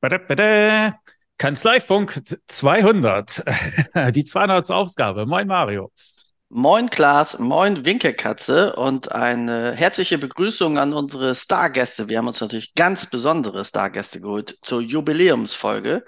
Bada, 0.00 0.18
bada. 0.18 1.00
Kanzleifunk 1.38 2.22
200, 2.46 3.42
die 4.14 4.24
200. 4.24 4.70
Ausgabe. 4.70 5.26
Moin 5.26 5.48
Mario. 5.48 5.90
Moin 6.50 6.88
Klaas, 6.88 7.38
moin 7.40 7.84
Winkelkatze 7.84 8.76
und 8.76 9.10
eine 9.10 9.72
herzliche 9.72 10.18
Begrüßung 10.18 10.78
an 10.78 10.92
unsere 10.92 11.34
Stargäste. 11.34 12.08
Wir 12.08 12.18
haben 12.18 12.28
uns 12.28 12.40
natürlich 12.40 12.74
ganz 12.74 13.06
besondere 13.06 13.64
Stargäste 13.64 14.20
geholt 14.20 14.56
zur 14.62 14.80
Jubiläumsfolge. 14.80 16.04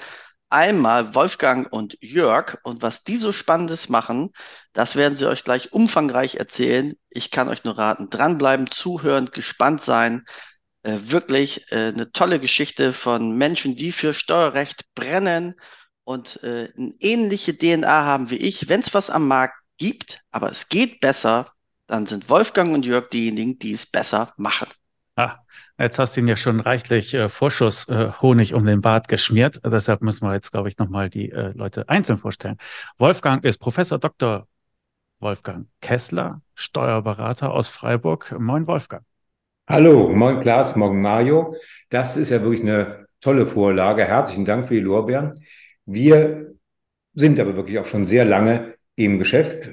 Einmal 0.50 1.14
Wolfgang 1.16 1.72
und 1.72 1.96
Jörg 2.00 2.58
und 2.62 2.82
was 2.82 3.02
die 3.02 3.16
so 3.16 3.32
Spannendes 3.32 3.88
machen, 3.88 4.30
das 4.72 4.94
werden 4.94 5.16
sie 5.16 5.28
euch 5.28 5.42
gleich 5.42 5.72
umfangreich 5.72 6.36
erzählen. 6.36 6.94
Ich 7.08 7.32
kann 7.32 7.48
euch 7.48 7.64
nur 7.64 7.76
raten, 7.76 8.08
dranbleiben, 8.08 8.70
zuhören, 8.70 9.30
gespannt 9.32 9.82
sein. 9.82 10.24
Äh, 10.82 10.98
wirklich 11.02 11.70
äh, 11.72 11.88
eine 11.88 12.10
tolle 12.12 12.40
Geschichte 12.40 12.92
von 12.92 13.36
Menschen, 13.36 13.76
die 13.76 13.92
für 13.92 14.14
Steuerrecht 14.14 14.86
brennen 14.94 15.54
und 16.04 16.42
äh, 16.42 16.72
eine 16.76 16.92
ähnliche 17.00 17.56
DNA 17.56 18.04
haben 18.04 18.30
wie 18.30 18.36
ich. 18.36 18.68
Wenn 18.68 18.80
es 18.80 18.94
was 18.94 19.10
am 19.10 19.28
Markt 19.28 19.54
gibt, 19.76 20.20
aber 20.30 20.50
es 20.50 20.68
geht 20.68 21.00
besser, 21.00 21.52
dann 21.86 22.06
sind 22.06 22.30
Wolfgang 22.30 22.72
und 22.72 22.86
Jörg 22.86 23.10
diejenigen, 23.10 23.58
die 23.58 23.72
es 23.72 23.84
besser 23.84 24.32
machen. 24.36 24.68
Ah, 25.16 25.38
jetzt 25.78 25.98
hast 25.98 26.16
du 26.16 26.20
ihn 26.20 26.28
ja 26.28 26.36
schon 26.36 26.60
reichlich 26.60 27.12
äh, 27.12 27.28
Vorschuss 27.28 27.86
äh, 27.88 28.12
Honig 28.22 28.54
um 28.54 28.64
den 28.64 28.80
Bart 28.80 29.08
geschmiert. 29.08 29.60
Deshalb 29.64 30.00
müssen 30.00 30.26
wir 30.26 30.32
jetzt, 30.32 30.50
glaube 30.50 30.68
ich, 30.68 30.78
nochmal 30.78 31.10
die 31.10 31.30
äh, 31.30 31.52
Leute 31.52 31.88
einzeln 31.90 32.16
vorstellen. 32.16 32.56
Wolfgang 32.96 33.44
ist 33.44 33.58
Professor 33.58 33.98
Dr. 33.98 34.46
Wolfgang 35.18 35.68
Kessler, 35.82 36.40
Steuerberater 36.54 37.50
aus 37.50 37.68
Freiburg. 37.68 38.34
Moin, 38.38 38.66
Wolfgang. 38.66 39.04
Hallo, 39.70 40.08
moin 40.08 40.40
Klaas, 40.40 40.74
morgen 40.74 41.00
Mario. 41.00 41.54
Das 41.90 42.16
ist 42.16 42.30
ja 42.30 42.42
wirklich 42.42 42.62
eine 42.62 43.06
tolle 43.20 43.46
Vorlage. 43.46 44.04
Herzlichen 44.04 44.44
Dank 44.44 44.66
für 44.66 44.74
die 44.74 44.80
Lorbeeren. 44.80 45.30
Wir 45.86 46.56
sind 47.14 47.38
aber 47.38 47.54
wirklich 47.54 47.78
auch 47.78 47.86
schon 47.86 48.04
sehr 48.04 48.24
lange 48.24 48.74
im 48.96 49.20
Geschäft. 49.20 49.70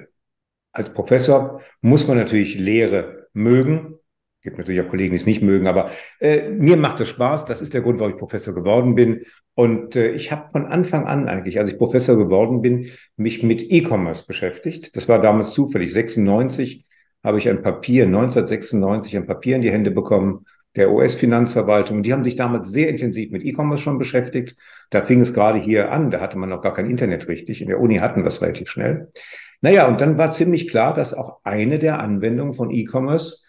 Als 0.71 0.93
Professor 0.93 1.63
muss 1.81 2.07
man 2.07 2.17
natürlich 2.17 2.59
Lehre 2.59 3.27
mögen. 3.33 3.95
Es 4.37 4.43
gibt 4.43 4.59
natürlich 4.59 4.81
auch 4.81 4.89
Kollegen, 4.89 5.13
die 5.13 5.19
es 5.19 5.25
nicht 5.25 5.41
mögen, 5.41 5.65
aber 5.65 5.89
äh, 6.19 6.47
mir 6.47 6.77
macht 6.77 6.99
es 6.99 7.09
Spaß. 7.09 7.45
Das 7.45 7.63
ist 7.63 7.73
der 7.73 7.81
Grund, 7.81 7.99
warum 7.99 8.13
ich 8.13 8.19
Professor 8.19 8.53
geworden 8.53 8.93
bin. 8.93 9.23
Und 9.55 9.95
äh, 9.95 10.11
ich 10.11 10.31
habe 10.31 10.51
von 10.51 10.67
Anfang 10.67 11.07
an 11.07 11.27
eigentlich, 11.27 11.57
als 11.57 11.71
ich 11.71 11.77
Professor 11.79 12.17
geworden 12.17 12.61
bin, 12.61 12.91
mich 13.15 13.41
mit 13.41 13.63
E-Commerce 13.63 14.27
beschäftigt. 14.27 14.95
Das 14.95 15.09
war 15.09 15.19
damals 15.19 15.53
zufällig 15.53 15.91
96 15.91 16.86
habe 17.27 17.39
ich 17.39 17.49
ein 17.49 17.61
Papier, 17.61 18.05
1996 18.05 19.17
ein 19.17 19.27
Papier 19.27 19.57
in 19.57 19.61
die 19.61 19.69
Hände 19.69 19.91
bekommen, 19.91 20.45
der 20.77 20.91
US-Finanzverwaltung. 20.93 22.01
Die 22.01 22.13
haben 22.13 22.23
sich 22.23 22.37
damals 22.37 22.71
sehr 22.71 22.87
intensiv 22.87 23.31
mit 23.31 23.43
E-Commerce 23.43 23.83
schon 23.83 23.97
beschäftigt. 23.97 24.55
Da 24.91 25.01
fing 25.01 25.19
es 25.19 25.33
gerade 25.33 25.59
hier 25.59 25.91
an, 25.91 26.09
da 26.09 26.21
hatte 26.21 26.37
man 26.37 26.47
noch 26.47 26.61
gar 26.61 26.73
kein 26.73 26.89
Internet 26.89 27.27
richtig. 27.27 27.61
In 27.61 27.67
der 27.67 27.81
Uni 27.81 27.97
hatten 27.97 28.21
wir 28.21 28.27
es 28.27 28.41
relativ 28.41 28.69
schnell. 28.69 29.11
Naja, 29.59 29.89
und 29.89 29.99
dann 29.99 30.17
war 30.17 30.31
ziemlich 30.31 30.69
klar, 30.69 30.93
dass 30.93 31.13
auch 31.13 31.39
eine 31.43 31.79
der 31.79 31.99
Anwendungen 31.99 32.53
von 32.53 32.71
E-Commerce 32.71 33.43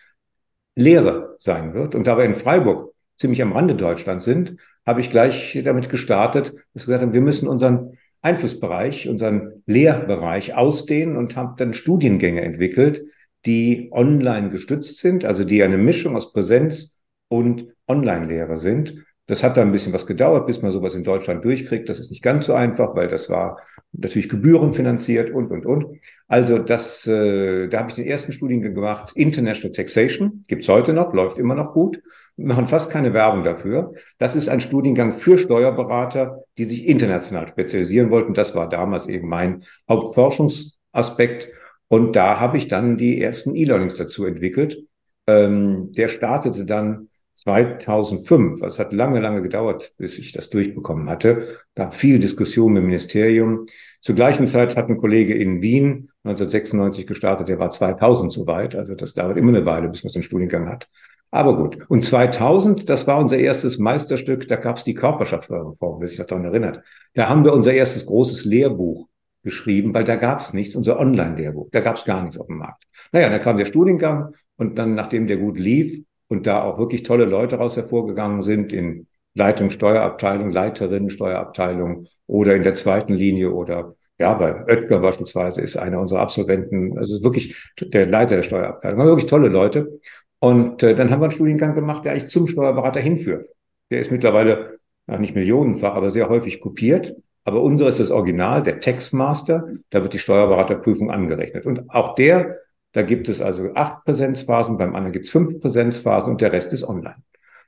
Lehre 0.75 1.37
sein 1.39 1.73
wird. 1.73 1.95
Und 1.95 2.09
da 2.09 2.19
wir 2.19 2.25
in 2.25 2.35
Freiburg 2.35 2.95
ziemlich 3.15 3.43
am 3.43 3.53
Rande 3.53 3.77
Deutschlands 3.77 4.25
sind, 4.25 4.57
habe 4.85 5.01
ich 5.01 5.11
gleich 5.11 5.57
damit 5.65 5.89
gestartet, 5.89 6.55
dass 6.75 6.89
wir 6.89 6.95
gesagt 6.95 7.03
haben, 7.03 7.13
wir 7.13 7.21
müssen 7.21 7.47
unseren 7.47 7.97
Einflussbereich, 8.23 9.09
unseren 9.09 9.63
Lehrbereich 9.67 10.57
ausdehnen 10.57 11.17
und 11.17 11.37
haben 11.37 11.55
dann 11.57 11.75
Studiengänge 11.75 12.41
entwickelt, 12.41 13.05
die 13.49 13.89
online 13.93 14.51
gestützt 14.51 14.99
sind, 14.99 15.25
also 15.25 15.43
die 15.43 15.63
eine 15.63 15.79
Mischung 15.79 16.15
aus 16.17 16.33
Präsenz 16.33 16.99
und 17.29 17.67
Online-Lehre 17.89 18.59
sind. 18.59 19.07
Das 19.27 19.43
hat 19.43 19.57
da 19.57 19.63
ein 19.63 19.73
bisschen 19.73 19.93
was 19.93 20.07
gedauert, 20.07 20.47
bis 20.47 20.61
man 20.61 20.71
sowas 20.71 20.95
in 20.95 21.03
Deutschland 21.05 21.45
durchkriegt. 21.45 21.89
Das 21.89 21.99
ist 21.99 22.11
nicht 22.11 22.23
ganz 22.23 22.47
so 22.47 22.53
einfach, 22.53 22.95
weil 22.95 23.09
das 23.09 23.31
war 23.31 23.59
natürlich 23.93 24.29
gebührenfinanziert 24.29 25.31
und, 25.31 25.51
und, 25.51 25.65
und. 25.65 25.87
Also 26.27 26.59
das, 26.59 27.07
äh, 27.07 27.69
da 27.69 27.79
habe 27.79 27.89
ich 27.89 27.97
den 27.97 28.07
ersten 28.07 28.33
Studiengang 28.33 28.75
gemacht, 28.75 29.13
International 29.15 29.73
Taxation, 29.73 30.45
gibt's 30.47 30.69
heute 30.69 30.93
noch, 30.93 31.15
läuft 31.15 31.39
immer 31.39 31.55
noch 31.55 31.73
gut. 31.73 32.03
Wir 32.37 32.47
machen 32.47 32.69
fast 32.69 32.91
keine 32.91 33.15
Werbung 33.15 33.45
dafür. 33.45 33.95
Das 34.19 34.37
ist 34.37 34.49
ein 34.49 34.61
Studiengang 34.61 35.19
für 35.19 35.39
Steuerberater, 35.39 36.45
die 36.59 36.65
sich 36.65 36.87
international 36.87 37.49
spezialisieren 37.49 38.11
wollten. 38.11 38.35
Das 38.35 38.55
war 38.55 38.69
damals 38.69 39.07
eben 39.07 39.29
mein 39.29 39.65
Hauptforschungsaspekt. 39.89 41.49
Und 41.89 42.17
da 42.17 42.39
habe 42.39 42.57
ich 42.57 42.69
dann 42.69 42.97
die 42.97 43.21
ersten 43.21 43.55
E-Learnings 43.55 43.97
dazu 43.97 44.25
entwickelt. 44.25 44.85
Ähm, 45.27 45.91
der 45.93 46.09
startete 46.09 46.65
dann 46.65 47.09
2005. 47.35 48.63
Also 48.63 48.75
es 48.75 48.79
hat 48.79 48.93
lange, 48.93 49.21
lange 49.21 49.43
gedauert, 49.43 49.93
bis 49.97 50.19
ich 50.19 50.33
das 50.33 50.51
durchbekommen 50.51 51.09
hatte. 51.09 51.59
Da 51.75 51.85
gab 51.85 51.95
viel 51.95 52.19
Diskussion 52.19 52.77
im 52.77 52.87
Ministerium. 52.87 53.67
Zur 54.01 54.17
gleichen 54.17 54.47
Zeit 54.47 54.77
hat 54.77 54.89
ein 54.89 54.99
Kollege 54.99 55.35
in 55.35 55.63
Wien 55.63 56.11
1996 56.25 57.07
gestartet, 57.07 57.49
der 57.49 57.59
war 57.59 57.71
2000 57.71 58.33
soweit. 58.33 58.75
Also 58.75 58.95
das 58.95 59.15
dauert 59.15 59.37
immer 59.37 59.57
eine 59.57 59.65
Weile, 59.65 59.89
bis 59.89 60.03
man 60.03 60.13
den 60.13 60.23
Studiengang 60.23 60.69
hat. 60.69 60.89
Aber 61.31 61.57
gut. 61.57 61.79
Und 61.89 62.05
2000, 62.05 62.89
das 62.89 63.07
war 63.07 63.19
unser 63.19 63.39
erstes 63.39 63.79
Meisterstück, 63.79 64.49
da 64.49 64.57
gab 64.57 64.79
es 64.79 64.85
die 64.85 64.95
Körperschaftsteuerreform, 64.95 66.01
wer 66.01 66.09
sich 66.09 66.19
daran 66.19 66.45
erinnert. 66.45 66.83
Da 67.15 67.29
haben 67.29 67.45
wir 67.45 67.53
unser 67.53 67.73
erstes 67.73 68.05
großes 68.07 68.47
Lehrbuch 68.47 69.09
geschrieben, 69.49 69.95
weil 69.95 70.05
da 70.05 70.17
gab 70.17 70.41
es 70.41 70.53
nichts, 70.53 70.77
unser 70.77 70.99
Online-Lehrbuch, 70.99 71.69
da 71.73 71.81
gab 71.81 71.97
es 71.97 72.05
gar 72.05 72.23
nichts 72.23 72.39
auf 72.39 72.47
dem 72.47 72.59
Markt. 72.59 72.85
Naja, 73.13 73.29
dann 73.29 73.41
kam 73.41 73.57
der 73.57 73.65
Studiengang 73.65 74.35
und 74.57 74.79
dann, 74.79 74.95
nachdem 74.95 75.27
der 75.27 75.39
gut 75.39 75.59
lief 75.59 76.03
und 76.29 76.47
da 76.47 76.63
auch 76.63 76.79
wirklich 76.79 77.03
tolle 77.03 77.25
Leute 77.25 77.57
raus 77.57 77.77
hervorgegangen 77.77 78.43
sind 78.43 78.73
in 78.73 79.07
Leitung 79.35 79.71
Steuerabteilung, 79.71 80.51
Leiterin 80.51 81.11
Steuerabteilung 81.11 82.07
oder 82.27 82.55
in 82.57 82.63
der 82.63 82.75
zweiten 82.75 83.15
Linie 83.15 83.53
oder 83.53 83.95
ja, 84.19 84.35
bei 84.35 84.65
Oetker 84.67 84.99
beispielsweise 84.99 85.61
ist 85.61 85.77
einer 85.77 86.01
unserer 86.01 86.21
Absolventen, 86.21 86.99
also 86.99 87.23
wirklich 87.23 87.73
der 87.81 88.07
Leiter 88.07 88.37
der 88.37 88.43
Steuerabteilung, 88.43 88.99
wirklich 89.07 89.27
tolle 89.27 89.49
Leute. 89.49 90.01
Und 90.41 90.83
äh, 90.83 90.95
dann 90.95 91.11
haben 91.11 91.21
wir 91.21 91.27
einen 91.27 91.33
Studiengang 91.33 91.75
gemacht, 91.75 92.05
der 92.05 92.13
eigentlich 92.13 92.29
zum 92.29 92.47
Steuerberater 92.47 93.01
hinführt. 93.01 93.49
Der 93.91 94.01
ist 94.01 94.11
mittlerweile 94.11 94.79
ja, 95.09 95.19
nicht 95.19 95.35
millionenfach, 95.35 95.95
aber 95.95 96.11
sehr 96.11 96.29
häufig 96.29 96.61
kopiert. 96.61 97.15
Aber 97.49 97.63
unser 97.63 97.89
ist 97.89 97.99
das 97.99 98.11
Original, 98.11 98.63
der 98.63 98.79
Textmaster. 98.79 99.67
Da 99.89 100.03
wird 100.03 100.13
die 100.13 100.19
Steuerberaterprüfung 100.19 101.11
angerechnet. 101.11 101.65
Und 101.65 101.89
auch 101.89 102.15
der, 102.15 102.59
da 102.93 103.01
gibt 103.01 103.27
es 103.31 103.41
also 103.41 103.71
acht 103.75 104.05
Präsenzphasen, 104.05 104.77
beim 104.77 104.95
anderen 104.95 105.13
gibt 105.13 105.25
es 105.25 105.31
fünf 105.31 105.59
Präsenzphasen 105.59 106.31
und 106.31 106.43
der 106.43 106.53
Rest 106.53 106.75
ist 106.75 106.85
online. 106.85 107.17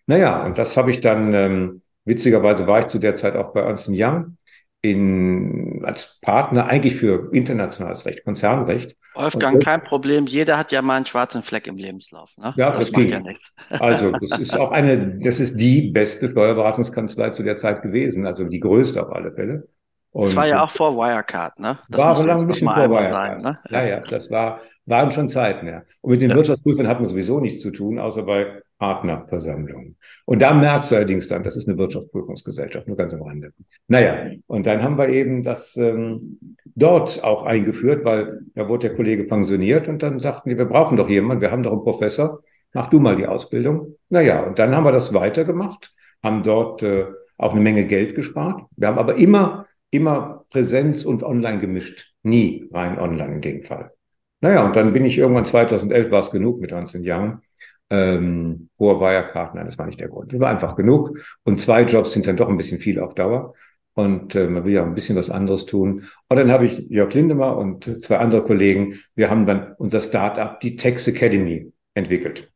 Naja, 0.05 0.45
und 0.45 0.59
das 0.59 0.77
habe 0.77 0.91
ich 0.91 1.01
dann, 1.01 1.33
ähm, 1.33 1.83
witzigerweise 2.05 2.67
war 2.67 2.81
ich 2.81 2.89
zu 2.89 2.99
der 2.99 3.15
Zeit 3.15 3.37
auch 3.37 3.55
bei 3.55 3.61
Ernst 3.61 3.89
Young 3.91 4.37
in, 4.83 5.83
als 5.85 6.19
Partner 6.23 6.67
eigentlich 6.67 6.97
für 6.97 7.31
internationales 7.33 8.07
Recht, 8.07 8.25
Konzernrecht. 8.25 8.97
Wolfgang, 9.15 9.57
und, 9.57 9.65
kein 9.65 9.83
Problem. 9.83 10.27
Jeder 10.27 10.57
hat 10.57 10.73
ja 10.73 10.81
mal 10.83 10.97
einen 10.97 11.07
schwarzen 11.07 11.43
Fleck 11.43 11.67
im 11.67 11.77
Lebenslauf. 11.77 12.37
Ne? 12.39 12.55
Ja, 12.57 12.71
das, 12.71 12.87
das 12.87 12.93
ging. 12.93 13.09
ja 13.09 13.21
nichts. 13.21 13.53
Also, 13.81 14.13
das 14.13 14.39
ist 14.39 14.59
auch 14.59 14.71
eine, 14.71 15.19
das 15.19 15.41
ist 15.41 15.57
die 15.57 15.91
beste 15.91 16.31
Steuerberatungskanzlei 16.31 17.31
zu 17.31 17.43
der 17.43 17.57
Zeit 17.57 17.83
gewesen, 17.83 18.27
also 18.27 18.45
die 18.45 18.61
größte 18.61 19.03
auf 19.03 19.13
alle 19.13 19.33
Fälle. 19.33 19.69
Und 20.13 20.25
das 20.25 20.37
war 20.37 20.49
ja 20.49 20.65
auch 20.65 20.71
vor 20.71 20.97
Wirecard, 20.97 21.61
ne? 21.61 21.79
Das 21.89 22.03
war 22.03 22.25
lange 22.25 22.43
ein 22.43 22.49
bisschen 22.49 22.69
vor 22.69 22.91
Wirecard. 22.91 23.13
Sein, 23.13 23.43
ne? 23.43 23.59
Ja, 23.69 23.85
ja, 23.85 24.01
das 24.01 24.31
war, 24.31 24.61
waren 24.87 25.13
schon 25.13 25.29
Zeiten, 25.29 25.69
ja. 25.69 25.83
Und 26.01 26.11
mit 26.11 26.21
den 26.21 26.31
ja. 26.31 26.37
Wirtschaftsprüfern 26.37 26.89
hat 26.89 27.01
man 27.01 27.09
sowieso 27.09 27.39
nichts 27.39 27.61
zu 27.61 27.71
tun, 27.71 27.99
außer 27.99 28.23
bei 28.23 28.63
Partnerversammlungen. 28.81 29.97
Und 30.25 30.41
da 30.43 30.55
merkst 30.55 30.91
du 30.91 30.97
allerdings 30.97 31.29
dann, 31.29 31.45
das 31.45 31.55
ist 31.55 31.69
eine 31.69 31.77
Wirtschaftsprüfungsgesellschaft, 31.77 32.89
nur 32.89 32.97
ganz 32.97 33.13
am 33.13 33.23
Rande. 33.23 33.53
Naja, 33.89 34.31
und 34.47 34.67
dann 34.67 34.83
haben 34.83 34.97
wir 34.97 35.11
eben 35.11 35.43
das 35.43 35.77
ähm, 35.77 36.57
dort 36.75 37.23
auch 37.23 37.45
eingeführt, 37.45 38.07
weil 38.07 38.41
da 38.55 38.69
wurde 38.69 38.89
der 38.89 38.97
Kollege 38.97 39.25
pensioniert 39.25 39.87
und 39.87 40.03
dann 40.03 40.19
sagten 40.19 40.49
die, 40.49 40.57
wir 40.57 40.65
brauchen 40.65 40.97
doch 40.97 41.11
jemanden, 41.11 41.43
wir 41.43 41.53
haben 41.53 41.63
doch 41.63 41.73
einen 41.73 41.85
Professor, 41.85 42.41
mach 42.73 42.89
du 42.89 43.01
mal 43.01 43.17
die 43.17 43.27
Ausbildung. 43.27 43.97
Naja, 44.09 44.45
und 44.45 44.59
dann 44.59 44.75
haben 44.75 44.85
wir 44.85 44.93
das 44.93 45.13
weitergemacht, 45.13 45.95
haben 46.23 46.43
dort 46.43 46.83
äh, 46.83 47.05
auch 47.37 47.53
eine 47.53 47.61
Menge 47.61 47.85
Geld 47.85 48.15
gespart. 48.15 48.63
Wir 48.77 48.89
haben 48.89 48.99
aber 48.99 49.17
immer, 49.17 49.67
immer 49.91 50.47
Präsenz 50.51 51.05
und 51.05 51.23
Online 51.23 51.61
gemischt, 51.61 52.15
nie 52.23 52.67
rein 52.73 52.99
online 52.99 53.35
in 53.35 53.41
dem 53.43 53.63
Fall. 53.63 53.93
Naja, 54.41 54.65
und 54.65 54.75
dann 54.75 54.95
bin 54.95 55.05
ich 55.05 55.19
irgendwann 55.19 55.45
2011, 55.45 56.11
war 56.11 56.21
es 56.21 56.31
genug 56.31 56.63
mit 56.63 56.71
19 56.71 57.05
Jahren, 57.05 57.43
ähm, 57.91 58.69
hoher 58.79 59.01
Wirecard, 59.01 59.55
nein, 59.55 59.67
das 59.67 59.79
war 59.79 59.87
nicht 59.87 60.01
der 60.01 60.09
Grund. 60.09 60.33
Das 60.33 60.41
war 60.41 60.51
einfach 60.51 60.77
genug. 60.77 61.19
Und 61.43 61.61
zwei 61.61 61.83
Jobs 61.83 62.13
sind 62.13 62.27
dann 62.27 62.37
doch 62.37 62.49
ein 62.49 62.57
bisschen 62.57 62.79
viel 62.79 63.01
auf 63.01 63.15
Dauer. 63.15 63.55
Und 63.95 64.35
äh, 64.37 64.47
man 64.47 64.65
will 64.65 64.73
ja 64.73 64.85
ein 64.85 64.95
bisschen 64.95 65.17
was 65.17 65.31
anderes 65.31 65.67
tun. 65.67 66.05
Und 66.29 66.37
dann 66.37 66.53
habe 66.53 66.67
ich 66.67 66.79
Jörg 66.89 67.13
Lindemer 67.13 67.57
und 67.57 68.03
zwei 68.03 68.19
andere 68.19 68.45
Kollegen, 68.45 69.01
wir 69.15 69.29
haben 69.29 69.47
dann 69.47 69.75
unser 69.79 70.01
Startup, 70.01 70.59
die 70.61 70.77
Tex 70.77 71.09
Academy, 71.09 71.73
entwickelt. 71.95 72.53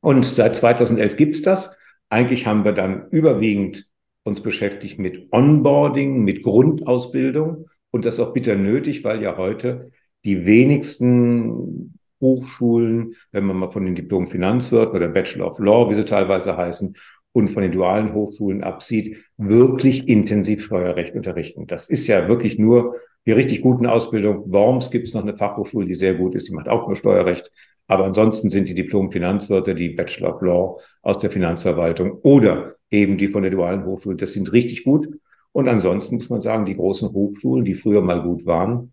Und 0.00 0.24
seit 0.24 0.56
2011 0.56 1.16
gibt's 1.16 1.42
das. 1.42 1.76
Eigentlich 2.10 2.46
haben 2.46 2.64
wir 2.64 2.72
dann 2.72 3.08
überwiegend 3.10 3.88
uns 4.22 4.42
beschäftigt 4.42 4.98
mit 4.98 5.32
Onboarding, 5.32 6.22
mit 6.22 6.42
Grundausbildung. 6.42 7.66
Und 7.90 8.04
das 8.04 8.14
ist 8.14 8.20
auch 8.20 8.34
bitter 8.34 8.54
nötig, 8.54 9.02
weil 9.02 9.22
ja 9.22 9.36
heute 9.36 9.90
die 10.24 10.44
wenigsten 10.44 11.97
Hochschulen, 12.20 13.14
wenn 13.32 13.44
man 13.44 13.56
mal 13.56 13.68
von 13.68 13.84
den 13.84 13.94
Diplom 13.94 14.26
Finanzwirten 14.26 14.96
oder 14.96 15.08
Bachelor 15.08 15.48
of 15.50 15.58
Law, 15.58 15.88
wie 15.90 15.94
sie 15.94 16.04
teilweise 16.04 16.56
heißen, 16.56 16.94
und 17.32 17.48
von 17.48 17.62
den 17.62 17.72
dualen 17.72 18.14
Hochschulen 18.14 18.64
absieht, 18.64 19.18
wirklich 19.36 20.08
intensiv 20.08 20.64
Steuerrecht 20.64 21.14
unterrichten. 21.14 21.66
Das 21.66 21.88
ist 21.88 22.06
ja 22.06 22.26
wirklich 22.26 22.58
nur 22.58 22.96
die 23.26 23.32
richtig 23.32 23.60
guten 23.60 23.86
Ausbildungen. 23.86 24.50
Worms 24.50 24.90
gibt 24.90 25.06
es 25.06 25.14
noch 25.14 25.22
eine 25.22 25.36
Fachhochschule, 25.36 25.86
die 25.86 25.94
sehr 25.94 26.14
gut 26.14 26.34
ist, 26.34 26.48
die 26.48 26.54
macht 26.54 26.68
auch 26.68 26.86
nur 26.86 26.96
Steuerrecht. 26.96 27.52
Aber 27.86 28.04
ansonsten 28.04 28.50
sind 28.50 28.68
die 28.68 28.74
Diplom-Finanzwirte, 28.74 29.74
die 29.74 29.90
Bachelor 29.90 30.34
of 30.34 30.42
Law 30.42 30.80
aus 31.02 31.18
der 31.18 31.30
Finanzverwaltung 31.30 32.18
oder 32.22 32.76
eben 32.90 33.18
die 33.18 33.28
von 33.28 33.42
der 33.42 33.50
dualen 33.50 33.84
Hochschule, 33.84 34.16
das 34.16 34.32
sind 34.32 34.52
richtig 34.52 34.84
gut. 34.84 35.08
Und 35.52 35.68
ansonsten 35.68 36.16
muss 36.16 36.30
man 36.30 36.40
sagen, 36.40 36.66
die 36.66 36.76
großen 36.76 37.12
Hochschulen, 37.12 37.64
die 37.64 37.74
früher 37.74 38.00
mal 38.00 38.22
gut 38.22 38.46
waren, 38.46 38.92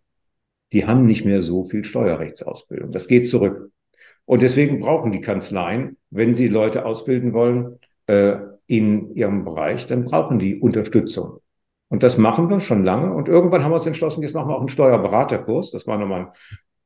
die 0.75 0.85
haben 0.85 1.05
nicht 1.05 1.23
mehr 1.23 1.39
so 1.39 1.63
viel 1.63 1.85
Steuerrechtsausbildung. 1.85 2.91
Das 2.91 3.07
geht 3.07 3.29
zurück. 3.29 3.71
Und 4.25 4.41
deswegen 4.41 4.81
brauchen 4.81 5.13
die 5.13 5.21
Kanzleien, 5.21 5.95
wenn 6.09 6.35
sie 6.35 6.49
Leute 6.49 6.85
ausbilden 6.85 7.31
wollen 7.31 7.79
äh, 8.07 8.39
in 8.67 9.15
ihrem 9.15 9.45
Bereich, 9.45 9.87
dann 9.87 10.03
brauchen 10.03 10.37
die 10.37 10.59
Unterstützung. 10.59 11.39
Und 11.87 12.03
das 12.03 12.17
machen 12.17 12.49
wir 12.49 12.59
schon 12.59 12.83
lange. 12.83 13.13
Und 13.13 13.29
irgendwann 13.29 13.63
haben 13.63 13.71
wir 13.71 13.75
uns 13.75 13.85
entschlossen, 13.85 14.21
jetzt 14.21 14.33
machen 14.33 14.49
wir 14.49 14.55
auch 14.55 14.59
einen 14.59 14.67
Steuerberaterkurs. 14.67 15.71
Das 15.71 15.87
war 15.87 15.97
nochmal 15.97 16.33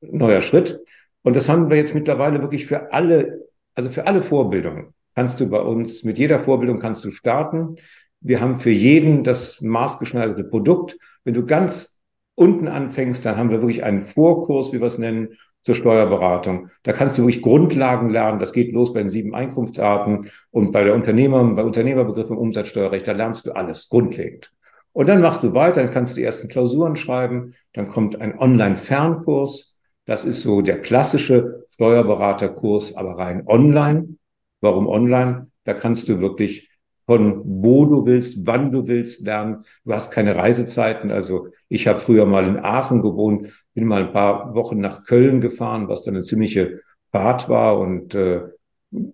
ein 0.04 0.18
neuer 0.18 0.42
Schritt. 0.42 0.80
Und 1.24 1.36
das 1.36 1.50
haben 1.50 1.72
wir 1.72 1.78
jetzt 1.78 1.96
mittlerweile 1.96 2.42
wirklich 2.42 2.68
für 2.68 2.94
alle, 2.94 3.48
also 3.74 3.90
für 3.90 4.06
alle 4.06 4.22
Vorbildungen 4.22 4.94
kannst 5.16 5.40
du 5.40 5.50
bei 5.50 5.62
uns, 5.62 6.04
mit 6.04 6.20
jeder 6.20 6.40
Vorbildung 6.42 6.78
kannst 6.78 7.04
du 7.06 7.10
starten. 7.10 7.78
Wir 8.22 8.40
haben 8.40 8.60
für 8.60 8.70
jeden 8.70 9.24
das 9.24 9.62
maßgeschneiderte 9.62 10.44
Produkt. 10.44 10.96
Wenn 11.24 11.34
du 11.34 11.48
ganz 11.48 11.99
unten 12.40 12.68
anfängst, 12.68 13.26
dann 13.26 13.38
haben 13.38 13.50
wir 13.50 13.62
wirklich 13.62 13.84
einen 13.84 14.02
Vorkurs, 14.02 14.72
wie 14.72 14.80
wir 14.80 14.88
es 14.88 14.98
nennen, 14.98 15.38
zur 15.62 15.76
Steuerberatung. 15.76 16.70
Da 16.84 16.94
kannst 16.94 17.18
du 17.18 17.24
wirklich 17.24 17.42
Grundlagen 17.42 18.10
lernen. 18.10 18.40
Das 18.40 18.54
geht 18.54 18.72
los 18.72 18.94
bei 18.94 19.02
den 19.02 19.10
sieben 19.10 19.36
Einkunftsarten 19.36 20.32
und 20.52 20.72
bei 20.72 20.86
der 20.86 20.96
Unternehmer, 20.96 21.44
bei 21.54 21.64
Unternehmerbegriffen 21.64 22.38
im 22.38 22.42
Umsatzsteuerrecht. 22.42 23.06
Da 23.06 23.12
lernst 23.12 23.46
du 23.46 23.52
alles 23.52 23.90
grundlegend. 23.90 24.54
Und 24.94 25.10
dann 25.10 25.22
machst 25.22 25.44
du 25.44 25.54
weiter, 25.54 25.84
dann 25.84 25.92
kannst 25.92 26.14
du 26.14 26.16
die 26.22 26.24
ersten 26.24 26.48
Klausuren 26.48 26.96
schreiben. 26.96 27.56
Dann 27.74 27.90
kommt 27.90 28.20
ein 28.20 28.40
Online-Fernkurs. 28.40 29.78
Das 30.06 30.24
ist 30.24 30.42
so 30.42 30.62
der 30.62 30.82
klassische 30.82 31.66
Steuerberaterkurs, 31.72 32.96
aber 32.96 33.18
rein 33.18 33.44
online. 33.46 34.16
Warum 34.62 34.88
online? 34.88 35.48
Da 35.66 35.74
kannst 35.74 36.08
du 36.08 36.22
wirklich 36.22 36.69
von 37.10 37.42
wo 37.44 37.88
du 37.88 38.06
willst, 38.06 38.46
wann 38.46 38.72
du 38.72 38.86
willst 38.86 39.26
lernen. 39.26 39.64
Du 39.84 39.94
hast 39.94 40.12
keine 40.12 40.36
Reisezeiten. 40.36 41.10
Also 41.10 41.48
ich 41.68 41.88
habe 41.88 42.02
früher 42.02 42.28
mal 42.28 42.48
in 42.48 42.60
Aachen 42.60 43.02
gewohnt, 43.02 43.52
bin 43.74 43.86
mal 43.86 44.04
ein 44.04 44.14
paar 44.14 44.54
Wochen 44.54 44.80
nach 44.80 45.06
Köln 45.06 45.42
gefahren, 45.42 45.88
was 45.88 46.04
dann 46.04 46.14
eine 46.14 46.24
ziemliche 46.24 46.82
Fahrt 47.12 47.50
war. 47.50 47.80
Und 47.80 48.14
äh, 48.14 48.42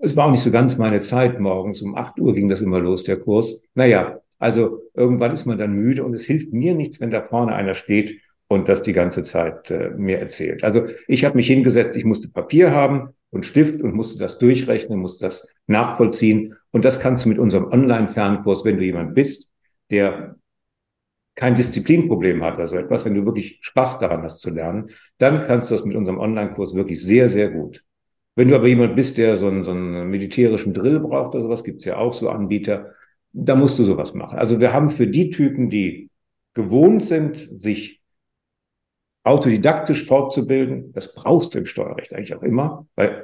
es 0.02 0.18
war 0.18 0.26
auch 0.26 0.32
nicht 0.32 0.44
so 0.44 0.52
ganz 0.52 0.78
meine 0.78 1.00
Zeit. 1.00 1.40
Morgens 1.40 1.82
um 1.82 1.96
acht 1.96 2.20
Uhr 2.20 2.34
ging 2.34 2.50
das 2.50 2.60
immer 2.60 2.82
los, 2.82 3.04
der 3.04 3.16
Kurs. 3.16 3.62
Naja, 3.76 4.20
also 4.40 4.82
irgendwann 4.94 5.32
ist 5.32 5.46
man 5.46 5.58
dann 5.58 5.72
müde 5.72 6.04
und 6.04 6.14
es 6.14 6.26
hilft 6.26 6.52
mir 6.52 6.76
nichts, 6.76 7.00
wenn 7.00 7.12
da 7.12 7.22
vorne 7.22 7.56
einer 7.56 7.76
steht 7.76 8.20
und 8.50 8.68
das 8.68 8.82
die 8.82 8.92
ganze 8.92 9.24
Zeit 9.24 9.72
äh, 9.72 9.92
mir 9.96 10.20
erzählt. 10.20 10.66
Also 10.66 10.88
ich 11.08 11.24
habe 11.24 11.38
mich 11.38 11.48
hingesetzt, 11.48 11.96
ich 11.96 12.04
musste 12.04 12.28
Papier 12.28 12.72
haben 12.72 13.12
und 13.30 13.46
Stift 13.46 13.82
und 13.82 13.96
musste 13.96 14.20
das 14.20 14.38
durchrechnen, 14.38 15.00
musste 15.00 15.28
das 15.28 15.48
nachvollziehen. 15.68 16.56
Und 16.76 16.84
das 16.84 17.00
kannst 17.00 17.24
du 17.24 17.30
mit 17.30 17.40
unserem 17.40 17.72
Online-Fernkurs, 17.72 18.66
wenn 18.66 18.76
du 18.76 18.84
jemand 18.84 19.16
bist, 19.16 19.50
der 19.90 20.36
kein 21.34 21.56
Disziplinproblem 21.56 22.44
hat, 22.44 22.60
also 22.60 22.76
etwas, 22.76 23.06
wenn 23.06 23.16
du 23.16 23.24
wirklich 23.24 23.60
Spaß 23.62 24.00
daran 24.00 24.24
hast 24.24 24.42
zu 24.42 24.50
lernen, 24.50 24.90
dann 25.18 25.48
kannst 25.48 25.72
du 25.72 25.76
das 25.76 25.86
mit 25.86 25.96
unserem 25.96 26.20
Online-Kurs 26.20 26.76
wirklich 26.76 27.02
sehr, 27.02 27.30
sehr 27.30 27.50
gut. 27.50 27.86
Wenn 28.36 28.50
du 28.50 28.56
aber 28.56 28.68
jemand 28.68 28.98
bist, 28.98 29.18
der 29.18 29.38
so 29.38 29.48
einen, 29.48 29.64
so 29.64 29.72
einen 29.72 30.10
militärischen 30.10 30.74
Drill 30.74 31.00
braucht 31.00 31.34
oder 31.34 31.44
sowas, 31.44 31.64
gibt's 31.64 31.86
ja 31.86 31.96
auch 31.96 32.12
so 32.12 32.28
Anbieter, 32.28 32.92
da 33.32 33.56
musst 33.56 33.80
du 33.80 33.86
sowas 33.86 34.14
machen. 34.14 34.38
Also 34.38 34.60
wir 34.60 34.74
haben 34.74 34.90
für 34.90 35.08
die 35.08 35.30
Typen, 35.30 35.70
die 35.70 36.10
gewohnt 36.56 37.04
sind, 37.04 37.38
sich 37.38 38.02
autodidaktisch 39.26 40.06
fortzubilden. 40.06 40.94
Das 40.94 41.16
brauchst 41.16 41.54
du 41.54 41.60
im 41.60 41.66
Steuerrecht 41.66 42.14
eigentlich 42.14 42.36
auch 42.36 42.44
immer, 42.44 42.88
weil 42.96 43.24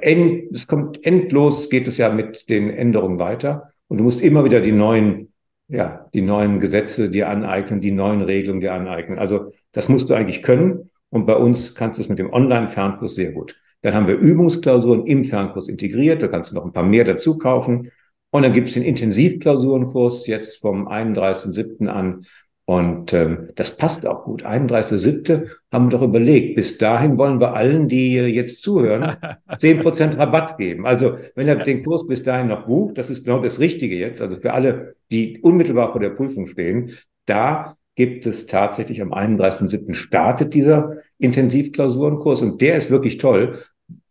es 0.52 0.66
kommt 0.66 1.04
endlos, 1.06 1.70
geht 1.70 1.86
es 1.86 1.96
ja 1.96 2.10
mit 2.10 2.50
den 2.50 2.70
Änderungen 2.70 3.18
weiter 3.18 3.70
und 3.88 3.98
du 3.98 4.04
musst 4.04 4.20
immer 4.20 4.44
wieder 4.44 4.60
die 4.60 4.72
neuen, 4.72 5.32
ja, 5.68 6.08
die 6.12 6.22
neuen 6.22 6.58
Gesetze 6.58 7.08
dir 7.08 7.28
aneignen, 7.28 7.80
die 7.80 7.92
neuen 7.92 8.20
Regelungen 8.20 8.60
dir 8.60 8.74
aneignen. 8.74 9.18
Also 9.18 9.52
das 9.70 9.88
musst 9.88 10.10
du 10.10 10.14
eigentlich 10.14 10.42
können 10.42 10.90
und 11.10 11.24
bei 11.24 11.36
uns 11.36 11.76
kannst 11.76 11.98
du 11.98 12.02
es 12.02 12.08
mit 12.08 12.18
dem 12.18 12.32
Online-Fernkurs 12.32 13.14
sehr 13.14 13.30
gut. 13.30 13.56
Dann 13.82 13.94
haben 13.94 14.08
wir 14.08 14.16
Übungsklausuren 14.16 15.06
im 15.06 15.24
Fernkurs 15.24 15.68
integriert, 15.68 16.22
da 16.22 16.28
kannst 16.28 16.50
du 16.50 16.56
noch 16.56 16.64
ein 16.64 16.72
paar 16.72 16.84
mehr 16.84 17.04
dazu 17.04 17.38
kaufen. 17.38 17.92
Und 18.30 18.42
dann 18.42 18.54
gibt 18.54 18.68
es 18.68 18.74
den 18.74 18.82
Intensivklausurenkurs 18.82 20.26
jetzt 20.26 20.60
vom 20.60 20.88
31.07. 20.88 21.86
an, 21.86 22.24
und 22.64 23.12
ähm, 23.12 23.50
das 23.56 23.76
passt 23.76 24.06
auch 24.06 24.24
gut. 24.24 24.44
31.7. 24.46 25.48
haben 25.72 25.86
wir 25.86 25.98
doch 25.98 26.02
überlegt, 26.02 26.54
bis 26.54 26.78
dahin 26.78 27.18
wollen 27.18 27.40
wir 27.40 27.54
allen, 27.54 27.88
die 27.88 28.12
jetzt 28.14 28.62
zuhören, 28.62 29.16
zehn 29.56 29.80
Prozent 29.80 30.16
Rabatt 30.16 30.56
geben. 30.58 30.86
Also 30.86 31.16
wenn 31.34 31.48
er 31.48 31.56
den 31.56 31.84
Kurs 31.84 32.06
bis 32.06 32.22
dahin 32.22 32.48
noch 32.48 32.66
bucht, 32.66 32.98
das 32.98 33.10
ist 33.10 33.24
genau 33.24 33.40
das 33.40 33.58
Richtige 33.58 33.96
jetzt, 33.96 34.22
also 34.22 34.36
für 34.36 34.52
alle, 34.52 34.94
die 35.10 35.40
unmittelbar 35.42 35.90
vor 35.90 36.00
der 36.00 36.10
Prüfung 36.10 36.46
stehen, 36.46 36.92
da 37.26 37.76
gibt 37.94 38.26
es 38.26 38.46
tatsächlich 38.46 39.02
am 39.02 39.12
31.7. 39.12 39.94
startet 39.94 40.54
dieser 40.54 40.98
Intensivklausurenkurs 41.18 42.42
und 42.42 42.60
der 42.60 42.76
ist 42.76 42.90
wirklich 42.90 43.18
toll. 43.18 43.58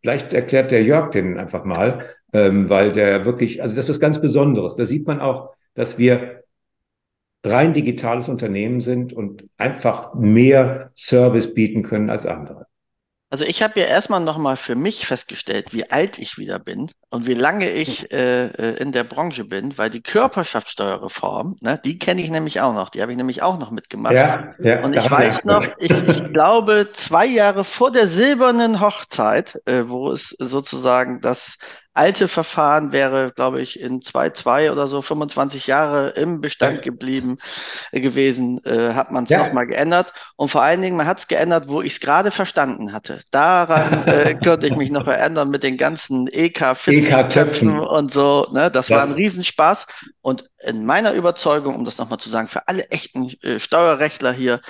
Vielleicht 0.01 0.33
erklärt 0.33 0.71
der 0.71 0.83
Jörg 0.83 1.09
den 1.11 1.37
einfach 1.39 1.63
mal, 1.63 1.99
ähm, 2.33 2.69
weil 2.69 2.91
der 2.91 3.25
wirklich, 3.25 3.61
also 3.61 3.75
das 3.75 3.85
ist 3.85 3.91
was 3.91 3.99
ganz 3.99 4.21
Besonderes. 4.21 4.75
Da 4.75 4.85
sieht 4.85 5.07
man 5.07 5.19
auch, 5.19 5.51
dass 5.73 5.97
wir 5.97 6.40
rein 7.43 7.73
digitales 7.73 8.29
Unternehmen 8.29 8.81
sind 8.81 9.13
und 9.13 9.45
einfach 9.57 10.13
mehr 10.13 10.91
Service 10.95 11.53
bieten 11.53 11.83
können 11.83 12.09
als 12.09 12.25
andere. 12.25 12.67
Also 13.31 13.45
ich 13.45 13.63
habe 13.63 13.79
ja 13.79 13.85
erstmal 13.85 14.19
nochmal 14.19 14.57
für 14.57 14.75
mich 14.75 15.07
festgestellt, 15.07 15.67
wie 15.71 15.89
alt 15.89 16.19
ich 16.19 16.37
wieder 16.37 16.59
bin 16.59 16.91
und 17.11 17.27
wie 17.27 17.33
lange 17.33 17.69
ich 17.69 18.11
äh, 18.11 18.47
äh, 18.47 18.77
in 18.81 18.91
der 18.91 19.05
Branche 19.05 19.45
bin, 19.45 19.77
weil 19.77 19.89
die 19.89 20.01
Körperschaftssteuerreform, 20.01 21.55
ne, 21.61 21.79
die 21.85 21.97
kenne 21.97 22.21
ich 22.21 22.29
nämlich 22.29 22.59
auch 22.59 22.73
noch, 22.73 22.89
die 22.89 23.01
habe 23.01 23.13
ich 23.13 23.17
nämlich 23.17 23.41
auch 23.41 23.57
noch 23.57 23.71
mitgemacht. 23.71 24.15
Ja, 24.15 24.53
ja, 24.59 24.83
und 24.83 24.97
ich 24.97 25.09
weiß 25.09 25.45
noch, 25.45 25.65
ich, 25.79 25.91
ich, 25.91 26.33
glaube, 26.33 26.89
zwei 26.91 27.25
Jahre 27.25 27.63
vor 27.63 27.89
der 27.89 28.07
silbernen 28.07 28.81
Hochzeit, 28.81 29.61
äh, 29.65 29.83
wo 29.87 30.11
es 30.11 30.35
sozusagen 30.37 31.21
das 31.21 31.57
alte 31.93 32.27
Verfahren 32.27 32.91
wäre, 32.91 33.31
glaube 33.35 33.61
ich, 33.61 33.79
in 33.79 34.01
zwei, 34.01 34.29
zwei 34.29 34.71
oder 34.71 34.87
so 34.87 35.01
25 35.01 35.67
Jahre 35.67 36.09
im 36.11 36.39
Bestand 36.39 36.77
ja. 36.77 36.81
geblieben 36.81 37.37
äh, 37.91 37.99
gewesen, 37.99 38.63
äh, 38.65 38.93
hat 38.93 39.11
man 39.11 39.25
es 39.25 39.29
ja. 39.29 39.45
nochmal 39.45 39.67
geändert. 39.67 40.13
Und 40.37 40.49
vor 40.49 40.61
allen 40.61 40.81
Dingen, 40.81 40.95
man 40.95 41.07
hat 41.07 41.19
es 41.19 41.27
geändert, 41.27 41.67
wo 41.67 41.81
ich 41.81 41.93
es 41.93 41.99
gerade 41.99 42.31
verstanden 42.31 42.93
hatte. 42.93 43.21
Daran 43.31 44.07
äh, 44.07 44.33
könnte 44.43 44.67
ich 44.67 44.77
mich 44.77 44.89
noch 44.89 45.07
erinnern 45.07 45.49
mit 45.49 45.63
den 45.63 45.77
ganzen 45.77 46.27
EK-Töpfen 46.27 47.75
EK 47.75 47.89
und 47.89 48.13
so. 48.13 48.47
Ne? 48.53 48.71
Das 48.71 48.87
ja. 48.87 48.97
war 48.97 49.03
ein 49.03 49.11
Riesenspaß. 49.11 49.87
Und 50.21 50.49
in 50.59 50.85
meiner 50.85 51.11
Überzeugung, 51.13 51.75
um 51.75 51.83
das 51.83 51.97
nochmal 51.97 52.19
zu 52.19 52.29
sagen, 52.29 52.47
für 52.47 52.67
alle 52.67 52.85
echten 52.89 53.33
äh, 53.41 53.59
Steuerrechtler 53.59 54.31
hier, 54.31 54.61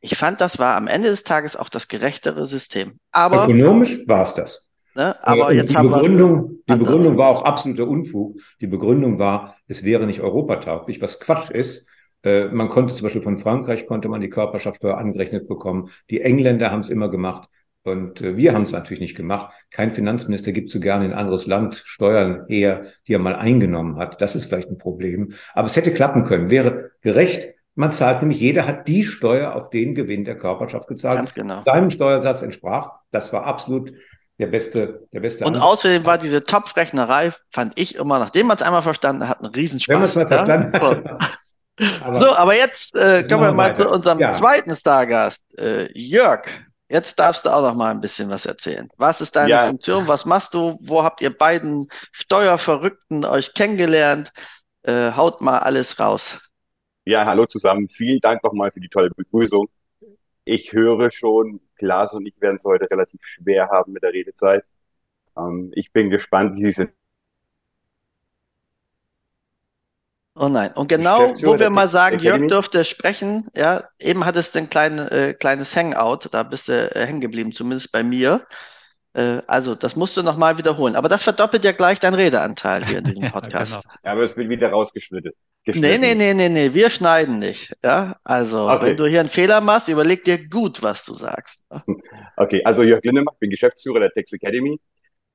ich 0.00 0.16
fand, 0.16 0.40
das 0.40 0.58
war 0.58 0.76
am 0.76 0.86
Ende 0.86 1.08
des 1.08 1.24
Tages 1.24 1.56
auch 1.56 1.70
das 1.70 1.88
gerechtere 1.88 2.46
System. 2.46 2.98
Aber 3.10 3.44
ökonomisch 3.44 3.98
war 4.06 4.22
es 4.22 4.34
das. 4.34 4.63
Ne? 4.94 5.14
Aber 5.24 5.50
äh, 5.50 5.56
jetzt 5.56 5.72
die 5.72 5.76
haben 5.76 5.90
Begründung, 5.90 6.58
die 6.68 6.76
Begründung 6.76 7.16
war 7.16 7.28
auch 7.28 7.44
absoluter 7.44 7.88
Unfug. 7.88 8.38
Die 8.60 8.66
Begründung 8.66 9.18
war, 9.18 9.56
es 9.66 9.84
wäre 9.84 10.06
nicht 10.06 10.20
europatauglich, 10.20 11.02
was 11.02 11.20
Quatsch 11.20 11.50
ist. 11.50 11.86
Äh, 12.22 12.46
man 12.46 12.68
konnte 12.68 12.94
zum 12.94 13.04
Beispiel 13.04 13.22
von 13.22 13.38
Frankreich 13.38 13.86
konnte 13.86 14.08
man 14.08 14.20
die 14.20 14.30
Körperschaftssteuer 14.30 14.96
angerechnet 14.96 15.48
bekommen. 15.48 15.90
Die 16.10 16.20
Engländer 16.20 16.70
haben 16.70 16.80
es 16.80 16.90
immer 16.90 17.10
gemacht. 17.10 17.48
Und 17.82 18.22
äh, 18.22 18.36
wir 18.36 18.54
haben 18.54 18.62
es 18.62 18.72
natürlich 18.72 19.00
nicht 19.00 19.16
gemacht. 19.16 19.52
Kein 19.70 19.92
Finanzminister 19.92 20.52
gibt 20.52 20.70
so 20.70 20.80
gerne 20.80 21.04
in 21.04 21.12
ein 21.12 21.18
anderes 21.18 21.46
Land 21.46 21.74
Steuern 21.74 22.46
her, 22.48 22.86
die 23.06 23.14
er 23.14 23.18
mal 23.18 23.34
eingenommen 23.34 23.98
hat. 23.98 24.20
Das 24.22 24.34
ist 24.34 24.46
vielleicht 24.46 24.70
ein 24.70 24.78
Problem. 24.78 25.32
Aber 25.52 25.66
es 25.66 25.76
hätte 25.76 25.92
klappen 25.92 26.24
können, 26.24 26.50
wäre 26.50 26.92
gerecht. 27.02 27.48
Man 27.74 27.92
zahlt 27.92 28.22
nämlich, 28.22 28.40
jeder 28.40 28.66
hat 28.66 28.88
die 28.88 29.02
Steuer 29.02 29.54
auf 29.54 29.68
den 29.68 29.94
Gewinn 29.94 30.24
der 30.24 30.38
Körperschaft 30.38 30.88
gezahlt. 30.88 31.18
Ganz 31.18 31.34
genau. 31.34 31.62
Seinem 31.64 31.90
Steuersatz 31.90 32.40
entsprach. 32.40 32.92
Das 33.10 33.32
war 33.32 33.44
absolut 33.44 33.92
der 34.38 34.46
beste, 34.48 35.06
der 35.12 35.20
beste. 35.20 35.44
Und 35.44 35.56
außerdem 35.56 36.04
war 36.06 36.18
diese 36.18 36.42
Topfrechnerei, 36.42 37.32
fand 37.50 37.78
ich 37.78 37.94
immer, 37.94 38.18
nachdem 38.18 38.48
man 38.48 38.56
es 38.56 38.62
einmal 38.62 38.82
verstanden 38.82 39.28
hat, 39.28 39.40
ein 39.40 39.46
Riesenspaß. 39.46 39.88
Wenn 39.88 39.98
man 39.98 40.04
es 40.04 40.14
mal 40.16 40.28
verstanden 40.28 40.72
hat. 40.72 41.38
aber 42.02 42.14
so, 42.14 42.34
aber 42.34 42.56
jetzt 42.56 42.94
äh, 42.94 43.26
kommen 43.28 43.44
wir 43.44 43.52
mal 43.52 43.68
weiter. 43.68 43.84
zu 43.84 43.88
unserem 43.88 44.18
ja. 44.18 44.30
zweiten 44.30 44.74
Stargast, 44.74 45.42
äh, 45.58 45.88
Jörg. 45.92 46.46
Jetzt 46.88 47.18
darfst 47.18 47.46
du 47.46 47.50
auch 47.50 47.62
noch 47.62 47.74
mal 47.74 47.90
ein 47.90 48.00
bisschen 48.00 48.28
was 48.28 48.46
erzählen. 48.46 48.88
Was 48.98 49.20
ist 49.20 49.34
deine 49.34 49.50
ja. 49.50 49.66
Funktion? 49.66 50.06
Was 50.06 50.26
machst 50.26 50.52
du? 50.54 50.78
Wo 50.82 51.02
habt 51.02 51.20
ihr 51.22 51.36
beiden 51.36 51.88
Steuerverrückten 52.12 53.24
euch 53.24 53.54
kennengelernt? 53.54 54.32
Äh, 54.82 55.12
haut 55.12 55.40
mal 55.40 55.58
alles 55.60 55.98
raus. 55.98 56.38
Ja, 57.06 57.24
hallo 57.24 57.46
zusammen. 57.46 57.88
Vielen 57.88 58.20
Dank 58.20 58.44
nochmal 58.44 58.70
für 58.70 58.80
die 58.80 58.88
tolle 58.88 59.10
Begrüßung. 59.10 59.68
Ich 60.44 60.72
höre 60.72 61.10
schon, 61.10 61.60
Klaas 61.76 62.14
und 62.14 62.26
ich 62.26 62.40
werden 62.40 62.56
es 62.56 62.64
heute 62.64 62.90
relativ 62.90 63.20
schwer 63.24 63.68
haben 63.70 63.92
mit 63.92 64.02
der 64.02 64.12
Redezeit. 64.12 64.64
Ähm, 65.36 65.72
ich 65.74 65.92
bin 65.92 66.10
gespannt, 66.10 66.56
wie 66.56 66.62
Sie 66.70 66.82
es 66.82 66.88
Oh 70.36 70.48
nein. 70.48 70.72
Und 70.72 70.88
genau, 70.88 71.32
wo 71.42 71.58
wir 71.60 71.70
mal 71.70 71.86
sagen, 71.86 72.18
Jörg 72.18 72.48
dürfte 72.48 72.84
sprechen, 72.84 73.46
ja, 73.54 73.84
eben 74.00 74.26
hat 74.26 74.34
es 74.34 74.54
ein 74.56 74.68
klein, 74.68 74.98
äh, 74.98 75.32
kleines 75.32 75.76
Hangout, 75.76 76.28
da 76.32 76.42
bist 76.42 76.66
du 76.66 76.72
äh, 76.72 77.06
hängen 77.06 77.20
geblieben, 77.20 77.52
zumindest 77.52 77.92
bei 77.92 78.02
mir. 78.02 78.44
Äh, 79.14 79.42
also, 79.46 79.74
das 79.74 79.94
musst 79.96 80.16
du 80.16 80.22
nochmal 80.22 80.58
wiederholen. 80.58 80.96
Aber 80.96 81.08
das 81.08 81.22
verdoppelt 81.22 81.64
ja 81.64 81.72
gleich 81.72 82.00
deinen 82.00 82.14
Redeanteil 82.14 82.84
hier 82.84 82.98
in 82.98 83.04
diesem 83.04 83.30
Podcast. 83.32 83.72
ja, 83.72 83.80
genau. 83.80 83.94
ja, 84.04 84.12
aber 84.12 84.22
es 84.22 84.36
wird 84.36 84.48
wieder 84.48 84.70
rausgeschnitten. 84.70 85.32
Nee, 85.66 85.98
nee, 85.98 86.14
nee, 86.14 86.34
nee, 86.34 86.48
nee, 86.48 86.74
wir 86.74 86.90
schneiden 86.90 87.38
nicht. 87.38 87.74
Ja, 87.82 88.16
also, 88.24 88.68
okay. 88.68 88.86
wenn 88.86 88.96
du 88.96 89.06
hier 89.06 89.20
einen 89.20 89.28
Fehler 89.28 89.60
machst, 89.60 89.88
überleg 89.88 90.24
dir 90.24 90.48
gut, 90.48 90.82
was 90.82 91.04
du 91.04 91.14
sagst. 91.14 91.64
Okay, 92.36 92.62
also 92.64 92.82
Jörg 92.82 93.02
Lindemann, 93.04 93.34
bin 93.38 93.50
Geschäftsführer 93.50 94.00
der 94.00 94.10
Tex 94.10 94.32
Academy. 94.32 94.78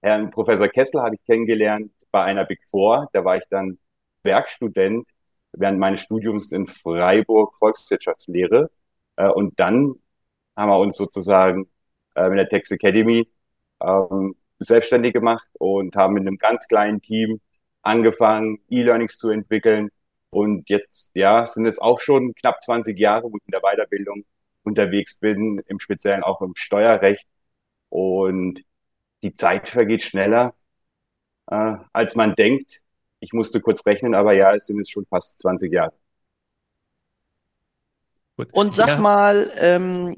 Herrn 0.02 0.30
Professor 0.30 0.68
Kessler 0.68 1.04
habe 1.04 1.16
ich 1.16 1.26
kennengelernt 1.26 1.92
bei 2.12 2.24
einer 2.24 2.46
Big 2.46 2.60
Four. 2.70 3.10
Da 3.14 3.24
war 3.24 3.38
ich 3.38 3.44
dann 3.50 3.80
Werkstudent 4.24 5.08
während 5.54 5.80
meines 5.80 6.02
Studiums 6.02 6.52
in 6.52 6.68
Freiburg 6.68 7.56
Volkswirtschaftslehre. 7.58 8.70
Äh, 9.16 9.30
und 9.30 9.60
dann 9.60 9.96
haben 10.56 10.70
wir 10.70 10.78
uns 10.80 10.98
sozusagen 10.98 11.70
äh, 12.16 12.30
mit 12.30 12.38
der 12.38 12.50
Tex 12.50 12.72
Academy 12.72 13.28
ähm, 13.82 14.36
selbstständig 14.60 15.14
gemacht 15.14 15.48
und 15.54 15.96
haben 15.96 16.14
mit 16.14 16.22
einem 16.22 16.38
ganz 16.38 16.68
kleinen 16.68 17.02
Team 17.02 17.42
angefangen, 17.82 18.60
E-Learnings 18.70 19.18
zu 19.18 19.30
entwickeln. 19.30 19.90
Und 20.32 20.70
jetzt, 20.70 21.12
ja, 21.16 21.48
sind 21.48 21.66
es 21.66 21.80
auch 21.80 22.02
schon 22.02 22.36
knapp 22.36 22.62
20 22.62 22.98
Jahre, 23.00 23.24
wo 23.32 23.38
ich 23.38 23.44
in 23.46 23.52
der 23.52 23.62
Weiterbildung 23.62 24.26
unterwegs 24.64 25.16
bin, 25.16 25.60
im 25.68 25.80
Speziellen 25.80 26.24
auch 26.24 26.42
im 26.42 26.56
Steuerrecht. 26.56 27.26
Und 27.90 28.64
die 29.24 29.34
Zeit 29.34 29.70
vergeht 29.70 30.04
schneller, 30.04 30.54
äh, 31.48 31.78
als 31.94 32.16
man 32.16 32.36
denkt. 32.36 32.82
Ich 33.20 33.34
musste 33.34 33.60
kurz 33.62 33.86
rechnen, 33.86 34.16
aber 34.16 34.34
ja, 34.34 34.54
es 34.56 34.68
sind 34.68 34.78
jetzt 34.78 34.92
schon 34.92 35.06
fast 35.06 35.40
20 35.40 35.72
Jahre. 35.74 35.94
Und 38.54 38.76
sag 38.76 38.88
ja. 38.88 38.98
mal, 39.00 39.52
ähm, 39.58 40.16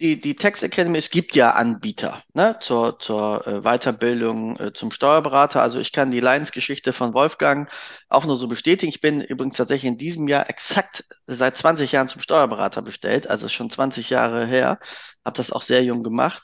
die, 0.00 0.20
die 0.20 0.36
Tax 0.36 0.62
Academy, 0.62 0.98
es 0.98 1.10
gibt 1.10 1.34
ja 1.34 1.52
Anbieter 1.52 2.22
ne, 2.34 2.58
zur, 2.60 2.98
zur 2.98 3.46
äh, 3.46 3.60
Weiterbildung 3.62 4.58
äh, 4.58 4.72
zum 4.72 4.90
Steuerberater. 4.90 5.62
Also 5.62 5.78
ich 5.78 5.92
kann 5.92 6.10
die 6.10 6.20
Leidensgeschichte 6.20 6.92
von 6.92 7.14
Wolfgang 7.14 7.70
auch 8.08 8.26
nur 8.26 8.36
so 8.36 8.46
bestätigen. 8.48 8.90
Ich 8.90 9.00
bin 9.00 9.22
übrigens 9.22 9.56
tatsächlich 9.56 9.90
in 9.90 9.98
diesem 9.98 10.28
Jahr 10.28 10.50
exakt 10.50 11.04
seit 11.26 11.56
20 11.56 11.92
Jahren 11.92 12.08
zum 12.08 12.20
Steuerberater 12.20 12.82
bestellt, 12.82 13.28
also 13.28 13.48
schon 13.48 13.70
20 13.70 14.10
Jahre 14.10 14.44
her. 14.46 14.78
Habe 15.24 15.36
das 15.36 15.50
auch 15.50 15.62
sehr 15.62 15.82
jung 15.82 16.02
gemacht. 16.02 16.42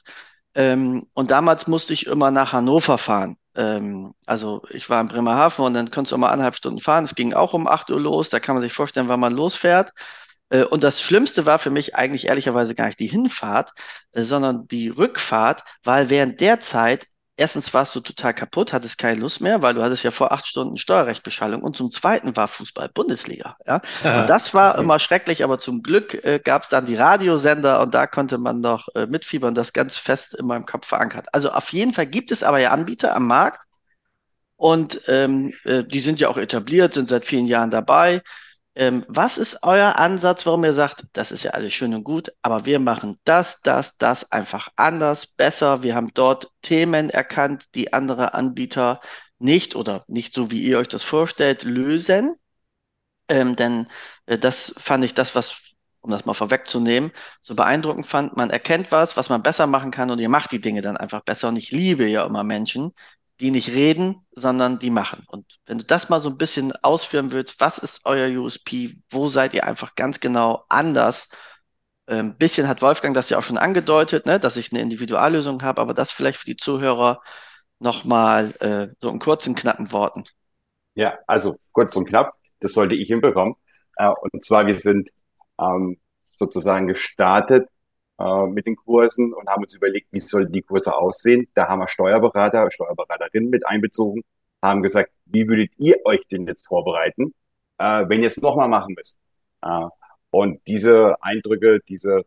Ähm, 0.54 1.06
und 1.14 1.30
damals 1.30 1.66
musste 1.66 1.92
ich 1.94 2.06
immer 2.06 2.30
nach 2.30 2.52
Hannover 2.52 2.98
fahren. 2.98 3.36
Ähm, 3.54 4.14
also 4.26 4.62
ich 4.70 4.88
war 4.88 5.00
in 5.00 5.08
Bremerhaven 5.08 5.64
und 5.64 5.74
dann 5.74 5.90
konntest 5.90 6.12
du 6.12 6.18
mal 6.18 6.30
anderthalb 6.30 6.56
Stunden 6.56 6.80
fahren. 6.80 7.04
Es 7.04 7.14
ging 7.14 7.34
auch 7.34 7.52
um 7.54 7.66
8 7.68 7.90
Uhr 7.90 8.00
los. 8.00 8.30
Da 8.30 8.40
kann 8.40 8.54
man 8.54 8.62
sich 8.62 8.72
vorstellen, 8.72 9.08
wann 9.08 9.20
man 9.20 9.34
losfährt. 9.34 9.92
Äh, 10.52 10.64
und 10.64 10.84
das 10.84 11.00
Schlimmste 11.00 11.46
war 11.46 11.58
für 11.58 11.70
mich 11.70 11.96
eigentlich 11.96 12.28
ehrlicherweise 12.28 12.74
gar 12.74 12.86
nicht 12.86 13.00
die 13.00 13.08
Hinfahrt, 13.08 13.72
äh, 14.12 14.22
sondern 14.22 14.68
die 14.68 14.88
Rückfahrt, 14.88 15.64
weil 15.82 16.10
während 16.10 16.40
der 16.40 16.60
Zeit 16.60 17.06
Erstens 17.34 17.72
warst 17.72 17.96
du 17.96 18.00
total 18.00 18.34
kaputt, 18.34 18.74
hattest 18.74 18.98
keine 18.98 19.18
Lust 19.18 19.40
mehr, 19.40 19.62
weil 19.62 19.72
du 19.72 19.82
hattest 19.82 20.04
ja 20.04 20.10
vor 20.10 20.32
acht 20.32 20.46
Stunden 20.46 20.76
Steuerrechtbeschallung 20.76 21.62
und 21.62 21.74
zum 21.76 21.90
Zweiten 21.90 22.36
war 22.36 22.46
Fußball 22.46 22.90
Bundesliga. 22.90 23.56
Ja? 23.66 23.80
Und 24.20 24.28
das 24.28 24.52
war 24.52 24.78
immer 24.78 24.98
schrecklich, 24.98 25.42
aber 25.42 25.58
zum 25.58 25.82
Glück 25.82 26.12
äh, 26.24 26.40
gab 26.44 26.64
es 26.64 26.68
dann 26.68 26.84
die 26.84 26.94
Radiosender 26.94 27.80
und 27.80 27.94
da 27.94 28.06
konnte 28.06 28.36
man 28.36 28.60
noch 28.60 28.86
äh, 28.94 29.06
mitfiebern, 29.06 29.54
das 29.54 29.72
ganz 29.72 29.96
fest 29.96 30.34
in 30.38 30.46
meinem 30.46 30.66
Kopf 30.66 30.86
verankert. 30.86 31.28
Also 31.32 31.50
auf 31.50 31.72
jeden 31.72 31.94
Fall 31.94 32.06
gibt 32.06 32.32
es 32.32 32.44
aber 32.44 32.58
ja 32.58 32.70
Anbieter 32.70 33.16
am 33.16 33.26
Markt 33.26 33.62
und 34.56 35.00
ähm, 35.08 35.54
äh, 35.64 35.84
die 35.84 36.00
sind 36.00 36.20
ja 36.20 36.28
auch 36.28 36.36
etabliert, 36.36 36.94
sind 36.94 37.08
seit 37.08 37.24
vielen 37.24 37.46
Jahren 37.46 37.70
dabei. 37.70 38.20
Ähm, 38.74 39.04
was 39.08 39.36
ist 39.36 39.58
euer 39.62 39.96
Ansatz, 39.96 40.46
warum 40.46 40.64
ihr 40.64 40.72
sagt, 40.72 41.04
das 41.12 41.30
ist 41.30 41.42
ja 41.42 41.50
alles 41.52 41.74
schön 41.74 41.94
und 41.94 42.04
gut, 42.04 42.32
aber 42.40 42.64
wir 42.64 42.78
machen 42.78 43.18
das, 43.24 43.60
das, 43.60 43.98
das 43.98 44.32
einfach 44.32 44.70
anders, 44.76 45.26
besser. 45.26 45.82
Wir 45.82 45.94
haben 45.94 46.08
dort 46.14 46.50
Themen 46.62 47.10
erkannt, 47.10 47.66
die 47.74 47.92
andere 47.92 48.32
Anbieter 48.34 49.00
nicht 49.38 49.76
oder 49.76 50.04
nicht 50.08 50.34
so, 50.34 50.50
wie 50.50 50.62
ihr 50.62 50.78
euch 50.78 50.88
das 50.88 51.02
vorstellt, 51.02 51.64
lösen. 51.64 52.34
Ähm, 53.28 53.56
denn 53.56 53.88
äh, 54.26 54.38
das 54.38 54.74
fand 54.78 55.04
ich 55.04 55.14
das, 55.14 55.34
was, 55.34 55.60
um 56.00 56.10
das 56.10 56.24
mal 56.26 56.34
vorwegzunehmen, 56.34 57.12
so 57.42 57.54
beeindruckend 57.54 58.06
fand. 58.06 58.36
Man 58.36 58.50
erkennt 58.50 58.90
was, 58.92 59.16
was 59.16 59.28
man 59.28 59.42
besser 59.42 59.66
machen 59.66 59.90
kann 59.90 60.10
und 60.10 60.18
ihr 60.18 60.28
macht 60.28 60.52
die 60.52 60.60
Dinge 60.60 60.82
dann 60.82 60.96
einfach 60.96 61.22
besser. 61.22 61.48
Und 61.48 61.56
ich 61.56 61.72
liebe 61.72 62.06
ja 62.06 62.24
immer 62.26 62.44
Menschen, 62.44 62.92
die 63.42 63.50
nicht 63.50 63.70
reden, 63.70 64.24
sondern 64.30 64.78
die 64.78 64.90
machen. 64.90 65.24
Und 65.26 65.58
wenn 65.66 65.78
du 65.78 65.84
das 65.84 66.08
mal 66.08 66.20
so 66.22 66.30
ein 66.30 66.38
bisschen 66.38 66.72
ausführen 66.82 67.32
willst, 67.32 67.60
was 67.60 67.78
ist 67.78 68.02
euer 68.04 68.28
USP? 68.40 68.94
Wo 69.10 69.28
seid 69.28 69.52
ihr 69.52 69.66
einfach 69.66 69.96
ganz 69.96 70.20
genau 70.20 70.64
anders? 70.68 71.28
Ein 72.06 72.18
ähm, 72.18 72.38
bisschen 72.38 72.68
hat 72.68 72.82
Wolfgang 72.82 73.14
das 73.14 73.30
ja 73.30 73.38
auch 73.38 73.42
schon 73.42 73.58
angedeutet, 73.58 74.26
ne, 74.26 74.38
dass 74.38 74.56
ich 74.56 74.72
eine 74.72 74.80
Individuallösung 74.80 75.62
habe, 75.62 75.80
aber 75.80 75.92
das 75.92 76.12
vielleicht 76.12 76.38
für 76.38 76.46
die 76.46 76.56
Zuhörer 76.56 77.20
nochmal 77.80 78.52
äh, 78.60 78.94
so 79.00 79.10
in 79.10 79.18
kurzen, 79.18 79.56
knappen 79.56 79.90
Worten. 79.90 80.24
Ja, 80.94 81.18
also 81.26 81.56
kurz 81.72 81.96
und 81.96 82.06
knapp, 82.06 82.32
das 82.60 82.74
sollte 82.74 82.94
ich 82.94 83.08
hinbekommen. 83.08 83.54
Äh, 83.96 84.08
und 84.08 84.44
zwar, 84.44 84.66
wir 84.66 84.78
sind 84.78 85.08
ähm, 85.58 85.98
sozusagen 86.36 86.86
gestartet 86.86 87.68
äh, 88.22 88.46
mit 88.46 88.66
den 88.66 88.76
Kursen 88.76 89.32
und 89.34 89.48
haben 89.48 89.64
uns 89.64 89.74
überlegt, 89.74 90.08
wie 90.12 90.20
sollten 90.20 90.52
die 90.52 90.62
Kurse 90.62 90.94
aussehen. 90.94 91.48
Da 91.54 91.68
haben 91.68 91.80
wir 91.80 91.88
Steuerberater, 91.88 92.70
Steuerberaterinnen 92.70 93.50
mit 93.50 93.66
einbezogen, 93.66 94.22
haben 94.62 94.82
gesagt, 94.82 95.10
wie 95.26 95.48
würdet 95.48 95.72
ihr 95.78 95.96
euch 96.04 96.20
denn 96.30 96.46
jetzt 96.46 96.66
vorbereiten, 96.68 97.34
äh, 97.78 98.04
wenn 98.08 98.22
ihr 98.22 98.28
es 98.28 98.40
nochmal 98.40 98.68
machen 98.68 98.94
müsst. 98.96 99.18
Äh, 99.62 99.86
und 100.30 100.60
diese 100.66 101.16
Eindrücke, 101.22 101.80
diese, 101.88 102.22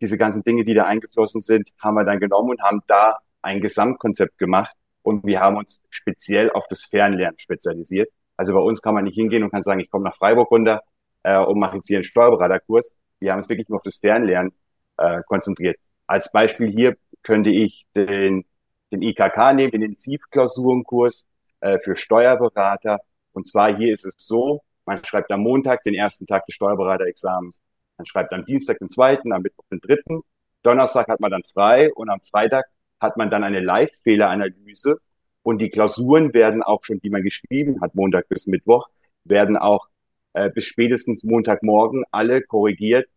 diese 0.00 0.16
ganzen 0.18 0.42
Dinge, 0.42 0.64
die 0.64 0.74
da 0.74 0.84
eingeflossen 0.84 1.40
sind, 1.42 1.70
haben 1.78 1.94
wir 1.94 2.04
dann 2.04 2.20
genommen 2.20 2.50
und 2.50 2.62
haben 2.62 2.80
da 2.86 3.18
ein 3.42 3.60
Gesamtkonzept 3.60 4.38
gemacht. 4.38 4.74
Und 5.02 5.24
wir 5.26 5.40
haben 5.40 5.56
uns 5.56 5.82
speziell 5.90 6.50
auf 6.50 6.66
das 6.68 6.84
Fernlernen 6.84 7.38
spezialisiert. 7.38 8.10
Also 8.36 8.54
bei 8.54 8.60
uns 8.60 8.82
kann 8.82 8.94
man 8.94 9.04
nicht 9.04 9.14
hingehen 9.16 9.42
und 9.42 9.50
kann 9.50 9.62
sagen, 9.62 9.80
ich 9.80 9.90
komme 9.90 10.04
nach 10.04 10.16
Freiburg 10.16 10.50
runter 10.50 10.82
äh, 11.24 11.38
und 11.38 11.58
mache 11.58 11.76
jetzt 11.76 11.88
hier 11.88 11.98
einen 11.98 12.04
Steuerberaterkurs. 12.04 12.96
Wir 13.20 13.32
haben 13.32 13.40
es 13.40 13.48
wirklich 13.48 13.68
nur 13.68 13.78
auf 13.78 13.84
das 13.84 13.98
Fernlernen 13.98 14.52
äh, 14.98 15.22
konzentriert. 15.26 15.78
Als 16.06 16.30
Beispiel 16.32 16.70
hier 16.70 16.96
könnte 17.22 17.50
ich 17.50 17.86
den, 17.94 18.44
den 18.92 19.02
IKK 19.02 19.54
nehmen, 19.54 19.72
den 19.72 19.82
Intensivklausurenkurs 19.82 21.26
äh, 21.60 21.78
für 21.78 21.96
Steuerberater. 21.96 23.00
Und 23.32 23.48
zwar 23.48 23.76
hier 23.76 23.92
ist 23.92 24.04
es 24.04 24.14
so, 24.18 24.62
man 24.84 25.04
schreibt 25.04 25.30
am 25.30 25.40
Montag 25.40 25.82
den 25.82 25.94
ersten 25.94 26.26
Tag 26.26 26.46
des 26.46 26.54
Steuerberaterexamens. 26.54 27.60
Man 27.96 28.06
schreibt 28.06 28.32
am 28.32 28.44
Dienstag 28.44 28.78
den 28.78 28.88
zweiten, 28.88 29.32
am 29.32 29.42
Mittwoch 29.42 29.64
den 29.70 29.80
dritten. 29.80 30.22
Donnerstag 30.62 31.08
hat 31.08 31.20
man 31.20 31.30
dann 31.30 31.42
frei 31.44 31.92
und 31.92 32.08
am 32.08 32.20
Freitag 32.20 32.66
hat 33.00 33.16
man 33.16 33.30
dann 33.30 33.44
eine 33.44 33.60
Live-Fehleranalyse. 33.60 34.98
Und 35.42 35.58
die 35.58 35.70
Klausuren 35.70 36.34
werden 36.34 36.62
auch 36.62 36.84
schon, 36.84 37.00
die 37.00 37.10
man 37.10 37.22
geschrieben 37.22 37.80
hat, 37.80 37.94
Montag 37.94 38.28
bis 38.28 38.46
Mittwoch, 38.46 38.88
werden 39.24 39.56
auch 39.56 39.88
äh, 40.32 40.50
bis 40.50 40.66
spätestens 40.66 41.24
Montagmorgen 41.24 42.04
alle 42.10 42.42
korrigiert 42.42 43.08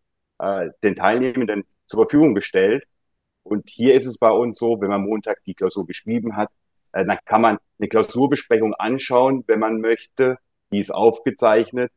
äh, 0.42 0.70
den 0.82 0.96
Teilnehmenden 0.96 1.64
zur 1.86 2.04
Verfügung 2.04 2.34
gestellt. 2.34 2.84
Und 3.44 3.70
hier 3.70 3.94
ist 3.94 4.06
es 4.06 4.18
bei 4.18 4.30
uns 4.30 4.58
so, 4.58 4.80
wenn 4.80 4.90
man 4.90 5.02
Montag 5.02 5.42
die 5.44 5.54
Klausur 5.54 5.86
geschrieben 5.86 6.36
hat, 6.36 6.50
äh, 6.92 7.04
dann 7.04 7.18
kann 7.24 7.40
man 7.42 7.58
eine 7.78 7.88
Klausurbesprechung 7.88 8.74
anschauen, 8.74 9.44
wenn 9.46 9.60
man 9.60 9.80
möchte. 9.80 10.38
Die 10.72 10.80
ist 10.80 10.90
aufgezeichnet. 10.90 11.92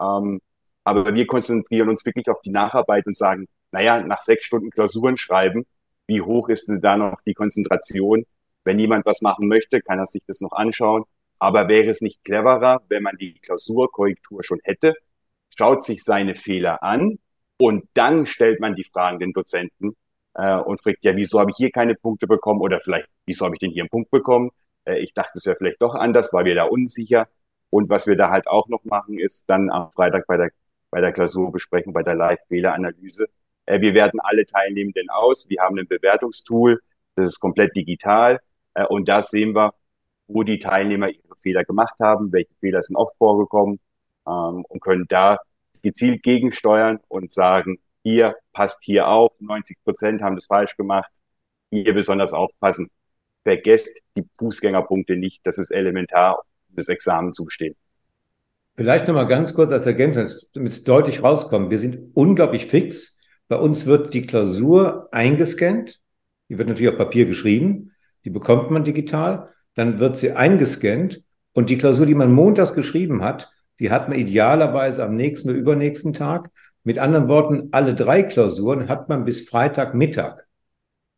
Ähm, 0.00 0.40
aber 0.84 1.14
wir 1.14 1.26
konzentrieren 1.26 1.88
uns 1.88 2.04
wirklich 2.04 2.28
auf 2.28 2.40
die 2.42 2.50
Nacharbeit 2.50 3.06
und 3.06 3.16
sagen, 3.16 3.46
naja, 3.72 4.00
nach 4.00 4.22
sechs 4.22 4.44
Stunden 4.46 4.70
Klausuren 4.70 5.16
schreiben, 5.16 5.66
wie 6.06 6.22
hoch 6.22 6.48
ist 6.48 6.68
denn 6.68 6.80
da 6.80 6.96
noch 6.96 7.20
die 7.26 7.34
Konzentration? 7.34 8.24
Wenn 8.64 8.78
jemand 8.78 9.06
was 9.06 9.22
machen 9.22 9.48
möchte, 9.48 9.82
kann 9.82 9.98
er 9.98 10.06
sich 10.06 10.22
das 10.26 10.40
noch 10.40 10.52
anschauen. 10.52 11.04
Aber 11.40 11.68
wäre 11.68 11.90
es 11.90 12.00
nicht 12.00 12.24
cleverer, 12.24 12.82
wenn 12.88 13.02
man 13.02 13.16
die 13.18 13.34
Klausurkorrektur 13.40 14.44
schon 14.44 14.60
hätte, 14.64 14.94
schaut 15.56 15.84
sich 15.84 16.04
seine 16.04 16.34
Fehler 16.34 16.82
an 16.82 17.18
und 17.58 17.88
dann 17.94 18.26
stellt 18.26 18.60
man 18.60 18.74
die 18.74 18.84
Fragen 18.84 19.18
den 19.18 19.32
Dozenten 19.32 19.96
äh, 20.34 20.56
und 20.56 20.82
fragt, 20.82 21.04
ja, 21.04 21.16
wieso 21.16 21.40
habe 21.40 21.50
ich 21.50 21.56
hier 21.56 21.70
keine 21.70 21.94
Punkte 21.94 22.26
bekommen 22.26 22.60
oder 22.60 22.80
vielleicht, 22.80 23.08
wieso 23.26 23.44
habe 23.44 23.56
ich 23.56 23.60
denn 23.60 23.72
hier 23.72 23.82
einen 23.82 23.90
Punkt 23.90 24.10
bekommen? 24.10 24.50
Äh, 24.84 24.98
ich 25.00 25.12
dachte, 25.14 25.38
es 25.38 25.46
wäre 25.46 25.56
vielleicht 25.56 25.82
doch 25.82 25.94
anders, 25.94 26.32
war 26.32 26.44
wir 26.44 26.54
da 26.54 26.64
unsicher. 26.64 27.28
Und 27.70 27.90
was 27.90 28.06
wir 28.06 28.16
da 28.16 28.30
halt 28.30 28.48
auch 28.48 28.68
noch 28.68 28.84
machen, 28.84 29.18
ist 29.18 29.48
dann 29.50 29.70
am 29.70 29.90
Freitag 29.92 30.26
bei 30.26 30.36
der, 30.36 30.50
bei 30.90 31.00
der 31.00 31.12
Klausurbesprechung, 31.12 31.92
bei 31.92 32.02
der 32.02 32.14
Live-Fehleranalyse. 32.14 33.26
Äh, 33.66 33.80
wir 33.80 33.94
werten 33.94 34.20
alle 34.20 34.46
Teilnehmenden 34.46 35.10
aus. 35.10 35.48
Wir 35.48 35.60
haben 35.62 35.78
ein 35.78 35.88
Bewertungstool, 35.88 36.80
das 37.16 37.26
ist 37.26 37.40
komplett 37.40 37.76
digital. 37.76 38.40
Äh, 38.74 38.86
und 38.86 39.08
da 39.08 39.22
sehen 39.22 39.54
wir, 39.54 39.74
wo 40.28 40.42
die 40.42 40.58
Teilnehmer 40.58 41.08
ihre 41.08 41.36
Fehler 41.42 41.64
gemacht 41.64 41.96
haben, 42.00 42.32
welche 42.32 42.54
Fehler 42.60 42.82
sind 42.82 42.96
oft 42.96 43.16
vorgekommen 43.16 43.80
ähm, 44.26 44.64
und 44.68 44.80
können 44.80 45.06
da 45.08 45.38
gezielt 45.82 46.22
gegensteuern 46.22 46.98
und 47.08 47.32
sagen, 47.32 47.78
hier 48.02 48.36
passt 48.52 48.84
hier 48.84 49.08
auf, 49.08 49.32
90 49.40 49.78
Prozent 49.84 50.22
haben 50.22 50.36
das 50.36 50.46
falsch 50.46 50.76
gemacht, 50.76 51.10
hier 51.70 51.92
besonders 51.94 52.32
aufpassen. 52.32 52.90
Vergesst 53.42 54.00
die 54.16 54.24
Fußgängerpunkte 54.38 55.16
nicht, 55.16 55.40
das 55.44 55.58
ist 55.58 55.70
elementar, 55.70 56.38
um 56.68 56.76
das 56.76 56.88
Examen 56.88 57.32
zu 57.32 57.44
bestehen. 57.44 57.76
Vielleicht 58.76 59.08
nochmal 59.08 59.26
ganz 59.26 59.54
kurz 59.54 59.72
als 59.72 59.86
Ergänzung, 59.86 60.26
damit 60.54 60.72
es 60.72 60.84
deutlich 60.84 61.22
rauskommt. 61.22 61.70
Wir 61.70 61.78
sind 61.78 62.14
unglaublich 62.14 62.66
fix. 62.66 63.18
Bei 63.48 63.56
uns 63.56 63.86
wird 63.86 64.14
die 64.14 64.24
Klausur 64.24 65.08
eingescannt. 65.10 66.00
Die 66.48 66.58
wird 66.58 66.68
natürlich 66.68 66.92
auf 66.92 66.98
Papier 66.98 67.26
geschrieben. 67.26 67.90
Die 68.24 68.30
bekommt 68.30 68.70
man 68.70 68.84
digital. 68.84 69.48
Dann 69.74 69.98
wird 69.98 70.16
sie 70.16 70.30
eingescannt. 70.32 71.24
Und 71.52 71.70
die 71.70 71.76
Klausur, 71.78 72.06
die 72.06 72.14
man 72.14 72.30
montags 72.30 72.72
geschrieben 72.72 73.24
hat, 73.24 73.50
die 73.80 73.90
hat 73.90 74.08
man 74.08 74.18
idealerweise 74.18 75.04
am 75.04 75.16
nächsten 75.16 75.50
oder 75.50 75.58
übernächsten 75.58 76.12
Tag. 76.12 76.50
Mit 76.84 76.98
anderen 76.98 77.28
Worten, 77.28 77.68
alle 77.72 77.94
drei 77.94 78.22
Klausuren 78.22 78.88
hat 78.88 79.08
man 79.08 79.24
bis 79.24 79.48
Freitagmittag 79.48 80.38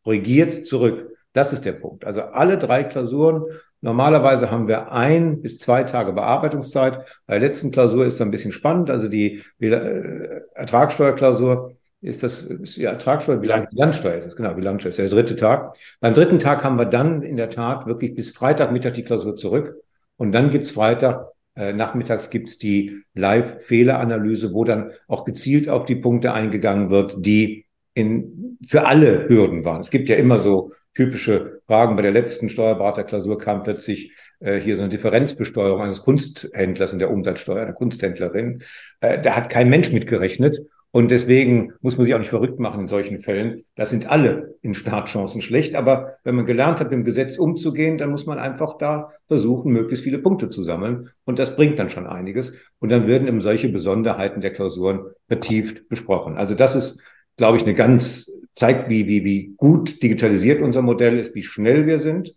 korrigiert 0.03 0.65
zurück. 0.65 1.09
Das 1.33 1.53
ist 1.53 1.65
der 1.65 1.73
Punkt. 1.73 2.05
Also 2.05 2.21
alle 2.21 2.57
drei 2.57 2.83
Klausuren. 2.83 3.45
Normalerweise 3.79 4.51
haben 4.51 4.67
wir 4.67 4.91
ein 4.91 5.41
bis 5.41 5.59
zwei 5.59 5.83
Tage 5.83 6.13
Bearbeitungszeit. 6.13 7.05
Bei 7.25 7.39
der 7.39 7.47
letzten 7.47 7.71
Klausur 7.71 8.05
ist 8.05 8.19
da 8.19 8.25
ein 8.25 8.31
bisschen 8.31 8.51
spannend. 8.51 8.89
Also 8.89 9.07
die 9.07 9.41
äh, 9.59 10.41
Ertragssteuerklausur 10.53 11.77
ist 12.01 12.23
das, 12.23 12.41
ist 12.41 12.77
die 12.77 12.83
Ertragssteuer, 12.83 13.37
Bilanz, 13.37 13.73
Bilanzsteuer 13.73 14.15
ist 14.15 14.25
es, 14.25 14.35
genau, 14.35 14.53
Bilanzsteuer 14.55 14.89
ist 14.89 14.99
der 14.99 15.09
dritte 15.09 15.35
Tag. 15.35 15.75
Beim 15.99 16.13
dritten 16.13 16.39
Tag 16.39 16.63
haben 16.63 16.77
wir 16.77 16.85
dann 16.85 17.21
in 17.21 17.37
der 17.37 17.49
Tat 17.49 17.85
wirklich 17.85 18.15
bis 18.15 18.31
Freitagmittag 18.31 18.93
die 18.93 19.03
Klausur 19.03 19.35
zurück. 19.35 19.75
Und 20.17 20.31
dann 20.33 20.51
gibt's 20.51 20.71
Freitag 20.71 21.27
äh, 21.27 21.30
nachmittags 21.55 22.29
gibt's 22.29 22.57
die 22.57 23.03
Live-Fehleranalyse, 23.13 24.53
wo 24.53 24.63
dann 24.63 24.91
auch 25.07 25.25
gezielt 25.25 25.67
auf 25.67 25.85
die 25.85 25.95
Punkte 25.95 26.33
eingegangen 26.33 26.89
wird, 26.89 27.25
die 27.25 27.65
in, 27.93 28.57
für 28.65 28.85
alle 28.85 29.27
Hürden 29.27 29.65
waren. 29.65 29.81
Es 29.81 29.91
gibt 29.91 30.07
ja 30.09 30.15
immer 30.15 30.39
so 30.39 30.71
typische 30.93 31.61
Fragen. 31.67 31.95
Bei 31.95 32.01
der 32.01 32.11
letzten 32.11 32.49
Steuerberaterklausur 32.49 33.37
kam 33.37 33.63
plötzlich 33.63 34.13
äh, 34.39 34.59
hier 34.59 34.75
so 34.75 34.83
eine 34.83 34.89
Differenzbesteuerung 34.89 35.81
eines 35.81 36.01
Kunsthändlers 36.01 36.93
in 36.93 36.99
der 36.99 37.11
Umsatzsteuer, 37.11 37.61
einer 37.61 37.73
Kunsthändlerin. 37.73 38.63
Äh, 38.99 39.21
da 39.21 39.35
hat 39.35 39.49
kein 39.49 39.69
Mensch 39.69 39.91
mitgerechnet. 39.91 40.59
Und 40.93 41.09
deswegen 41.09 41.71
muss 41.79 41.95
man 41.95 42.03
sich 42.03 42.13
auch 42.13 42.19
nicht 42.19 42.29
verrückt 42.29 42.59
machen 42.59 42.81
in 42.81 42.87
solchen 42.87 43.19
Fällen. 43.19 43.63
Das 43.75 43.89
sind 43.89 44.09
alle 44.09 44.55
in 44.61 44.73
Startchancen 44.73 45.41
schlecht. 45.41 45.73
Aber 45.73 46.17
wenn 46.25 46.35
man 46.35 46.45
gelernt 46.45 46.79
hat, 46.79 46.87
mit 46.89 46.93
dem 46.93 47.05
Gesetz 47.05 47.37
umzugehen, 47.37 47.97
dann 47.97 48.11
muss 48.11 48.25
man 48.25 48.39
einfach 48.39 48.77
da 48.77 49.11
versuchen, 49.27 49.71
möglichst 49.71 50.03
viele 50.03 50.19
Punkte 50.19 50.49
zu 50.49 50.63
sammeln. 50.63 51.09
Und 51.23 51.39
das 51.39 51.55
bringt 51.55 51.79
dann 51.79 51.89
schon 51.89 52.07
einiges. 52.07 52.53
Und 52.79 52.91
dann 52.91 53.07
werden 53.07 53.27
eben 53.27 53.39
solche 53.39 53.69
Besonderheiten 53.69 54.41
der 54.41 54.51
Klausuren 54.51 55.05
vertieft 55.29 55.87
besprochen. 55.87 56.37
Also 56.37 56.55
das 56.55 56.75
ist, 56.75 56.99
glaube 57.37 57.55
ich, 57.55 57.63
eine 57.63 57.73
ganz, 57.73 58.29
zeigt, 58.51 58.89
wie, 58.89 59.07
wie, 59.07 59.23
wie 59.23 59.53
gut 59.55 60.03
digitalisiert 60.03 60.61
unser 60.61 60.81
Modell 60.81 61.17
ist, 61.19 61.35
wie 61.35 61.43
schnell 61.43 61.85
wir 61.87 61.99
sind. 61.99 62.35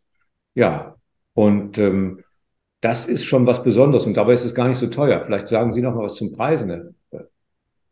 Ja. 0.55 0.95
Und, 1.33 1.77
ähm, 1.79 2.21
das 2.85 3.09
ist 3.09 3.25
schon 3.25 3.47
was 3.47 3.63
Besonderes 3.63 4.05
und 4.05 4.15
dabei 4.15 4.35
ist 4.35 4.45
es 4.45 4.55
gar 4.55 4.69
nicht 4.69 4.77
so 4.77 4.89
teuer. 4.89 5.25
Vielleicht 5.25 5.49
sagen 5.49 5.73
Sie 5.73 5.81
noch 5.81 5.95
mal 5.95 6.05
was 6.05 6.17
zum 6.17 6.33
Preisen. 6.33 6.69
Ne? 6.69 6.95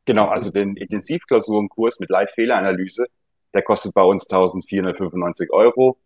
Genau, 0.05 0.27
also 0.27 0.51
den 0.51 0.77
Intensivklausurenkurs 0.77 2.01
mit 2.01 2.11
Live-Fehleranalyse, 2.11 3.07
der 3.55 3.63
kostet 3.63 3.95
bei 3.95 4.03
uns 4.03 4.29
1495 4.29 5.53
Euro. 5.53 5.99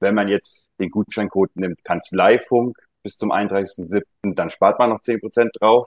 Wenn 0.00 0.14
man 0.14 0.28
jetzt 0.28 0.68
den 0.78 0.90
Gutscheincode 0.90 1.54
nimmt, 1.54 1.82
Kanzleifunk 1.84 2.76
bis 3.02 3.16
zum 3.16 3.30
31.07., 3.32 4.02
dann 4.34 4.50
spart 4.50 4.78
man 4.78 4.90
noch 4.90 5.00
10% 5.00 5.50
drauf. 5.58 5.86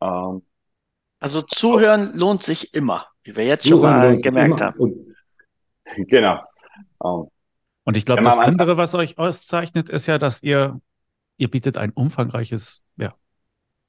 Ähm, 0.00 0.42
also 1.20 1.42
zuhören 1.42 2.10
auch, 2.10 2.14
lohnt 2.14 2.42
sich 2.42 2.74
immer, 2.74 3.06
wie 3.22 3.34
wir 3.34 3.46
jetzt 3.46 3.66
schon 3.66 3.80
mal 3.80 4.18
gemerkt 4.18 4.60
haben. 4.60 4.78
Und, 4.78 5.16
genau. 6.08 6.38
Ähm, 7.02 7.22
und 7.84 7.96
ich 7.96 8.04
glaube, 8.04 8.22
das 8.22 8.38
andere, 8.38 8.76
was 8.76 8.94
euch 8.94 9.18
auszeichnet, 9.18 9.88
ist 9.88 10.06
ja, 10.06 10.18
dass 10.18 10.42
ihr, 10.42 10.80
ihr 11.38 11.50
bietet 11.50 11.78
ein 11.78 11.92
umfangreiches 11.92 12.82
ja, 12.96 13.14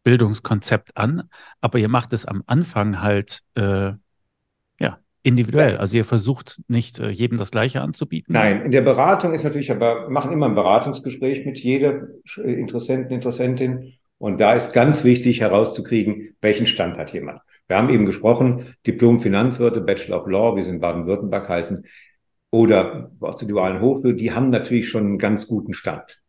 Bildungskonzept 0.05 0.95
an, 0.95 1.29
aber 1.59 1.79
ihr 1.79 1.89
macht 1.89 2.13
es 2.13 2.25
am 2.25 2.43
Anfang 2.45 3.01
halt 3.01 3.41
äh, 3.55 3.91
ja 4.79 4.99
individuell. 5.23 5.77
Also 5.77 5.97
ihr 5.97 6.05
versucht 6.05 6.61
nicht 6.67 6.99
äh, 6.99 7.09
jedem 7.09 7.37
das 7.37 7.51
Gleiche 7.51 7.81
anzubieten. 7.81 8.31
Nein, 8.31 8.61
in 8.61 8.71
der 8.71 8.83
Beratung 8.83 9.33
ist 9.33 9.43
natürlich, 9.43 9.71
aber 9.71 10.03
wir 10.03 10.09
machen 10.09 10.31
immer 10.31 10.45
ein 10.45 10.55
Beratungsgespräch 10.55 11.45
mit 11.45 11.57
jeder 11.57 12.07
Interessenten, 12.37 13.11
Interessentin. 13.11 13.93
Und 14.17 14.39
da 14.39 14.53
ist 14.53 14.73
ganz 14.73 15.03
wichtig 15.03 15.41
herauszukriegen, 15.41 16.35
welchen 16.39 16.67
Stand 16.67 16.97
hat 16.97 17.11
jemand. 17.11 17.41
Wir 17.67 17.77
haben 17.77 17.89
eben 17.89 18.05
gesprochen, 18.05 18.75
Diplom 18.85 19.19
Finanzwirte, 19.19 19.81
Bachelor 19.81 20.21
of 20.21 20.27
Law, 20.27 20.55
wie 20.55 20.61
sie 20.61 20.69
in 20.69 20.79
Baden-Württemberg 20.79 21.49
heißen, 21.49 21.83
oder 22.51 23.11
auch 23.19 23.35
zur 23.35 23.47
dualen 23.47 23.81
Hochschule, 23.81 24.13
die 24.13 24.31
haben 24.31 24.49
natürlich 24.51 24.87
schon 24.87 25.03
einen 25.03 25.17
ganz 25.17 25.47
guten 25.47 25.73
Stand. 25.73 26.21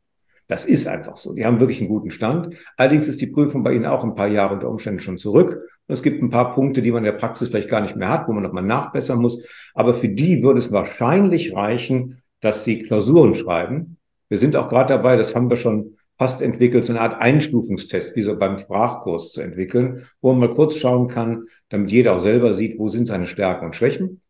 Das 0.49 0.65
ist 0.65 0.87
einfach 0.87 1.17
so. 1.17 1.35
Die 1.35 1.45
haben 1.45 1.59
wirklich 1.59 1.81
einen 1.81 1.89
guten 1.89 2.11
Stand. 2.11 2.55
Allerdings 2.77 3.09
ist 3.09 3.21
die 3.21 3.27
Prüfung 3.27 3.65
bei 3.65 3.75
Ihnen 3.75 3.87
auch 3.87 4.05
ein 4.05 4.15
paar 4.15 4.29
Jahre 4.29 4.55
unter 4.55 4.69
Umständen 4.69 5.01
schon 5.01 5.19
zurück. 5.19 5.61
Es 5.89 6.03
gibt 6.03 6.23
ein 6.23 6.31
paar 6.31 6.55
Punkte, 6.55 6.83
die 6.83 6.91
man 6.91 6.99
in 6.99 7.13
der 7.13 7.19
Praxis 7.19 7.49
vielleicht 7.49 7.69
gar 7.69 7.81
nicht 7.81 7.97
mehr 7.97 8.09
hat, 8.09 8.29
wo 8.29 8.33
man 8.33 8.43
nochmal 8.43 8.63
nachbessern 8.63 9.21
muss. 9.21 9.45
Aber 9.75 9.95
für 9.95 10.09
die 10.09 10.43
würde 10.43 10.59
es 10.59 10.73
wahrscheinlich 10.73 11.55
reichen, 11.55 12.23
dass 12.41 12.65
Sie 12.65 12.83
Klausuren 12.83 13.35
schreiben. 13.35 13.97
Wir 14.29 14.39
sind 14.39 14.57
auch 14.57 14.69
gerade 14.69 14.95
dabei, 14.95 15.17
das 15.17 15.35
haben 15.35 15.51
wir 15.51 15.57
schon 15.57 15.97
fast 16.19 16.43
entwickelt, 16.43 16.85
so 16.85 16.93
eine 16.93 17.03
Art 17.03 17.21
Einstufungstest, 17.21 18.17
wie 18.17 18.23
so 18.23 18.37
beim 18.39 18.59
Sprachkurs 18.59 19.33
zu 19.33 19.43
entwickeln, 19.43 20.07
wo 20.21 20.33
man 20.33 20.49
mal 20.49 20.55
kurz 20.55 20.77
schauen 20.77 21.09
kann, 21.09 21.45
damit 21.69 21.91
jeder 21.91 22.15
auch 22.15 22.19
selber 22.19 22.53
sieht, 22.53 22.79
wo 22.79 22.89
sind 22.89 23.07
seine 23.07 23.27
Stärken 23.27 23.67
und 23.67 23.77
Schwächen. 23.77 24.23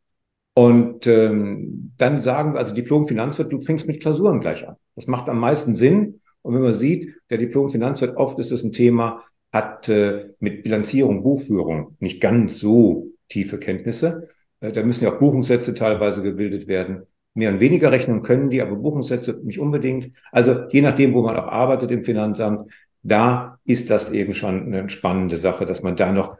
Und 0.58 1.06
ähm, 1.06 1.92
dann 1.98 2.18
sagen 2.18 2.54
wir, 2.54 2.60
also 2.60 2.74
Diplom-Finanzwirt, 2.74 3.52
du 3.52 3.60
fängst 3.60 3.86
mit 3.86 4.00
Klausuren 4.00 4.40
gleich 4.40 4.66
an. 4.66 4.76
Das 4.94 5.06
macht 5.06 5.28
am 5.28 5.38
meisten 5.38 5.74
Sinn. 5.74 6.22
Und 6.40 6.54
wenn 6.54 6.62
man 6.62 6.72
sieht, 6.72 7.14
der 7.28 7.36
Diplom-Finanzwirt, 7.36 8.16
oft 8.16 8.38
ist 8.38 8.52
das 8.52 8.64
ein 8.64 8.72
Thema, 8.72 9.22
hat 9.52 9.90
äh, 9.90 10.30
mit 10.40 10.62
Bilanzierung, 10.62 11.22
Buchführung 11.22 11.96
nicht 12.00 12.22
ganz 12.22 12.58
so 12.58 13.08
tiefe 13.28 13.58
Kenntnisse. 13.58 14.30
Äh, 14.60 14.72
da 14.72 14.82
müssen 14.82 15.04
ja 15.04 15.12
auch 15.12 15.18
Buchungssätze 15.18 15.74
teilweise 15.74 16.22
gebildet 16.22 16.68
werden. 16.68 17.02
Mehr 17.34 17.50
und 17.50 17.60
weniger 17.60 17.92
rechnen 17.92 18.22
können 18.22 18.48
die, 18.48 18.62
aber 18.62 18.76
Buchungssätze 18.76 19.38
nicht 19.44 19.60
unbedingt. 19.60 20.10
Also 20.32 20.68
je 20.70 20.80
nachdem, 20.80 21.12
wo 21.12 21.20
man 21.20 21.36
auch 21.36 21.48
arbeitet 21.48 21.90
im 21.90 22.02
Finanzamt, 22.02 22.70
da 23.02 23.58
ist 23.66 23.90
das 23.90 24.10
eben 24.10 24.32
schon 24.32 24.72
eine 24.72 24.88
spannende 24.88 25.36
Sache, 25.36 25.66
dass 25.66 25.82
man 25.82 25.96
da 25.96 26.12
noch 26.12 26.38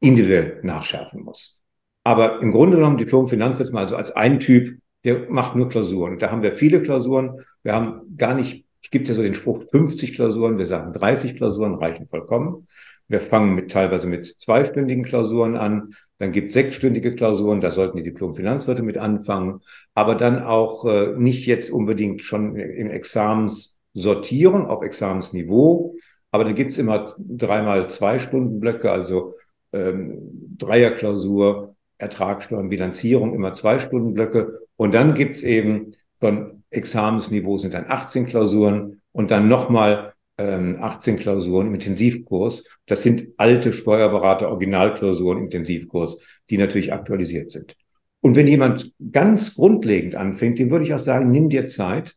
individuell 0.00 0.58
nachschärfen 0.64 1.22
muss. 1.22 1.61
Aber 2.04 2.42
im 2.42 2.50
Grunde 2.50 2.76
genommen 2.76 2.96
Diplom 2.96 3.28
Finanzwirt 3.28 3.72
mal 3.72 3.86
so 3.86 3.96
als 3.96 4.10
ein 4.10 4.40
Typ, 4.40 4.78
der 5.04 5.30
macht 5.30 5.56
nur 5.56 5.68
Klausuren. 5.68 6.18
Da 6.18 6.30
haben 6.30 6.42
wir 6.42 6.52
viele 6.52 6.82
Klausuren. 6.82 7.40
Wir 7.62 7.74
haben 7.74 8.16
gar 8.16 8.34
nicht, 8.34 8.66
es 8.82 8.90
gibt 8.90 9.08
ja 9.08 9.14
so 9.14 9.22
den 9.22 9.34
Spruch 9.34 9.64
50 9.70 10.14
Klausuren, 10.14 10.58
wir 10.58 10.66
sagen 10.66 10.92
30 10.92 11.36
Klausuren 11.36 11.74
reichen 11.74 12.08
vollkommen. 12.08 12.66
Wir 13.08 13.20
fangen 13.20 13.54
mit 13.54 13.70
teilweise 13.70 14.06
mit 14.06 14.24
zweistündigen 14.24 15.04
Klausuren 15.04 15.56
an. 15.56 15.94
Dann 16.18 16.32
gibt 16.32 16.48
es 16.48 16.54
sechsstündige 16.54 17.14
Klausuren, 17.14 17.60
da 17.60 17.70
sollten 17.70 17.96
die 17.96 18.04
Diplom-Finanzwirte 18.04 18.82
mit 18.82 18.96
anfangen. 18.96 19.60
Aber 19.94 20.14
dann 20.14 20.42
auch 20.42 20.84
äh, 20.86 21.14
nicht 21.16 21.46
jetzt 21.46 21.70
unbedingt 21.70 22.22
schon 22.22 22.56
im 22.56 22.90
Examenssortierung 22.90 24.66
auf 24.66 24.82
Examensniveau. 24.82 25.96
Aber 26.30 26.44
da 26.44 26.52
gibt 26.52 26.70
es 26.70 26.78
immer 26.78 27.04
dreimal 27.18 27.90
zwei 27.90 28.18
Stunden 28.18 28.60
Blöcke, 28.60 28.90
also 28.90 29.34
ähm, 29.72 30.56
Dreierklausur, 30.56 31.71
Ertragssteuern, 31.98 32.68
Bilanzierung, 32.68 33.34
immer 33.34 33.52
zwei 33.52 33.78
Stunden 33.78 34.14
Blöcke. 34.14 34.60
Und 34.76 34.94
dann 34.94 35.12
gibt's 35.12 35.42
eben 35.42 35.94
von 36.18 36.62
Examensniveau 36.70 37.58
sind 37.58 37.74
dann 37.74 37.86
18 37.88 38.26
Klausuren 38.26 39.02
und 39.12 39.30
dann 39.30 39.48
nochmal 39.48 40.14
ähm, 40.38 40.78
18 40.80 41.18
Klausuren 41.18 41.68
im 41.68 41.74
Intensivkurs. 41.74 42.64
Das 42.86 43.02
sind 43.02 43.28
alte 43.36 43.72
Steuerberater 43.72 44.48
Originalklausuren 44.48 45.38
im 45.38 45.44
Intensivkurs, 45.44 46.22
die 46.50 46.58
natürlich 46.58 46.92
aktualisiert 46.92 47.50
sind. 47.50 47.76
Und 48.20 48.36
wenn 48.36 48.46
jemand 48.46 48.92
ganz 49.10 49.54
grundlegend 49.54 50.14
anfängt, 50.14 50.58
dem 50.58 50.70
würde 50.70 50.84
ich 50.84 50.94
auch 50.94 50.98
sagen, 50.98 51.30
nimm 51.30 51.48
dir 51.48 51.66
Zeit, 51.66 52.14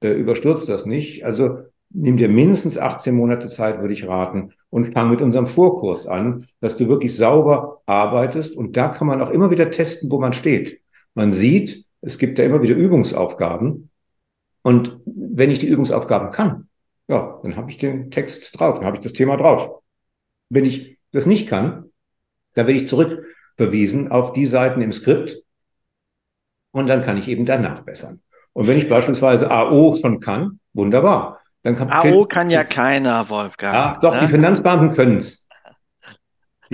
äh, 0.00 0.12
überstürzt 0.12 0.68
das 0.68 0.86
nicht. 0.86 1.24
Also 1.24 1.60
nimm 1.90 2.16
dir 2.16 2.28
mindestens 2.28 2.78
18 2.78 3.14
Monate 3.14 3.48
Zeit, 3.48 3.80
würde 3.80 3.94
ich 3.94 4.06
raten, 4.06 4.52
und 4.76 4.92
fang 4.92 5.08
mit 5.08 5.22
unserem 5.22 5.46
Vorkurs 5.46 6.06
an, 6.06 6.48
dass 6.60 6.76
du 6.76 6.86
wirklich 6.86 7.16
sauber 7.16 7.80
arbeitest. 7.86 8.54
Und 8.54 8.76
da 8.76 8.88
kann 8.88 9.06
man 9.06 9.22
auch 9.22 9.30
immer 9.30 9.50
wieder 9.50 9.70
testen, 9.70 10.10
wo 10.10 10.18
man 10.18 10.34
steht. 10.34 10.82
Man 11.14 11.32
sieht, 11.32 11.86
es 12.02 12.18
gibt 12.18 12.38
da 12.38 12.42
immer 12.42 12.60
wieder 12.60 12.74
Übungsaufgaben. 12.74 13.88
Und 14.60 15.00
wenn 15.06 15.50
ich 15.50 15.60
die 15.60 15.66
Übungsaufgaben 15.66 16.30
kann, 16.30 16.68
ja, 17.08 17.40
dann 17.42 17.56
habe 17.56 17.70
ich 17.70 17.78
den 17.78 18.10
Text 18.10 18.60
drauf, 18.60 18.76
dann 18.76 18.84
habe 18.84 18.98
ich 18.98 19.02
das 19.02 19.14
Thema 19.14 19.38
drauf. 19.38 19.80
Wenn 20.50 20.66
ich 20.66 20.98
das 21.10 21.24
nicht 21.24 21.48
kann, 21.48 21.90
dann 22.52 22.66
werde 22.66 22.78
ich 22.78 22.86
zurückverwiesen 22.86 24.10
auf 24.10 24.34
die 24.34 24.44
Seiten 24.44 24.82
im 24.82 24.92
Skript 24.92 25.42
und 26.72 26.86
dann 26.86 27.02
kann 27.02 27.16
ich 27.16 27.28
eben 27.28 27.46
danach 27.46 27.80
bessern. 27.80 28.20
Und 28.52 28.66
wenn 28.66 28.76
ich 28.76 28.90
beispielsweise 28.90 29.50
AO 29.50 29.96
schon 29.96 30.20
kann, 30.20 30.60
wunderbar. 30.74 31.40
Dann 31.66 31.74
kann, 31.74 31.90
AO 31.90 32.26
kann 32.26 32.48
ja 32.48 32.62
keiner, 32.62 33.28
Wolfgang. 33.28 33.74
Ja, 33.74 33.98
doch, 34.00 34.14
ne? 34.14 34.20
die 34.20 34.28
Finanzbeamten 34.28 34.92
können 34.92 35.16
es. 35.16 35.48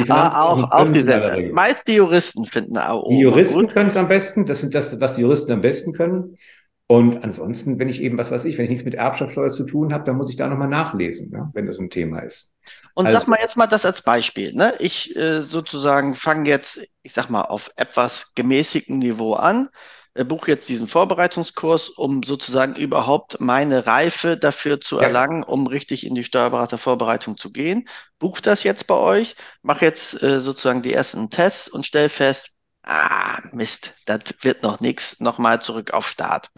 Ah, 0.06 0.42
auch, 0.42 0.70
auch 0.70 0.92
die 0.92 1.00
Sender. 1.00 1.34
Meist 1.50 1.88
die 1.88 1.94
Juristen 1.94 2.44
finden 2.44 2.76
AO. 2.76 3.08
Die 3.08 3.20
Juristen 3.20 3.68
können 3.68 3.88
es 3.88 3.96
am 3.96 4.08
besten. 4.08 4.44
Das 4.44 4.60
sind 4.60 4.74
das, 4.74 5.00
was 5.00 5.14
die 5.14 5.22
Juristen 5.22 5.50
am 5.50 5.62
besten 5.62 5.94
können. 5.94 6.36
Und 6.88 7.24
ansonsten, 7.24 7.78
wenn 7.78 7.88
ich 7.88 8.02
eben, 8.02 8.18
was 8.18 8.30
weiß 8.30 8.44
ich, 8.44 8.58
wenn 8.58 8.64
ich 8.64 8.70
nichts 8.70 8.84
mit 8.84 8.92
Erbschaftssteuer 8.92 9.48
zu 9.48 9.64
tun 9.64 9.94
habe, 9.94 10.04
dann 10.04 10.16
muss 10.16 10.28
ich 10.28 10.36
da 10.36 10.46
nochmal 10.48 10.68
nachlesen, 10.68 11.30
ne, 11.30 11.50
wenn 11.54 11.64
das 11.64 11.78
ein 11.78 11.88
Thema 11.88 12.18
ist. 12.18 12.50
Und 12.92 13.06
also, 13.06 13.18
sag 13.18 13.28
mal 13.28 13.38
jetzt 13.40 13.56
mal 13.56 13.66
das 13.66 13.86
als 13.86 14.02
Beispiel. 14.02 14.52
Ne? 14.52 14.74
Ich 14.78 15.16
äh, 15.16 15.40
sozusagen 15.40 16.14
fange 16.14 16.50
jetzt, 16.50 16.86
ich 17.02 17.14
sag 17.14 17.30
mal, 17.30 17.42
auf 17.42 17.70
etwas 17.76 18.34
gemäßigtem 18.34 18.98
Niveau 18.98 19.32
an, 19.32 19.70
äh, 20.14 20.24
buche 20.24 20.50
jetzt 20.50 20.68
diesen 20.68 20.88
Vorbereitungskurs, 20.88 21.88
um 21.88 22.22
sozusagen 22.22 22.76
überhaupt 22.76 23.40
meine 23.40 23.86
Reife 23.86 24.36
dafür 24.36 24.80
zu 24.80 24.96
ja. 24.96 25.04
erlangen, 25.04 25.42
um 25.42 25.66
richtig 25.66 26.06
in 26.06 26.14
die 26.14 26.24
Steuerberatervorbereitung 26.24 27.36
zu 27.36 27.50
gehen. 27.50 27.88
Buche 28.18 28.42
das 28.42 28.62
jetzt 28.62 28.86
bei 28.86 28.96
euch, 28.96 29.36
mache 29.62 29.84
jetzt 29.84 30.22
äh, 30.22 30.40
sozusagen 30.40 30.82
die 30.82 30.92
ersten 30.92 31.30
Tests 31.30 31.68
und 31.68 31.86
stell 31.86 32.08
fest, 32.08 32.50
ah, 32.82 33.40
Mist, 33.52 33.94
das 34.06 34.20
wird 34.42 34.62
noch 34.62 34.80
nichts, 34.80 35.20
nochmal 35.20 35.62
zurück 35.62 35.92
auf 35.92 36.08
Start. 36.08 36.50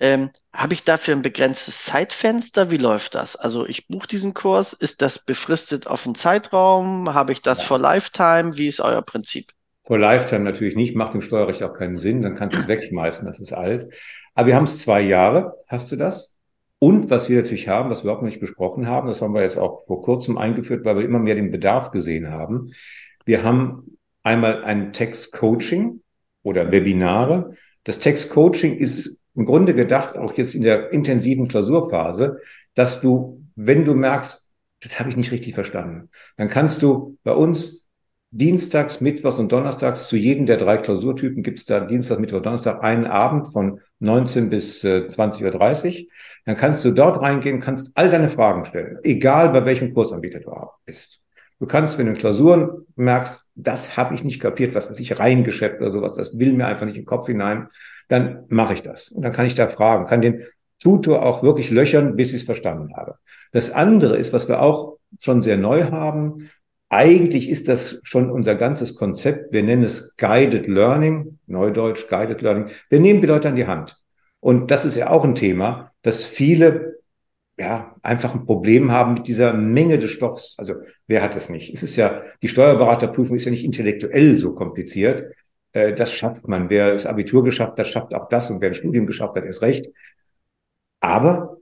Ähm, 0.00 0.30
Habe 0.52 0.74
ich 0.74 0.84
dafür 0.84 1.16
ein 1.16 1.22
begrenztes 1.22 1.84
Zeitfenster? 1.84 2.70
Wie 2.70 2.76
läuft 2.76 3.16
das? 3.16 3.34
Also 3.34 3.66
ich 3.66 3.88
buche 3.88 4.06
diesen 4.06 4.32
Kurs, 4.34 4.72
ist 4.72 5.02
das 5.02 5.18
befristet 5.18 5.88
auf 5.88 6.06
einen 6.06 6.14
Zeitraum? 6.14 7.12
Habe 7.14 7.32
ich 7.32 7.42
das 7.42 7.60
ja. 7.60 7.64
for 7.64 7.78
Lifetime? 7.80 8.56
Wie 8.56 8.68
ist 8.68 8.80
euer 8.80 9.02
Prinzip? 9.02 9.52
For 9.88 9.98
Lifetime 9.98 10.44
natürlich 10.44 10.76
nicht, 10.76 10.94
macht 10.94 11.14
im 11.14 11.22
Steuerrecht 11.22 11.62
auch 11.62 11.72
keinen 11.72 11.96
Sinn, 11.96 12.20
dann 12.20 12.34
kannst 12.34 12.54
du 12.54 12.60
es 12.60 12.68
wegschmeißen, 12.68 13.26
das 13.26 13.40
ist 13.40 13.54
alt. 13.54 13.90
Aber 14.34 14.48
wir 14.48 14.54
haben 14.54 14.64
es 14.64 14.82
zwei 14.82 15.00
Jahre, 15.00 15.54
hast 15.66 15.90
du 15.90 15.96
das? 15.96 16.36
Und 16.78 17.08
was 17.08 17.30
wir 17.30 17.38
natürlich 17.38 17.68
haben, 17.68 17.88
was 17.88 18.00
wir 18.00 18.02
überhaupt 18.04 18.22
noch 18.22 18.28
nicht 18.28 18.38
besprochen 18.38 18.86
haben, 18.86 19.08
das 19.08 19.22
haben 19.22 19.32
wir 19.32 19.40
jetzt 19.40 19.56
auch 19.56 19.86
vor 19.86 20.02
kurzem 20.02 20.36
eingeführt, 20.36 20.84
weil 20.84 20.98
wir 20.98 21.06
immer 21.06 21.20
mehr 21.20 21.36
den 21.36 21.50
Bedarf 21.50 21.90
gesehen 21.90 22.30
haben. 22.30 22.74
Wir 23.24 23.42
haben 23.42 23.96
einmal 24.22 24.62
ein 24.62 24.92
Text-Coaching 24.92 26.02
oder 26.42 26.70
Webinare. 26.70 27.54
Das 27.84 27.98
Text-Coaching 27.98 28.76
ist 28.76 29.18
im 29.34 29.46
Grunde 29.46 29.74
gedacht, 29.74 30.18
auch 30.18 30.34
jetzt 30.34 30.54
in 30.54 30.64
der 30.64 30.92
intensiven 30.92 31.48
Klausurphase, 31.48 32.40
dass 32.74 33.00
du, 33.00 33.42
wenn 33.56 33.86
du 33.86 33.94
merkst, 33.94 34.46
das 34.82 35.00
habe 35.00 35.08
ich 35.08 35.16
nicht 35.16 35.32
richtig 35.32 35.54
verstanden, 35.54 36.10
dann 36.36 36.48
kannst 36.48 36.82
du 36.82 37.16
bei 37.24 37.32
uns 37.32 37.87
Dienstags, 38.30 39.00
Mittwochs 39.00 39.38
und 39.38 39.50
Donnerstags 39.50 40.06
zu 40.06 40.16
jedem 40.16 40.44
der 40.44 40.58
drei 40.58 40.76
Klausurtypen 40.76 41.42
gibt 41.42 41.60
es 41.60 41.64
da 41.64 41.80
Dienstag, 41.80 42.18
Mittwoch, 42.18 42.42
Donnerstag 42.42 42.82
einen 42.84 43.06
Abend 43.06 43.48
von 43.48 43.80
19 44.00 44.50
bis 44.50 44.84
äh, 44.84 45.06
20.30 45.08 46.02
Uhr. 46.02 46.06
Dann 46.44 46.56
kannst 46.56 46.84
du 46.84 46.90
dort 46.90 47.22
reingehen, 47.22 47.60
kannst 47.60 47.96
all 47.96 48.10
deine 48.10 48.28
Fragen 48.28 48.66
stellen, 48.66 48.98
egal 49.02 49.48
bei 49.48 49.64
welchem 49.64 49.94
Kursanbieter 49.94 50.40
du 50.40 50.50
bist. 50.84 51.20
Du 51.58 51.66
kannst, 51.66 51.96
wenn 51.98 52.06
du 52.06 52.12
in 52.12 52.18
Klausuren 52.18 52.86
merkst, 52.96 53.46
das 53.54 53.96
habe 53.96 54.14
ich 54.14 54.22
nicht 54.22 54.40
kapiert, 54.40 54.74
was 54.74 54.90
weiß 54.90 55.00
ich, 55.00 55.18
reingeschäft 55.18 55.80
oder 55.80 55.90
sowas, 55.90 56.16
das 56.16 56.38
will 56.38 56.52
mir 56.52 56.66
einfach 56.66 56.84
nicht 56.84 56.96
in 56.96 57.02
den 57.02 57.08
Kopf 57.08 57.26
hinein, 57.26 57.68
dann 58.08 58.44
mache 58.48 58.74
ich 58.74 58.82
das. 58.82 59.08
Und 59.08 59.22
dann 59.22 59.32
kann 59.32 59.46
ich 59.46 59.54
da 59.54 59.68
fragen, 59.68 60.06
kann 60.06 60.20
den 60.20 60.44
Tutor 60.80 61.22
auch 61.24 61.42
wirklich 61.42 61.70
löchern, 61.70 62.14
bis 62.14 62.30
ich 62.30 62.42
es 62.42 62.46
verstanden 62.46 62.94
habe. 62.94 63.16
Das 63.52 63.70
andere 63.70 64.16
ist, 64.18 64.32
was 64.32 64.48
wir 64.48 64.60
auch 64.60 64.98
schon 65.18 65.42
sehr 65.42 65.56
neu 65.56 65.90
haben, 65.90 66.50
eigentlich 66.88 67.50
ist 67.50 67.68
das 67.68 68.00
schon 68.02 68.30
unser 68.30 68.54
ganzes 68.54 68.94
Konzept. 68.94 69.52
Wir 69.52 69.62
nennen 69.62 69.82
es 69.82 70.16
Guided 70.16 70.66
Learning, 70.66 71.38
Neudeutsch 71.46 72.08
Guided 72.08 72.40
Learning. 72.40 72.70
Wir 72.88 73.00
nehmen 73.00 73.20
die 73.20 73.26
Leute 73.26 73.48
an 73.48 73.56
die 73.56 73.66
Hand. 73.66 73.96
Und 74.40 74.70
das 74.70 74.84
ist 74.84 74.96
ja 74.96 75.10
auch 75.10 75.24
ein 75.24 75.34
Thema, 75.34 75.92
dass 76.02 76.24
viele 76.24 76.98
ja 77.58 77.94
einfach 78.02 78.34
ein 78.34 78.46
Problem 78.46 78.92
haben 78.92 79.14
mit 79.14 79.26
dieser 79.26 79.52
Menge 79.52 79.98
des 79.98 80.10
Stoffs. 80.10 80.54
Also 80.58 80.74
wer 81.06 81.22
hat 81.22 81.34
das 81.34 81.50
nicht? 81.50 81.74
Es 81.74 81.82
ist 81.82 81.96
ja, 81.96 82.22
die 82.40 82.48
Steuerberaterprüfung 82.48 83.36
ist 83.36 83.44
ja 83.44 83.50
nicht 83.50 83.64
intellektuell 83.64 84.38
so 84.38 84.54
kompliziert. 84.54 85.34
Äh, 85.72 85.92
das 85.94 86.14
schafft 86.14 86.48
man. 86.48 86.70
Wer 86.70 86.92
das 86.92 87.06
Abitur 87.06 87.44
geschafft 87.44 87.78
hat, 87.78 87.86
schafft 87.86 88.14
auch 88.14 88.28
das 88.28 88.50
und 88.50 88.60
wer 88.60 88.68
ein 88.70 88.74
Studium 88.74 89.06
geschafft 89.06 89.36
hat, 89.36 89.44
ist 89.44 89.60
recht. 89.62 89.86
Aber 91.00 91.57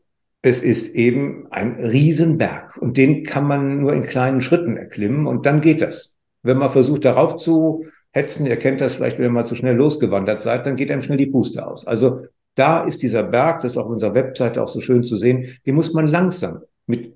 es 0.46 0.62
ist 0.62 0.94
eben 0.94 1.48
ein 1.50 1.74
Riesenberg 1.74 2.76
und 2.78 2.96
den 2.96 3.24
kann 3.24 3.46
man 3.46 3.80
nur 3.80 3.92
in 3.92 4.04
kleinen 4.04 4.40
Schritten 4.40 4.76
erklimmen 4.76 5.26
und 5.26 5.44
dann 5.44 5.60
geht 5.60 5.82
das. 5.82 6.14
Wenn 6.42 6.58
man 6.58 6.70
versucht, 6.70 7.04
darauf 7.04 7.36
zu 7.36 7.86
hetzen, 8.12 8.46
ihr 8.46 8.56
kennt 8.56 8.80
das 8.80 8.94
vielleicht, 8.94 9.18
wenn 9.18 9.26
ihr 9.26 9.30
mal 9.30 9.44
zu 9.44 9.56
schnell 9.56 9.74
losgewandert 9.74 10.40
seid, 10.40 10.64
dann 10.64 10.76
geht 10.76 10.90
einem 10.90 11.02
schnell 11.02 11.18
die 11.18 11.26
Puste 11.26 11.66
aus. 11.66 11.86
Also 11.86 12.26
da 12.54 12.84
ist 12.84 13.02
dieser 13.02 13.22
Berg, 13.24 13.60
das 13.60 13.72
ist 13.72 13.78
auf 13.78 13.88
unserer 13.88 14.14
Webseite 14.14 14.62
auch 14.62 14.68
so 14.68 14.80
schön 14.80 15.02
zu 15.02 15.16
sehen, 15.16 15.58
den 15.66 15.74
muss 15.74 15.92
man 15.92 16.06
langsam 16.06 16.62
mit 16.86 17.12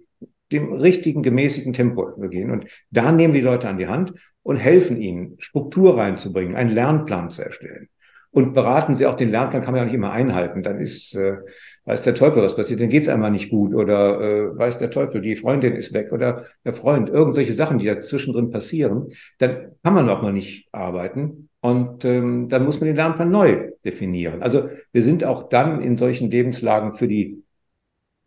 dem 0.53 0.73
richtigen, 0.73 1.23
gemäßigten 1.23 1.73
Tempo 1.73 2.11
begehen. 2.17 2.51
Und 2.51 2.67
da 2.91 3.13
nehmen 3.13 3.35
die 3.35 3.41
Leute 3.41 3.69
an 3.69 3.79
die 3.79 3.87
Hand 3.87 4.13
und 4.43 4.57
helfen 4.57 5.01
ihnen, 5.01 5.37
Struktur 5.39 5.97
reinzubringen, 5.97 6.57
einen 6.57 6.71
Lernplan 6.71 7.31
zu 7.31 7.43
erstellen. 7.43 7.89
Und 8.33 8.55
beraten 8.55 8.95
sie 8.95 9.07
auch 9.07 9.17
den 9.17 9.31
Lernplan, 9.31 9.63
kann 9.63 9.73
man 9.73 9.81
ja 9.81 9.85
nicht 9.87 9.95
immer 9.95 10.13
einhalten. 10.13 10.63
Dann 10.63 10.81
ist, 10.81 11.15
äh, 11.15 11.37
weiß 11.85 12.03
der 12.03 12.15
Teufel, 12.15 12.43
was 12.43 12.57
passiert, 12.57 12.81
dann 12.81 12.89
geht's 12.89 13.09
einmal 13.09 13.31
nicht 13.31 13.51
gut 13.51 13.75
oder 13.75 14.21
äh, 14.21 14.59
weiß 14.59 14.79
der 14.79 14.91
Teufel, 14.91 15.21
die 15.21 15.37
Freundin 15.37 15.75
ist 15.75 15.93
weg 15.95 16.13
oder 16.13 16.47
der 16.65 16.75
Freund, 16.75 17.09
irgendwelche 17.09 17.55
Sachen, 17.55 17.79
die 17.79 17.87
da 17.87 18.01
zwischendrin 18.01 18.51
passieren, 18.51 19.09
dann 19.39 19.73
kann 19.83 19.95
man 19.95 20.09
auch 20.09 20.23
mal 20.23 20.33
nicht 20.33 20.69
arbeiten. 20.73 21.49
Und 21.63 22.05
ähm, 22.05 22.49
dann 22.49 22.65
muss 22.65 22.81
man 22.81 22.87
den 22.87 22.97
Lernplan 22.97 23.31
neu 23.31 23.73
definieren. 23.85 24.43
Also 24.43 24.71
wir 24.93 25.03
sind 25.03 25.25
auch 25.25 25.49
dann 25.49 25.83
in 25.83 25.97
solchen 25.97 26.31
Lebenslagen 26.31 26.95
für 26.95 27.07
die 27.07 27.43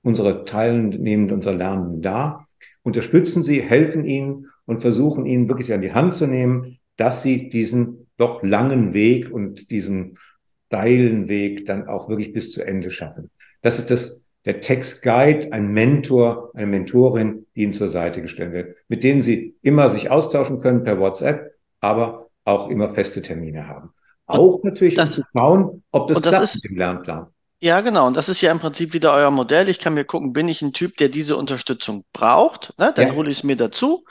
unsere 0.03 0.45
Teilnehmenden, 0.45 1.37
unsere 1.37 1.55
Lernenden 1.55 2.01
da, 2.01 2.45
unterstützen 2.83 3.43
sie, 3.43 3.61
helfen 3.61 4.05
ihnen 4.05 4.49
und 4.65 4.81
versuchen 4.81 5.25
ihnen 5.25 5.47
wirklich 5.47 5.73
an 5.73 5.81
die 5.81 5.93
Hand 5.93 6.13
zu 6.13 6.27
nehmen, 6.27 6.77
dass 6.97 7.23
sie 7.23 7.49
diesen 7.49 8.07
doch 8.17 8.43
langen 8.43 8.93
Weg 8.93 9.31
und 9.31 9.71
diesen 9.71 10.17
steilen 10.67 11.27
Weg 11.27 11.65
dann 11.65 11.87
auch 11.87 12.09
wirklich 12.09 12.33
bis 12.33 12.51
zu 12.51 12.63
Ende 12.63 12.91
schaffen. 12.91 13.29
Das 13.63 13.79
ist 13.79 13.89
das, 13.89 14.21
der 14.45 14.59
Text 14.59 15.01
Guide, 15.01 15.51
ein 15.51 15.69
Mentor, 15.69 16.51
eine 16.53 16.67
Mentorin, 16.67 17.47
die 17.55 17.63
ihnen 17.63 17.73
zur 17.73 17.89
Seite 17.89 18.21
gestellt 18.21 18.53
wird, 18.53 18.75
mit 18.87 19.03
denen 19.03 19.23
sie 19.23 19.55
immer 19.63 19.89
sich 19.89 20.11
austauschen 20.11 20.59
können 20.59 20.83
per 20.83 20.99
WhatsApp, 20.99 21.55
aber 21.79 22.29
auch 22.43 22.69
immer 22.69 22.93
feste 22.93 23.23
Termine 23.23 23.67
haben. 23.67 23.91
Auch 24.25 24.61
natürlich, 24.63 24.95
das, 24.95 25.13
zu 25.13 25.23
schauen, 25.33 25.83
ob 25.91 26.07
das, 26.07 26.21
das 26.21 26.29
klappt 26.29 26.43
ist, 26.43 26.55
mit 26.55 26.65
dem 26.65 26.77
Lernplan. 26.77 27.27
Ja, 27.59 27.81
genau. 27.81 28.07
Und 28.07 28.17
das 28.17 28.29
ist 28.29 28.41
ja 28.41 28.51
im 28.51 28.59
Prinzip 28.59 28.93
wieder 28.93 29.13
euer 29.13 29.31
Modell. 29.31 29.69
Ich 29.69 29.79
kann 29.79 29.93
mir 29.93 30.03
gucken, 30.03 30.33
bin 30.33 30.49
ich 30.49 30.61
ein 30.61 30.73
Typ, 30.73 30.97
der 30.97 31.07
diese 31.07 31.37
Unterstützung 31.37 32.03
braucht? 32.11 32.73
Ne? 32.77 32.91
Dann 32.93 33.07
ja. 33.07 33.15
hole 33.15 33.31
ich 33.31 33.37
es 33.37 33.43
mir 33.43 33.55
dazu. 33.55 34.03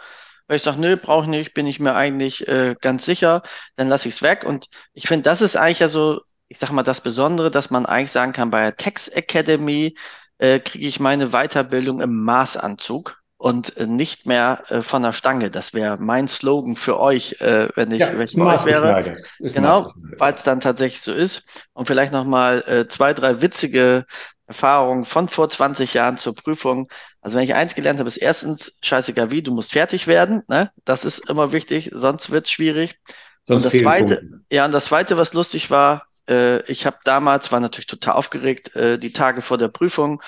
Weil 0.46 0.56
ich 0.56 0.62
sage, 0.62 0.80
nö, 0.80 0.96
brauche 0.96 1.24
ich 1.24 1.30
nicht, 1.30 1.54
bin 1.54 1.66
ich 1.66 1.78
mir 1.78 1.94
eigentlich 1.94 2.48
äh, 2.48 2.74
ganz 2.80 3.04
sicher, 3.04 3.42
dann 3.76 3.88
lasse 3.88 4.08
ich 4.08 4.16
es 4.16 4.22
weg. 4.22 4.44
Und 4.46 4.68
ich 4.92 5.06
finde, 5.06 5.22
das 5.22 5.40
ist 5.40 5.56
eigentlich 5.56 5.78
ja 5.78 5.88
so, 5.88 6.20
ich 6.52 6.58
sage 6.58 6.74
mal, 6.74 6.82
das 6.82 7.00
Besondere, 7.00 7.50
dass 7.50 7.70
man 7.70 7.86
eigentlich 7.86 8.12
sagen 8.12 8.34
kann, 8.34 8.50
bei 8.50 8.60
der 8.60 8.76
Tex 8.76 9.08
Academy 9.08 9.96
äh, 10.36 10.60
kriege 10.60 10.86
ich 10.86 11.00
meine 11.00 11.30
Weiterbildung 11.30 12.02
im 12.02 12.22
Maßanzug 12.24 13.22
und 13.38 13.74
äh, 13.78 13.86
nicht 13.86 14.26
mehr 14.26 14.62
äh, 14.68 14.82
von 14.82 15.02
der 15.02 15.14
Stange. 15.14 15.50
Das 15.50 15.72
wäre 15.72 15.96
mein 15.96 16.28
Slogan 16.28 16.76
für 16.76 17.00
euch, 17.00 17.40
äh, 17.40 17.68
wenn 17.74 17.90
ich, 17.90 18.00
ja, 18.00 18.10
wenn 18.18 18.26
ich 18.26 18.36
bei 18.36 18.54
euch 18.54 18.66
wäre. 18.66 19.16
Genau, 19.38 19.94
weil 20.18 20.34
es 20.34 20.42
dann 20.42 20.60
tatsächlich 20.60 21.00
so 21.00 21.14
ist. 21.14 21.42
Und 21.72 21.86
vielleicht 21.86 22.12
nochmal 22.12 22.62
äh, 22.66 22.86
zwei, 22.86 23.14
drei 23.14 23.40
witzige 23.40 24.04
Erfahrungen 24.46 25.06
von 25.06 25.30
vor 25.30 25.48
20 25.48 25.94
Jahren 25.94 26.18
zur 26.18 26.34
Prüfung. 26.34 26.90
Also 27.22 27.38
wenn 27.38 27.44
ich 27.44 27.54
eins 27.54 27.74
gelernt 27.74 27.98
habe, 27.98 28.08
ist 28.08 28.18
erstens, 28.18 28.76
scheißegal 28.82 29.30
wie, 29.30 29.42
du 29.42 29.54
musst 29.54 29.72
fertig 29.72 30.06
werden. 30.06 30.42
Ne? 30.48 30.70
Das 30.84 31.06
ist 31.06 31.30
immer 31.30 31.52
wichtig, 31.52 31.88
sonst 31.94 32.30
wird 32.30 32.44
es 32.44 32.52
schwierig. 32.52 33.00
Sonst 33.44 33.64
und 33.64 33.72
das 33.72 33.80
zweite, 33.80 34.16
Punkte. 34.16 34.40
ja, 34.52 34.66
und 34.66 34.72
das 34.72 34.84
zweite, 34.84 35.16
was 35.16 35.32
lustig 35.32 35.70
war, 35.70 36.02
äh, 36.32 36.62
ich 36.70 36.86
habe 36.86 36.96
damals, 37.04 37.52
war 37.52 37.60
natürlich 37.60 37.86
total 37.86 38.14
aufgeregt, 38.14 38.74
äh, 38.76 38.98
die 38.98 39.12
Tage 39.12 39.42
vor 39.42 39.58
der 39.58 39.68
Prüfung 39.68 40.22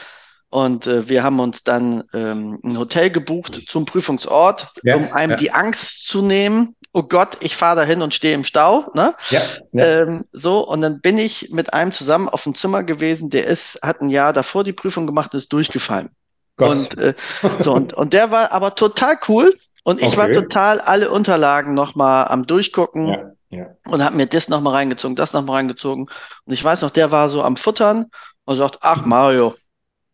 und 0.54 0.86
äh, 0.86 1.08
wir 1.08 1.24
haben 1.24 1.40
uns 1.40 1.64
dann 1.64 2.04
ähm, 2.14 2.60
ein 2.62 2.78
Hotel 2.78 3.10
gebucht 3.10 3.60
zum 3.68 3.86
Prüfungsort, 3.86 4.68
ja, 4.84 4.94
um 4.94 5.12
einem 5.12 5.32
ja. 5.32 5.36
die 5.36 5.50
Angst 5.50 6.06
zu 6.06 6.22
nehmen. 6.22 6.76
Oh 6.92 7.02
Gott, 7.02 7.38
ich 7.40 7.56
fahre 7.56 7.74
dahin 7.74 8.02
und 8.02 8.14
stehe 8.14 8.36
im 8.36 8.44
Stau. 8.44 8.88
Ne? 8.94 9.16
Ja. 9.30 9.40
Ähm, 9.72 10.26
so, 10.30 10.64
und 10.64 10.80
dann 10.80 11.00
bin 11.00 11.18
ich 11.18 11.50
mit 11.50 11.74
einem 11.74 11.90
zusammen 11.90 12.28
auf 12.28 12.44
dem 12.44 12.54
Zimmer 12.54 12.84
gewesen, 12.84 13.30
der 13.30 13.48
ist, 13.48 13.80
hat 13.82 14.00
ein 14.00 14.10
Jahr 14.10 14.32
davor 14.32 14.62
die 14.62 14.72
Prüfung 14.72 15.08
gemacht, 15.08 15.34
ist 15.34 15.52
durchgefallen. 15.52 16.10
Gott. 16.56 16.70
Und, 16.70 16.98
äh, 16.98 17.14
so, 17.58 17.72
und, 17.72 17.92
und 17.92 18.12
der 18.12 18.30
war 18.30 18.52
aber 18.52 18.76
total 18.76 19.18
cool. 19.26 19.52
Und 19.84 20.00
ich 20.00 20.08
okay. 20.08 20.16
war 20.16 20.32
total 20.32 20.80
alle 20.80 21.10
Unterlagen 21.10 21.74
nochmal 21.74 22.26
am 22.28 22.46
Durchgucken. 22.46 23.08
Ja. 23.08 23.30
Ja. 23.50 23.66
Und 23.86 24.02
habe 24.02 24.16
mir 24.16 24.26
das 24.26 24.48
nochmal 24.48 24.74
reingezogen, 24.74 25.14
das 25.14 25.32
nochmal 25.32 25.56
reingezogen. 25.56 26.08
Und 26.44 26.52
ich 26.52 26.64
weiß 26.64 26.82
noch, 26.82 26.90
der 26.90 27.12
war 27.12 27.30
so 27.30 27.42
am 27.42 27.56
Futtern 27.56 28.06
und 28.46 28.56
sagt, 28.56 28.78
ach 28.80 29.06
Mario, 29.06 29.54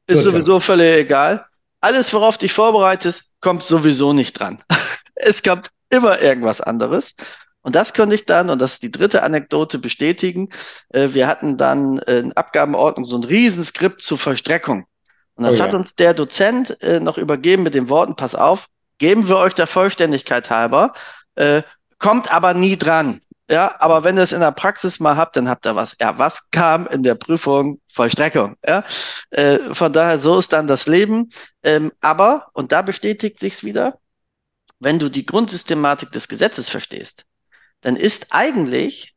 ist 0.07 0.25
sowieso 0.25 0.61
völlig 0.61 0.95
egal. 0.97 1.47
Alles, 1.81 2.13
worauf 2.13 2.37
dich 2.37 2.53
vorbereitest, 2.53 3.31
kommt 3.41 3.63
sowieso 3.63 4.13
nicht 4.13 4.39
dran. 4.39 4.63
es 5.15 5.43
kommt 5.43 5.71
immer 5.89 6.21
irgendwas 6.21 6.61
anderes. 6.61 7.15
Und 7.63 7.75
das 7.75 7.95
könnte 7.95 8.15
ich 8.15 8.27
dann, 8.27 8.51
und 8.51 8.59
das 8.59 8.75
ist 8.75 8.83
die 8.83 8.91
dritte 8.91 9.23
Anekdote, 9.23 9.79
bestätigen. 9.79 10.49
Äh, 10.91 11.09
wir 11.13 11.27
hatten 11.27 11.57
dann 11.57 11.99
in 11.99 12.33
Abgabenordnung 12.33 13.07
so 13.07 13.17
ein 13.17 13.25
Riesenskript 13.25 14.03
zur 14.03 14.19
Vollstreckung. 14.19 14.87
Und 15.35 15.45
das 15.45 15.55
oh 15.55 15.59
ja. 15.59 15.65
hat 15.65 15.75
uns 15.75 15.95
der 15.95 16.13
Dozent 16.13 16.83
äh, 16.83 17.01
noch 17.01 17.17
übergeben 17.17 17.63
mit 17.63 17.75
den 17.75 17.89
Worten, 17.89 18.17
pass 18.17 18.35
auf, 18.35 18.69
geben 19.01 19.29
wir 19.29 19.39
euch 19.39 19.55
der 19.55 19.67
Vollständigkeit 19.67 20.49
halber, 20.51 20.93
äh, 21.35 21.63
kommt 21.99 22.33
aber 22.33 22.55
nie 22.55 22.77
dran. 22.77 23.21
Ja, 23.51 23.75
aber 23.81 24.05
wenn 24.05 24.17
ihr 24.17 24.23
es 24.23 24.33
in 24.33 24.41
der 24.41 24.53
Praxis 24.53 25.01
mal 25.01 25.17
habt, 25.17 25.35
dann 25.35 25.49
habt 25.49 25.67
ihr 25.67 25.75
was. 25.75 25.97
Ja, 26.01 26.17
was 26.19 26.51
kam 26.51 26.87
in 26.87 27.03
der 27.03 27.17
Prüfung? 27.17 27.81
Vollstreckung. 27.93 28.57
Ja, 28.65 28.85
äh, 29.31 29.75
von 29.75 29.93
daher 29.93 30.21
so 30.21 30.39
ist 30.39 30.53
dann 30.53 30.69
das 30.69 30.87
Leben. 30.87 31.31
Ähm, 31.65 31.91
aber 32.01 32.47
und 32.53 32.71
da 32.71 32.83
bestätigt 32.83 33.41
sich's 33.41 33.65
wieder, 33.65 33.99
wenn 34.79 35.01
du 35.01 35.09
die 35.09 35.27
Grundsystematik 35.27 36.13
des 36.13 36.29
Gesetzes 36.29 36.69
verstehst, 36.69 37.25
dann 37.81 37.97
ist 37.97 38.29
eigentlich 38.31 39.17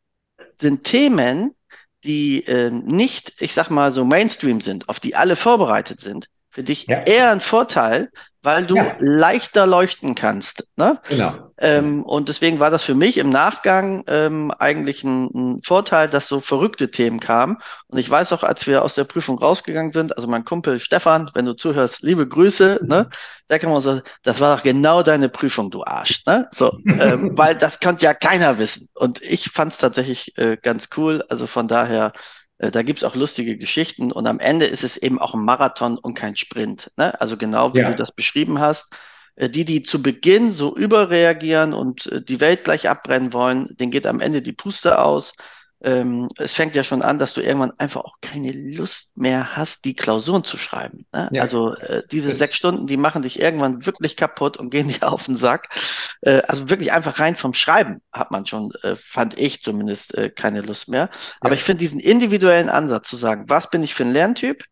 sind 0.59 0.83
Themen, 0.83 1.55
die 2.03 2.43
äh, 2.47 2.71
nicht, 2.71 3.33
ich 3.39 3.53
sag 3.53 3.69
mal 3.69 3.91
so 3.91 4.03
Mainstream 4.03 4.61
sind, 4.61 4.89
auf 4.89 4.99
die 4.99 5.15
alle 5.15 5.35
vorbereitet 5.35 5.99
sind, 5.99 6.27
für 6.53 6.63
dich 6.63 6.85
ja. 6.85 7.01
eher 7.01 7.31
ein 7.31 7.41
Vorteil, 7.41 8.09
weil 8.43 8.65
du 8.65 8.75
ja. 8.75 8.95
leichter 8.99 9.65
leuchten 9.65 10.13
kannst. 10.13 10.67
Ne? 10.75 10.99
Genau. 11.09 11.33
Ähm, 11.57 12.03
und 12.03 12.29
deswegen 12.29 12.59
war 12.59 12.69
das 12.69 12.83
für 12.83 12.93
mich 12.93 13.17
im 13.17 13.29
Nachgang 13.29 14.03
ähm, 14.07 14.51
eigentlich 14.59 15.03
ein, 15.03 15.29
ein, 15.33 15.61
Vorteil, 15.63 16.09
dass 16.09 16.27
so 16.27 16.41
verrückte 16.41 16.91
Themen 16.91 17.19
kamen. 17.19 17.57
Und 17.87 17.97
ich 17.97 18.07
weiß 18.07 18.33
auch, 18.33 18.43
als 18.43 18.67
wir 18.67 18.83
aus 18.83 18.93
der 18.93 19.05
Prüfung 19.05 19.39
rausgegangen 19.39 19.93
sind, 19.93 20.15
also 20.15 20.27
mein 20.27 20.45
Kumpel 20.45 20.79
Stefan, 20.79 21.31
wenn 21.33 21.45
du 21.45 21.53
zuhörst, 21.53 22.03
liebe 22.03 22.27
Grüße, 22.27 22.81
ne? 22.83 23.09
Der 23.49 23.59
kann 23.59 23.71
man 23.71 23.81
so, 23.81 24.01
das 24.23 24.39
war 24.39 24.57
doch 24.57 24.63
genau 24.63 25.03
deine 25.03 25.29
Prüfung, 25.29 25.71
du 25.71 25.83
Arsch. 25.83 26.23
Ne? 26.25 26.47
So, 26.51 26.71
ähm, 26.85 27.31
weil 27.37 27.57
das 27.57 27.79
konnte 27.79 28.05
ja 28.05 28.13
keiner 28.13 28.57
wissen. 28.57 28.89
Und 28.93 29.21
ich 29.21 29.51
fand 29.51 29.71
es 29.71 29.79
tatsächlich 29.79 30.37
äh, 30.37 30.57
ganz 30.61 30.89
cool. 30.97 31.23
Also 31.29 31.47
von 31.47 31.67
daher 31.67 32.13
äh, 32.57 32.71
da 32.71 32.83
gibt's 32.83 33.03
auch 33.03 33.15
lustige 33.15 33.57
Geschichten 33.57 34.11
und 34.11 34.27
am 34.27 34.39
Ende 34.39 34.65
ist 34.65 34.83
es 34.83 34.97
eben 34.97 35.19
auch 35.19 35.33
ein 35.33 35.43
Marathon 35.43 35.97
und 35.97 36.13
kein 36.13 36.35
Sprint. 36.35 36.91
Ne? 36.97 37.19
Also 37.19 37.37
genau 37.37 37.73
wie 37.73 37.79
ja. 37.79 37.89
du 37.89 37.95
das 37.95 38.11
beschrieben 38.11 38.59
hast. 38.59 38.93
Äh, 39.35 39.49
die, 39.49 39.65
die 39.65 39.83
zu 39.83 40.01
Beginn 40.01 40.51
so 40.51 40.75
überreagieren 40.75 41.73
und 41.73 42.07
äh, 42.07 42.21
die 42.21 42.39
Welt 42.39 42.63
gleich 42.63 42.89
abbrennen 42.89 43.33
wollen, 43.33 43.75
denen 43.77 43.91
geht 43.91 44.07
am 44.07 44.21
Ende 44.21 44.41
die 44.41 44.53
Puste 44.53 44.99
aus 44.99 45.33
ähm, 45.83 46.29
es 46.37 46.53
fängt 46.53 46.75
ja 46.75 46.83
schon 46.83 47.01
an, 47.01 47.19
dass 47.19 47.33
du 47.33 47.41
irgendwann 47.41 47.73
einfach 47.77 48.05
auch 48.05 48.15
keine 48.21 48.51
Lust 48.51 49.11
mehr 49.15 49.57
hast, 49.57 49.83
die 49.83 49.93
Klausuren 49.93 50.43
zu 50.43 50.57
schreiben. 50.57 51.05
Ne? 51.11 51.29
Ja. 51.33 51.41
Also 51.41 51.75
äh, 51.75 52.03
diese 52.09 52.29
das 52.29 52.37
sechs 52.37 52.55
Stunden, 52.55 52.87
die 52.87 52.95
machen 52.95 53.21
dich 53.21 53.39
irgendwann 53.39 53.85
wirklich 53.85 54.15
kaputt 54.15 54.55
und 54.55 54.69
gehen 54.69 54.87
dir 54.99 55.11
auf 55.11 55.25
den 55.25 55.35
Sack. 55.35 55.67
Äh, 56.21 56.41
also 56.47 56.69
wirklich 56.69 56.93
einfach 56.93 57.19
rein 57.19 57.35
vom 57.35 57.53
Schreiben 57.53 58.01
hat 58.13 58.31
man 58.31 58.45
schon, 58.45 58.71
äh, 58.83 58.95
fand 58.95 59.37
ich 59.37 59.61
zumindest, 59.61 60.15
äh, 60.15 60.29
keine 60.29 60.61
Lust 60.61 60.87
mehr. 60.87 61.09
Aber 61.41 61.51
ja. 61.51 61.55
ich 61.55 61.63
finde 61.63 61.79
diesen 61.79 61.99
individuellen 61.99 62.69
Ansatz 62.69 63.09
zu 63.09 63.17
sagen, 63.17 63.45
was 63.49 63.69
bin 63.69 63.83
ich 63.83 63.93
für 63.93 64.03
ein 64.03 64.13
Lerntyp? 64.13 64.63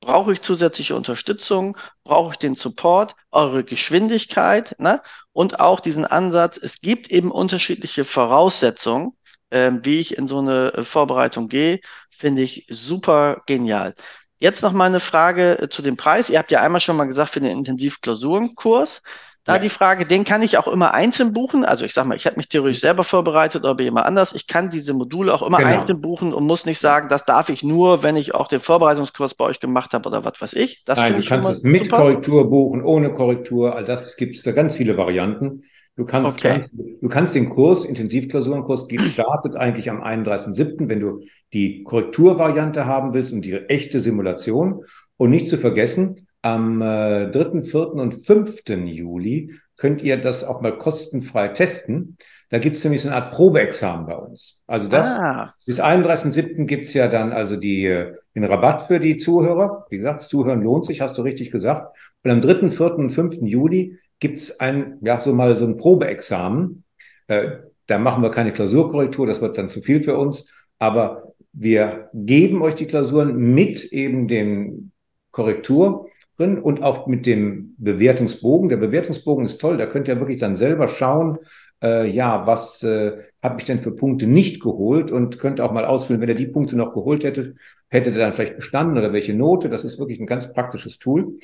Brauche 0.00 0.32
ich 0.32 0.42
zusätzliche 0.42 0.96
Unterstützung? 0.96 1.76
Brauche 2.04 2.32
ich 2.32 2.38
den 2.38 2.56
Support? 2.56 3.16
Eure 3.30 3.64
Geschwindigkeit? 3.64 4.76
Ne? 4.78 5.02
Und 5.32 5.60
auch 5.60 5.80
diesen 5.80 6.04
Ansatz, 6.04 6.58
es 6.58 6.80
gibt 6.80 7.10
eben 7.10 7.30
unterschiedliche 7.30 8.04
Voraussetzungen, 8.04 9.12
ähm, 9.54 9.80
wie 9.84 10.00
ich 10.00 10.18
in 10.18 10.26
so 10.26 10.40
eine 10.40 10.74
äh, 10.74 10.84
Vorbereitung 10.84 11.48
gehe, 11.48 11.80
finde 12.10 12.42
ich 12.42 12.66
super 12.68 13.42
genial. 13.46 13.94
Jetzt 14.40 14.62
noch 14.62 14.72
mal 14.72 14.86
eine 14.86 15.00
Frage 15.00 15.58
äh, 15.60 15.68
zu 15.68 15.80
dem 15.80 15.96
Preis. 15.96 16.28
Ihr 16.28 16.40
habt 16.40 16.50
ja 16.50 16.60
einmal 16.60 16.80
schon 16.80 16.96
mal 16.96 17.06
gesagt 17.06 17.30
für 17.30 17.40
den 17.40 17.56
Intensivklausurenkurs. 17.58 19.02
Da 19.44 19.56
ja. 19.56 19.58
die 19.60 19.68
Frage, 19.68 20.06
den 20.06 20.24
kann 20.24 20.42
ich 20.42 20.56
auch 20.58 20.66
immer 20.66 20.92
einzeln 20.94 21.32
buchen. 21.32 21.64
Also 21.64 21.84
ich 21.84 21.92
sag 21.92 22.06
mal, 22.06 22.16
ich 22.16 22.26
habe 22.26 22.36
mich 22.36 22.48
theoretisch 22.48 22.80
selber 22.80 23.04
vorbereitet 23.04 23.62
oder 23.62 23.74
bei 23.76 23.84
jemand 23.84 24.06
anders. 24.06 24.34
Ich 24.34 24.46
kann 24.46 24.70
diese 24.70 24.92
Module 24.92 25.32
auch 25.32 25.42
immer 25.42 25.58
genau. 25.58 25.70
einzeln 25.70 26.00
buchen 26.00 26.32
und 26.32 26.46
muss 26.46 26.64
nicht 26.64 26.80
sagen, 26.80 27.08
das 27.08 27.26
darf 27.26 27.48
ich 27.48 27.62
nur, 27.62 28.02
wenn 28.02 28.16
ich 28.16 28.34
auch 28.34 28.48
den 28.48 28.60
Vorbereitungskurs 28.60 29.34
bei 29.34 29.44
euch 29.44 29.60
gemacht 29.60 29.94
habe 29.94 30.08
oder 30.08 30.24
was 30.24 30.40
weiß 30.40 30.54
ich. 30.54 30.82
Das 30.84 30.98
Nein, 30.98 31.20
du 31.20 31.24
kannst 31.24 31.50
es 31.50 31.62
mit 31.62 31.84
super. 31.84 31.98
Korrektur 31.98 32.50
buchen, 32.50 32.82
ohne 32.82 33.12
Korrektur. 33.12 33.76
All 33.76 33.84
das 33.84 34.16
gibt 34.16 34.34
es 34.34 34.42
da 34.42 34.52
ganz 34.52 34.76
viele 34.76 34.96
Varianten. 34.96 35.62
Du 35.96 36.04
kannst, 36.04 36.38
okay. 36.38 36.48
kannst, 36.48 36.72
du 36.74 37.08
kannst 37.08 37.34
den 37.36 37.50
Kurs, 37.50 37.84
Intensivklausurenkurs, 37.84 38.88
startet 39.12 39.56
eigentlich 39.56 39.90
am 39.90 40.02
31.07., 40.02 40.88
wenn 40.88 41.00
du 41.00 41.20
die 41.52 41.84
Korrekturvariante 41.84 42.86
haben 42.86 43.14
willst 43.14 43.32
und 43.32 43.42
die 43.42 43.54
echte 43.54 44.00
Simulation. 44.00 44.84
Und 45.16 45.30
nicht 45.30 45.48
zu 45.48 45.56
vergessen, 45.56 46.26
am 46.42 46.82
äh, 46.82 47.30
3., 47.30 47.62
4. 47.62 47.92
und 47.92 48.14
5. 48.14 48.68
Juli 48.68 49.54
könnt 49.76 50.02
ihr 50.02 50.16
das 50.16 50.42
auch 50.44 50.60
mal 50.60 50.76
kostenfrei 50.76 51.48
testen. 51.48 52.18
Da 52.50 52.58
gibt 52.58 52.76
es 52.76 52.84
nämlich 52.84 53.02
so 53.02 53.08
eine 53.08 53.16
Art 53.16 53.32
Probeexamen 53.32 54.06
bei 54.06 54.16
uns. 54.16 54.60
Also 54.66 54.88
das 54.88 55.08
ah. 55.08 55.54
bis 55.64 55.80
31.07. 55.80 56.66
gibt's 56.66 56.92
ja 56.92 57.08
dann 57.08 57.32
also 57.32 57.56
die, 57.56 57.86
äh, 57.86 58.14
den 58.34 58.44
Rabatt 58.44 58.88
für 58.88 59.00
die 59.00 59.16
Zuhörer. 59.16 59.86
Wie 59.90 59.98
gesagt, 59.98 60.22
Zuhören 60.22 60.62
lohnt 60.62 60.86
sich, 60.86 61.00
hast 61.00 61.16
du 61.16 61.22
richtig 61.22 61.50
gesagt. 61.50 61.96
Und 62.24 62.30
am 62.30 62.40
3., 62.40 62.70
4. 62.70 62.94
und 62.96 63.10
5. 63.10 63.36
Juli 63.42 63.98
gibt 64.20 64.38
es 64.38 64.60
ein, 64.60 64.98
ja, 65.02 65.20
so 65.20 65.32
mal 65.32 65.56
so 65.56 65.66
ein 65.66 65.76
Probeexamen. 65.76 66.84
Äh, 67.26 67.50
da 67.86 67.98
machen 67.98 68.22
wir 68.22 68.30
keine 68.30 68.52
Klausurkorrektur, 68.52 69.26
das 69.26 69.40
wird 69.40 69.58
dann 69.58 69.68
zu 69.68 69.82
viel 69.82 70.02
für 70.02 70.16
uns. 70.16 70.50
Aber 70.78 71.34
wir 71.52 72.10
geben 72.14 72.62
euch 72.62 72.74
die 72.74 72.86
Klausuren 72.86 73.36
mit 73.36 73.84
eben 73.92 74.28
dem 74.28 74.90
Korrektur 75.30 76.08
drin 76.36 76.58
und 76.58 76.82
auch 76.82 77.06
mit 77.06 77.26
dem 77.26 77.74
Bewertungsbogen. 77.78 78.68
Der 78.68 78.76
Bewertungsbogen 78.76 79.44
ist 79.44 79.60
toll, 79.60 79.76
da 79.76 79.86
könnt 79.86 80.08
ihr 80.08 80.18
wirklich 80.18 80.40
dann 80.40 80.56
selber 80.56 80.88
schauen, 80.88 81.38
äh, 81.82 82.08
ja, 82.08 82.46
was 82.46 82.82
äh, 82.82 83.12
habe 83.42 83.60
ich 83.60 83.66
denn 83.66 83.80
für 83.80 83.94
Punkte 83.94 84.26
nicht 84.26 84.60
geholt 84.60 85.10
und 85.10 85.38
könnt 85.38 85.60
auch 85.60 85.72
mal 85.72 85.84
ausfüllen, 85.84 86.20
wenn 86.20 86.28
ihr 86.28 86.34
die 86.34 86.46
Punkte 86.46 86.76
noch 86.76 86.94
geholt 86.94 87.24
hättet, 87.24 87.56
hättet 87.88 88.14
ihr 88.14 88.20
dann 88.20 88.32
vielleicht 88.32 88.56
bestanden 88.56 88.98
oder 88.98 89.12
welche 89.12 89.34
Note. 89.34 89.68
Das 89.68 89.84
ist 89.84 89.98
wirklich 89.98 90.18
ein 90.18 90.26
ganz 90.26 90.52
praktisches 90.52 90.98
Tool. 90.98 91.38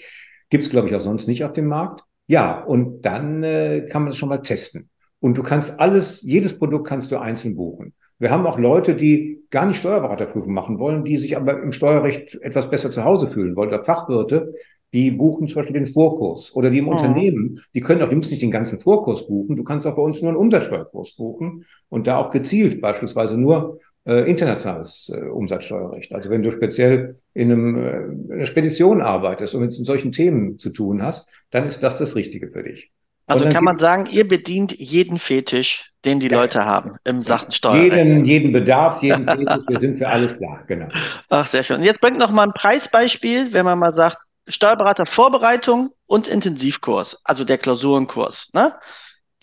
Gibt 0.49 0.65
es, 0.65 0.71
glaube 0.71 0.89
ich, 0.89 0.95
auch 0.95 1.01
sonst 1.01 1.29
nicht 1.29 1.45
auf 1.45 1.53
dem 1.53 1.67
Markt. 1.67 2.03
Ja, 2.31 2.63
und 2.63 3.05
dann 3.05 3.43
äh, 3.43 3.89
kann 3.91 4.03
man 4.03 4.11
das 4.11 4.17
schon 4.17 4.29
mal 4.29 4.39
testen. 4.39 4.89
Und 5.19 5.37
du 5.37 5.43
kannst 5.43 5.81
alles, 5.81 6.23
jedes 6.23 6.57
Produkt 6.57 6.87
kannst 6.87 7.11
du 7.11 7.19
einzeln 7.19 7.57
buchen. 7.57 7.93
Wir 8.21 8.31
haben 8.31 8.47
auch 8.47 8.57
Leute, 8.57 8.95
die 8.95 9.43
gar 9.51 9.67
nicht 9.67 9.79
Steuerberaterprüfung 9.79 10.53
machen 10.53 10.79
wollen, 10.79 11.03
die 11.03 11.19
sich 11.19 11.37
aber 11.37 11.61
im 11.61 11.73
Steuerrecht 11.73 12.37
etwas 12.41 12.71
besser 12.71 12.93
zu 12.93 13.03
Hause 13.03 13.29
fühlen 13.29 13.57
wollen. 13.57 13.71
Oder 13.71 13.83
Fachwirte, 13.83 14.55
die 14.93 15.11
buchen 15.11 15.49
zum 15.49 15.57
Beispiel 15.57 15.75
den 15.75 15.89
Vorkurs. 15.89 16.55
Oder 16.55 16.71
die 16.71 16.79
im 16.79 16.85
mhm. 16.85 16.93
Unternehmen, 16.93 17.63
die 17.75 17.81
können 17.81 18.01
auch, 18.01 18.09
die 18.09 18.15
müssen 18.15 18.31
nicht 18.31 18.43
den 18.43 18.53
ganzen 18.53 18.79
Vorkurs 18.79 19.27
buchen. 19.27 19.57
Du 19.57 19.65
kannst 19.65 19.85
auch 19.89 19.97
bei 19.97 20.03
uns 20.03 20.23
nur 20.23 20.29
einen 20.29 20.39
Umsatzsteuerkurs 20.39 21.17
buchen 21.17 21.65
und 21.89 22.07
da 22.07 22.19
auch 22.19 22.31
gezielt 22.31 22.81
beispielsweise 22.81 23.41
nur 23.41 23.81
internationales 24.05 25.13
äh, 25.15 25.21
Umsatzsteuerrecht. 25.21 26.13
Also 26.15 26.31
wenn 26.31 26.43
du 26.43 26.51
speziell 26.51 27.21
in, 27.35 27.53
einem, 27.53 27.77
äh, 27.77 27.97
in 28.05 28.33
einer 28.33 28.47
Spedition 28.47 29.03
arbeitest 29.03 29.55
und 29.55 29.61
mit 29.61 29.73
solchen 29.75 30.13
Themen 30.13 30.59
zu 30.59 30.71
tun 30.71 31.03
hast, 31.03 31.29
dann 31.51 31.67
ist 31.67 31.83
das 31.83 31.99
das 31.99 32.17
Richtige 32.17 32.49
für 32.49 32.63
dich. 32.63 32.91
Also 33.27 33.49
kann 33.49 33.63
man 33.63 33.79
sagen, 33.79 34.09
ihr 34.11 34.27
bedient 34.27 34.77
jeden 34.77 35.17
Fetisch, 35.19 35.93
den 36.05 36.19
die 36.19 36.29
ja. 36.29 36.41
Leute 36.41 36.65
haben 36.65 36.97
im 37.05 37.23
Sachen 37.23 37.53
Steuerrecht. 37.53 37.95
Jeden, 37.95 38.25
jeden 38.25 38.53
Bedarf, 38.53 39.03
jeden 39.03 39.25
Fetisch, 39.25 39.65
wir 39.69 39.79
sind 39.79 39.99
für 39.99 40.09
alles 40.09 40.37
da, 40.41 40.65
genau. 40.67 40.89
Ach, 41.29 41.47
sehr 41.47 41.63
schön. 41.63 41.77
Und 41.77 41.85
jetzt 41.85 42.01
bringt 42.01 42.19
noch 42.19 42.33
mal 42.33 42.45
ein 42.45 42.53
Preisbeispiel, 42.53 43.53
wenn 43.53 43.65
man 43.65 43.79
mal 43.79 43.95
sagt, 43.95 44.19
Steuerberater 44.49 45.07
Vorbereitung 45.07 45.91
und 46.07 46.27
Intensivkurs, 46.27 47.21
also 47.23 47.45
der 47.45 47.59
Klausurenkurs. 47.59 48.49
Ne? 48.53 48.75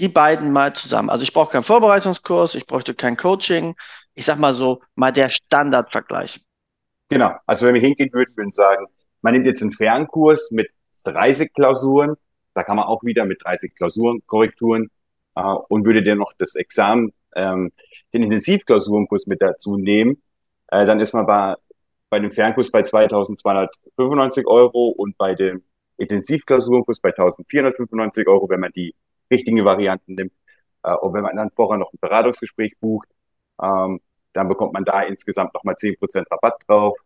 Die 0.01 0.09
beiden 0.09 0.51
mal 0.51 0.73
zusammen. 0.73 1.09
Also 1.09 1.23
ich 1.23 1.31
brauche 1.31 1.51
keinen 1.51 1.63
Vorbereitungskurs, 1.63 2.55
ich 2.55 2.65
bräuchte 2.65 2.93
kein 2.93 3.15
Coaching, 3.15 3.75
ich 4.17 4.25
sag 4.25 4.39
mal 4.39 4.55
so, 4.55 4.81
mal 4.95 5.11
der 5.11 5.29
Standardvergleich. 5.29 6.41
Genau. 7.07 7.35
Also 7.45 7.67
wenn 7.67 7.75
wir 7.75 7.81
hingehen 7.81 8.09
würden, 8.11 8.35
würden 8.35 8.51
sagen, 8.51 8.87
man 9.21 9.33
nimmt 9.33 9.45
jetzt 9.45 9.61
einen 9.61 9.71
Fernkurs 9.71 10.49
mit 10.49 10.71
30 11.03 11.53
Klausuren, 11.53 12.15
da 12.55 12.63
kann 12.63 12.77
man 12.77 12.85
auch 12.85 13.03
wieder 13.03 13.25
mit 13.25 13.43
30 13.43 13.75
Klausuren, 13.75 14.17
Korrekturen 14.25 14.89
äh, 15.35 15.41
und 15.41 15.85
würde 15.85 16.01
der 16.01 16.15
noch 16.15 16.33
das 16.39 16.55
Examen, 16.55 17.13
ähm, 17.35 17.71
den 18.11 18.23
Intensivklausurenkurs 18.23 19.27
mit 19.27 19.39
dazu 19.39 19.75
nehmen, 19.75 20.23
äh, 20.69 20.87
dann 20.87 20.99
ist 20.99 21.13
man 21.13 21.27
bei, 21.27 21.53
bei 22.09 22.19
dem 22.19 22.31
Fernkurs 22.31 22.71
bei 22.71 22.81
2295 22.81 24.47
Euro 24.47 24.87
und 24.87 25.15
bei 25.19 25.35
dem 25.35 25.63
Intensivklausurenkurs 25.97 26.99
bei 27.01 27.09
1495 27.09 28.27
Euro, 28.27 28.49
wenn 28.49 28.61
man 28.61 28.71
die 28.71 28.95
richtigen 29.29 29.63
Varianten 29.63 30.15
nimmt. 30.15 30.33
Äh, 30.81 30.95
und 30.95 31.13
wenn 31.13 31.21
man 31.21 31.35
dann 31.35 31.51
vorher 31.51 31.77
noch 31.77 31.93
ein 31.93 31.99
Beratungsgespräch 32.01 32.79
bucht, 32.79 33.07
ähm, 33.61 33.99
dann 34.33 34.47
bekommt 34.49 34.73
man 34.73 34.85
da 34.85 35.01
insgesamt 35.03 35.53
nochmal 35.53 35.75
zehn 35.77 35.97
Prozent 35.97 36.27
Rabatt 36.31 36.61
drauf. 36.67 36.97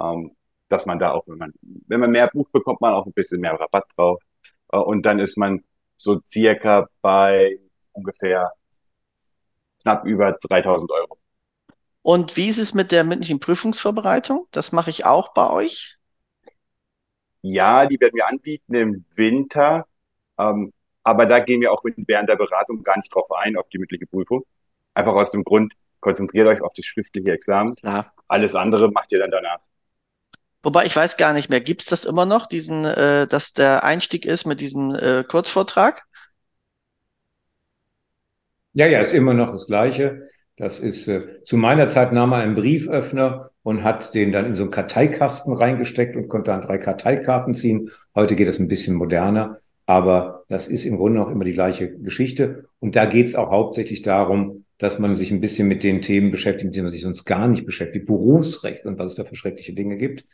Ähm, 0.00 0.32
dass 0.72 0.86
man 0.86 0.98
da 0.98 1.12
auch, 1.12 1.24
wenn 1.26 1.38
man, 1.38 1.52
wenn 1.60 2.00
man 2.00 2.10
mehr 2.10 2.28
bucht, 2.28 2.50
bekommt 2.52 2.80
man 2.80 2.94
auch 2.94 3.04
ein 3.04 3.12
bisschen 3.12 3.40
mehr 3.40 3.52
Rabatt 3.52 3.84
drauf. 3.94 4.20
Äh, 4.72 4.78
und 4.78 5.02
dann 5.02 5.18
ist 5.18 5.36
man 5.36 5.62
so 5.96 6.20
circa 6.26 6.88
bei 7.02 7.58
ungefähr 7.92 8.52
knapp 9.82 10.06
über 10.06 10.32
3000 10.32 10.90
Euro. 10.90 11.18
Und 12.00 12.36
wie 12.36 12.48
ist 12.48 12.58
es 12.58 12.74
mit 12.74 12.90
der 12.90 13.04
mündlichen 13.04 13.38
Prüfungsvorbereitung? 13.38 14.48
Das 14.50 14.72
mache 14.72 14.90
ich 14.90 15.04
auch 15.04 15.34
bei 15.34 15.50
euch. 15.50 15.98
Ja, 17.42 17.86
die 17.86 18.00
werden 18.00 18.16
wir 18.16 18.26
anbieten 18.26 18.74
im 18.74 19.04
Winter. 19.14 19.86
Ähm, 20.38 20.72
aber 21.02 21.26
da 21.26 21.40
gehen 21.40 21.60
wir 21.60 21.72
auch 21.72 21.82
während 21.84 22.28
der 22.28 22.36
Beratung 22.36 22.82
gar 22.82 22.96
nicht 22.96 23.14
drauf 23.14 23.30
ein, 23.32 23.56
auf 23.56 23.68
die 23.68 23.78
mündliche 23.78 24.06
Prüfung. 24.06 24.44
Einfach 24.94 25.14
aus 25.14 25.30
dem 25.32 25.44
Grund, 25.44 25.74
konzentriert 26.02 26.46
euch 26.46 26.60
auf 26.60 26.74
das 26.76 26.84
schriftliche 26.84 27.32
Examen. 27.32 27.74
Klar. 27.76 28.12
Alles 28.28 28.54
andere 28.54 28.90
macht 28.90 29.10
ihr 29.12 29.20
dann 29.20 29.30
danach. 29.30 29.60
Wobei 30.62 30.84
ich 30.84 30.94
weiß 30.94 31.16
gar 31.16 31.32
nicht 31.32 31.48
mehr, 31.48 31.60
gibt 31.60 31.82
es 31.82 31.88
das 31.88 32.04
immer 32.04 32.26
noch, 32.26 32.46
diesen, 32.46 32.84
äh, 32.84 33.26
dass 33.26 33.52
der 33.52 33.82
Einstieg 33.82 34.26
ist 34.26 34.46
mit 34.46 34.60
diesem 34.60 34.94
äh, 34.94 35.24
Kurzvortrag? 35.24 36.04
Ja, 38.74 38.86
ja, 38.86 39.00
ist 39.00 39.12
immer 39.12 39.34
noch 39.34 39.50
das 39.50 39.66
Gleiche. 39.66 40.28
Das 40.56 40.78
ist, 40.80 41.08
äh, 41.08 41.42
zu 41.42 41.56
meiner 41.56 41.88
Zeit 41.88 42.12
nahm 42.12 42.30
man 42.30 42.42
einen 42.42 42.54
Brieföffner 42.54 43.50
und 43.62 43.82
hat 43.82 44.14
den 44.14 44.32
dann 44.32 44.46
in 44.46 44.54
so 44.54 44.62
einen 44.62 44.70
Karteikasten 44.70 45.52
reingesteckt 45.54 46.16
und 46.16 46.28
konnte 46.28 46.50
dann 46.50 46.62
drei 46.62 46.78
Karteikarten 46.78 47.54
ziehen. 47.54 47.90
Heute 48.14 48.36
geht 48.36 48.48
das 48.48 48.58
ein 48.58 48.68
bisschen 48.68 48.94
moderner, 48.94 49.58
aber 49.86 50.44
das 50.48 50.68
ist 50.68 50.84
im 50.84 50.96
Grunde 50.96 51.22
auch 51.22 51.30
immer 51.30 51.44
die 51.44 51.52
gleiche 51.52 51.90
Geschichte. 51.98 52.66
Und 52.78 52.94
da 52.96 53.06
geht 53.06 53.26
es 53.26 53.34
auch 53.34 53.50
hauptsächlich 53.50 54.02
darum, 54.02 54.61
dass 54.82 54.98
man 54.98 55.14
sich 55.14 55.30
ein 55.30 55.40
bisschen 55.40 55.68
mit 55.68 55.84
den 55.84 56.02
Themen 56.02 56.32
beschäftigt, 56.32 56.64
mit 56.64 56.74
denen 56.74 56.86
man 56.86 56.92
sich 56.92 57.02
sonst 57.02 57.24
gar 57.24 57.46
nicht 57.46 57.64
beschäftigt. 57.64 58.04
Berufsrecht 58.04 58.84
und 58.84 58.98
was 58.98 59.12
es 59.12 59.16
da 59.16 59.24
für 59.24 59.36
schreckliche 59.36 59.74
Dinge 59.74 59.96
gibt. 59.96 60.24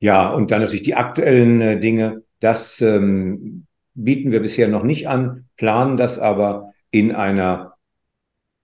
Ja, 0.00 0.28
und 0.32 0.50
dann 0.50 0.60
natürlich 0.60 0.82
die 0.82 0.96
aktuellen 0.96 1.60
äh, 1.60 1.78
Dinge. 1.78 2.24
Das 2.40 2.80
ähm, 2.80 3.64
bieten 3.94 4.32
wir 4.32 4.40
bisher 4.40 4.66
noch 4.66 4.82
nicht 4.82 5.06
an, 5.06 5.46
planen 5.56 5.96
das 5.96 6.18
aber 6.18 6.72
in 6.90 7.12
einer 7.12 7.74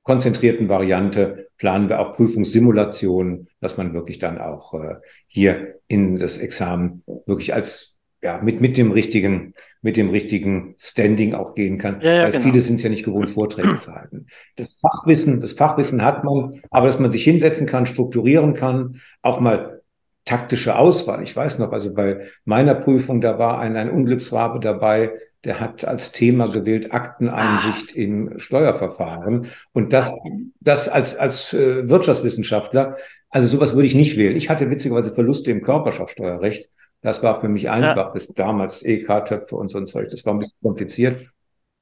konzentrierten 0.03 0.69
Variante, 0.69 1.49
planen 1.57 1.89
wir 1.89 2.01
auch 2.01 2.15
Prüfungssimulationen, 2.15 3.49
dass 3.61 3.77
man 3.77 3.95
wirklich 3.95 4.19
dann 4.19 4.39
auch 4.39 4.75
äh, 4.75 4.97
hier 5.29 5.79
in 5.87 6.17
das 6.17 6.39
Examen 6.39 7.05
wirklich 7.27 7.55
als 7.55 7.92
ja, 8.23 8.41
mit, 8.41 8.61
mit 8.61 8.77
dem 8.77 8.93
richtigen, 8.93 9.55
mit 9.83 9.97
dem 9.97 10.11
richtigen 10.11 10.75
Standing 10.79 11.35
auch 11.35 11.55
gehen 11.55 11.77
kann. 11.77 12.01
Ja, 12.01 12.13
ja, 12.13 12.23
Weil 12.25 12.33
genau. 12.33 12.45
viele 12.45 12.61
sind 12.61 12.77
es 12.77 12.83
ja 12.85 12.91
nicht 12.91 13.05
gewohnt, 13.05 13.29
Vorträge 13.29 13.81
zu 13.81 13.93
halten. 13.93 14.27
Das 14.57 14.73
Fachwissen, 14.81 15.41
das 15.41 15.53
Fachwissen 15.53 16.03
hat 16.03 16.23
man, 16.23 16.61
aber 16.71 16.87
dass 16.87 17.01
man 17.01 17.11
sich 17.11 17.25
hinsetzen 17.25 17.67
kann, 17.67 17.87
strukturieren 17.87 18.55
kann, 18.55 19.01
auch 19.23 19.41
mal 19.41 19.83
taktische 20.25 20.79
Auswahl. 20.79 21.23
Ich 21.25 21.35
weiß 21.35 21.59
noch, 21.59 21.73
also 21.73 21.95
bei 21.95 22.29
meiner 22.45 22.77
Prüfung, 22.77 23.21
da 23.21 23.41
war 23.41 23.59
ein, 23.59 23.77
ein 23.77 23.91
Unglücksrabe 23.91 24.61
dabei, 24.61 25.11
der 25.45 25.59
hat 25.59 25.85
als 25.85 26.13
Thema 26.13 26.47
gewählt 26.47 26.93
Akteneinsicht 26.93 27.91
ah. 27.91 27.99
im 27.99 28.39
Steuerverfahren. 28.39 29.49
Und 29.73 29.93
das, 29.93 30.13
das 30.61 30.89
als, 30.89 31.17
als 31.17 31.53
äh, 31.53 31.89
Wirtschaftswissenschaftler, 31.89 32.97
also 33.31 33.49
sowas 33.49 33.75
würde 33.75 33.87
ich 33.87 33.97
nicht 33.97 34.17
wählen. 34.17 34.37
Ich 34.37 34.49
hatte 34.49 34.71
witzigerweise 34.71 35.13
Verluste 35.13 35.51
im 35.51 35.63
Körperschaftsteuerrecht. 35.63 36.69
Das 37.03 37.23
war 37.23 37.41
für 37.41 37.49
mich 37.49 37.69
einfach, 37.69 37.97
ja. 37.97 38.11
das 38.15 38.29
damals 38.29 38.83
EK-Töpfe 38.83 39.57
und 39.57 39.69
so 39.69 39.79
ein 39.79 39.87
Zeug. 39.87 40.09
Das 40.11 40.25
war 40.25 40.35
ein 40.35 40.39
bisschen 40.39 40.57
kompliziert. 40.63 41.27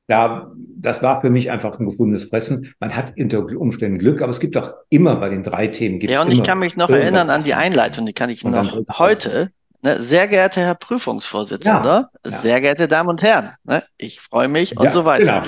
Da, 0.06 0.50
das 0.56 1.02
war 1.02 1.20
für 1.20 1.30
mich 1.30 1.50
einfach 1.50 1.78
ein 1.78 1.86
gefundenes 1.86 2.24
Fressen. 2.24 2.74
Man 2.80 2.96
hat 2.96 3.12
unter 3.16 3.44
Umständen 3.56 3.98
Glück, 3.98 4.22
aber 4.22 4.30
es 4.30 4.40
gibt 4.40 4.56
auch 4.56 4.72
immer 4.88 5.16
bei 5.16 5.28
den 5.28 5.44
drei 5.44 5.68
Themen. 5.68 6.00
Ja, 6.00 6.22
und 6.22 6.32
ich 6.32 6.42
kann 6.42 6.58
mich 6.58 6.76
noch 6.76 6.88
erinnern 6.88 7.30
an 7.30 7.44
die 7.44 7.54
Einleitung, 7.54 8.06
die 8.06 8.12
kann 8.12 8.28
ich 8.30 8.42
noch 8.42 8.76
heute. 8.98 9.52
Ne, 9.82 9.98
sehr 9.98 10.28
geehrter 10.28 10.60
Herr 10.60 10.74
Prüfungsvorsitzender, 10.74 12.10
ja, 12.12 12.30
ja. 12.30 12.36
sehr 12.36 12.60
geehrte 12.60 12.86
Damen 12.86 13.08
und 13.08 13.22
Herren, 13.22 13.54
ne, 13.64 13.82
ich 13.96 14.20
freue 14.20 14.48
mich 14.48 14.78
und 14.78 14.92
so 14.92 15.06
weiter. 15.06 15.40
Genau. 15.40 15.46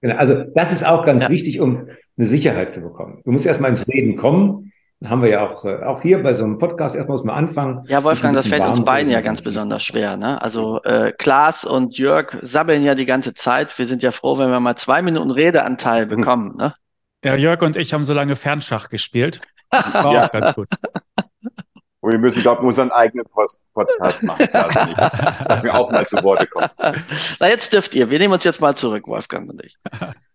genau. 0.00 0.16
Also 0.16 0.44
das 0.52 0.72
ist 0.72 0.84
auch 0.84 1.04
ganz 1.04 1.28
wichtig, 1.28 1.60
um 1.60 1.86
eine 2.16 2.26
Sicherheit 2.26 2.72
zu 2.72 2.80
bekommen. 2.80 3.20
Du 3.24 3.30
musst 3.30 3.46
erstmal 3.46 3.70
ins 3.70 3.86
Reden 3.86 4.16
kommen 4.16 4.72
haben 5.04 5.22
wir 5.22 5.28
ja 5.28 5.46
auch, 5.46 5.64
äh, 5.64 5.82
auch 5.84 6.00
hier 6.00 6.22
bei 6.22 6.32
so 6.32 6.44
einem 6.44 6.58
Podcast 6.58 6.96
erstmal 6.96 7.18
muss 7.18 7.24
man 7.24 7.36
anfangen. 7.36 7.84
Ja, 7.86 8.02
Wolfgang, 8.02 8.34
das 8.34 8.48
fällt 8.48 8.64
uns 8.64 8.82
beiden 8.84 9.12
ja 9.12 9.20
ganz 9.20 9.42
besonders 9.42 9.84
schwer. 9.84 10.16
Ne? 10.16 10.40
Also 10.40 10.82
äh, 10.84 11.12
Klaas 11.12 11.64
und 11.64 11.98
Jörg 11.98 12.38
sabbeln 12.40 12.82
ja 12.82 12.94
die 12.94 13.06
ganze 13.06 13.34
Zeit. 13.34 13.78
Wir 13.78 13.86
sind 13.86 14.02
ja 14.02 14.10
froh, 14.10 14.38
wenn 14.38 14.50
wir 14.50 14.60
mal 14.60 14.76
zwei 14.76 15.02
Minuten 15.02 15.30
Redeanteil 15.30 16.02
hm. 16.02 16.08
bekommen. 16.08 16.56
Ne? 16.56 16.74
Ja, 17.24 17.34
Jörg 17.34 17.60
und 17.62 17.76
ich 17.76 17.92
haben 17.92 18.04
so 18.04 18.14
lange 18.14 18.36
Fernschach 18.36 18.88
gespielt. 18.88 19.40
War 19.70 20.12
ja. 20.12 20.24
auch 20.24 20.30
ganz 20.30 20.54
gut. 20.54 20.68
Und 22.00 22.12
wir 22.12 22.18
müssen, 22.18 22.40
glaube 22.40 22.62
ich, 22.62 22.68
unseren 22.68 22.90
eigenen 22.92 23.26
Post 23.26 23.62
Podcast 23.74 24.22
machen, 24.22 24.48
also 24.52 24.84
nicht, 24.84 25.00
dass 25.50 25.62
wir 25.64 25.74
auch 25.74 25.90
mal 25.90 26.06
zu 26.06 26.22
Worte 26.22 26.46
kommen. 26.46 26.68
Na, 27.40 27.48
jetzt 27.48 27.72
dürft 27.72 27.94
ihr. 27.96 28.08
Wir 28.10 28.20
nehmen 28.20 28.32
uns 28.32 28.44
jetzt 28.44 28.60
mal 28.60 28.76
zurück, 28.76 29.08
Wolfgang 29.08 29.50
und 29.50 29.64
ich. 29.64 29.76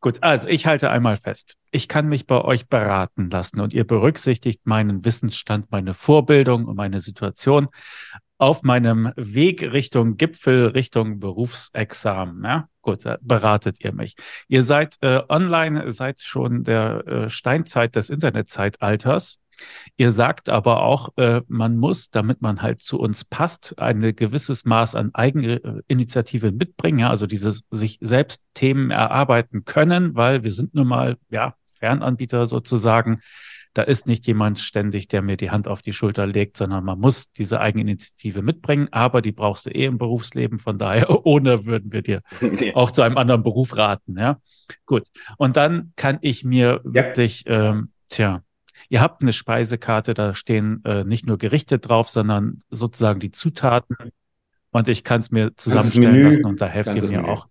Gut, 0.00 0.22
also 0.22 0.48
ich 0.48 0.66
halte 0.66 0.90
einmal 0.90 1.16
fest. 1.16 1.56
Ich 1.70 1.86
kann 1.86 2.08
mich 2.08 2.26
bei 2.26 2.40
euch 2.40 2.68
beraten 2.68 3.30
lassen 3.30 3.60
und 3.60 3.72
ihr 3.72 3.84
berücksichtigt 3.84 4.62
meinen 4.64 5.04
Wissensstand, 5.04 5.70
meine 5.70 5.94
Vorbildung 5.94 6.64
und 6.64 6.76
meine 6.76 7.00
Situation 7.00 7.68
auf 8.40 8.62
meinem 8.62 9.12
Weg 9.16 9.62
Richtung 9.62 10.16
Gipfel, 10.16 10.68
Richtung 10.68 11.20
Berufsexamen. 11.20 12.42
Ja? 12.42 12.68
Gut, 12.80 13.04
da 13.04 13.18
beratet 13.20 13.84
ihr 13.84 13.92
mich. 13.92 14.14
Ihr 14.48 14.62
seid 14.62 14.96
äh, 15.02 15.20
online, 15.28 15.90
seid 15.90 16.20
schon 16.20 16.64
der 16.64 17.06
äh, 17.06 17.28
Steinzeit 17.28 17.94
des 17.96 18.08
Internetzeitalters. 18.08 19.40
Ihr 19.96 20.10
sagt 20.10 20.48
aber 20.48 20.82
auch, 20.82 21.10
äh, 21.16 21.42
man 21.48 21.76
muss, 21.76 22.10
damit 22.10 22.42
man 22.42 22.62
halt 22.62 22.82
zu 22.82 22.98
uns 22.98 23.24
passt, 23.24 23.78
ein 23.78 24.00
gewisses 24.16 24.64
Maß 24.64 24.94
an 24.94 25.14
Eigeninitiative 25.14 26.52
mitbringen, 26.52 27.00
ja, 27.00 27.10
also 27.10 27.26
dieses 27.26 27.64
sich 27.70 27.98
selbst 28.00 28.42
Themen 28.54 28.90
erarbeiten 28.90 29.64
können, 29.64 30.14
weil 30.14 30.44
wir 30.44 30.52
sind 30.52 30.74
nun 30.74 30.88
mal, 30.88 31.16
ja, 31.30 31.54
Fernanbieter 31.80 32.46
sozusagen. 32.46 33.20
Da 33.72 33.82
ist 33.82 34.08
nicht 34.08 34.26
jemand 34.26 34.58
ständig, 34.58 35.06
der 35.06 35.22
mir 35.22 35.36
die 35.36 35.52
Hand 35.52 35.68
auf 35.68 35.80
die 35.80 35.92
Schulter 35.92 36.26
legt, 36.26 36.56
sondern 36.56 36.84
man 36.84 36.98
muss 36.98 37.30
diese 37.30 37.60
Eigeninitiative 37.60 38.42
mitbringen, 38.42 38.88
aber 38.90 39.22
die 39.22 39.30
brauchst 39.30 39.66
du 39.66 39.70
eh 39.70 39.84
im 39.84 39.96
Berufsleben. 39.96 40.58
Von 40.58 40.78
daher, 40.78 41.08
ohne 41.26 41.66
würden 41.66 41.92
wir 41.92 42.02
dir 42.02 42.22
ja. 42.40 42.74
auch 42.74 42.90
zu 42.90 43.02
einem 43.02 43.16
anderen 43.16 43.42
Beruf 43.42 43.76
raten. 43.76 44.18
Ja, 44.18 44.40
gut. 44.86 45.06
Und 45.36 45.56
dann 45.56 45.92
kann 45.94 46.18
ich 46.20 46.44
mir 46.44 46.80
ja. 46.84 46.94
wirklich, 46.94 47.44
ähm, 47.46 47.92
tja, 48.08 48.42
Ihr 48.88 49.00
habt 49.00 49.22
eine 49.22 49.32
Speisekarte, 49.32 50.14
da 50.14 50.34
stehen 50.34 50.82
äh, 50.84 51.04
nicht 51.04 51.26
nur 51.26 51.38
Gerichte 51.38 51.78
drauf, 51.78 52.08
sondern 52.08 52.58
sozusagen 52.70 53.20
die 53.20 53.30
Zutaten. 53.30 53.96
Und 54.72 54.86
ich 54.86 55.02
kann 55.02 55.20
es 55.20 55.32
mir 55.32 55.56
zusammenstellen 55.56 56.26
lassen 56.26 56.44
und 56.44 56.60
da 56.60 56.66
helft 56.66 56.94
ihr 56.94 57.02
mir 57.02 57.22
Menü. 57.22 57.28
auch. 57.28 57.48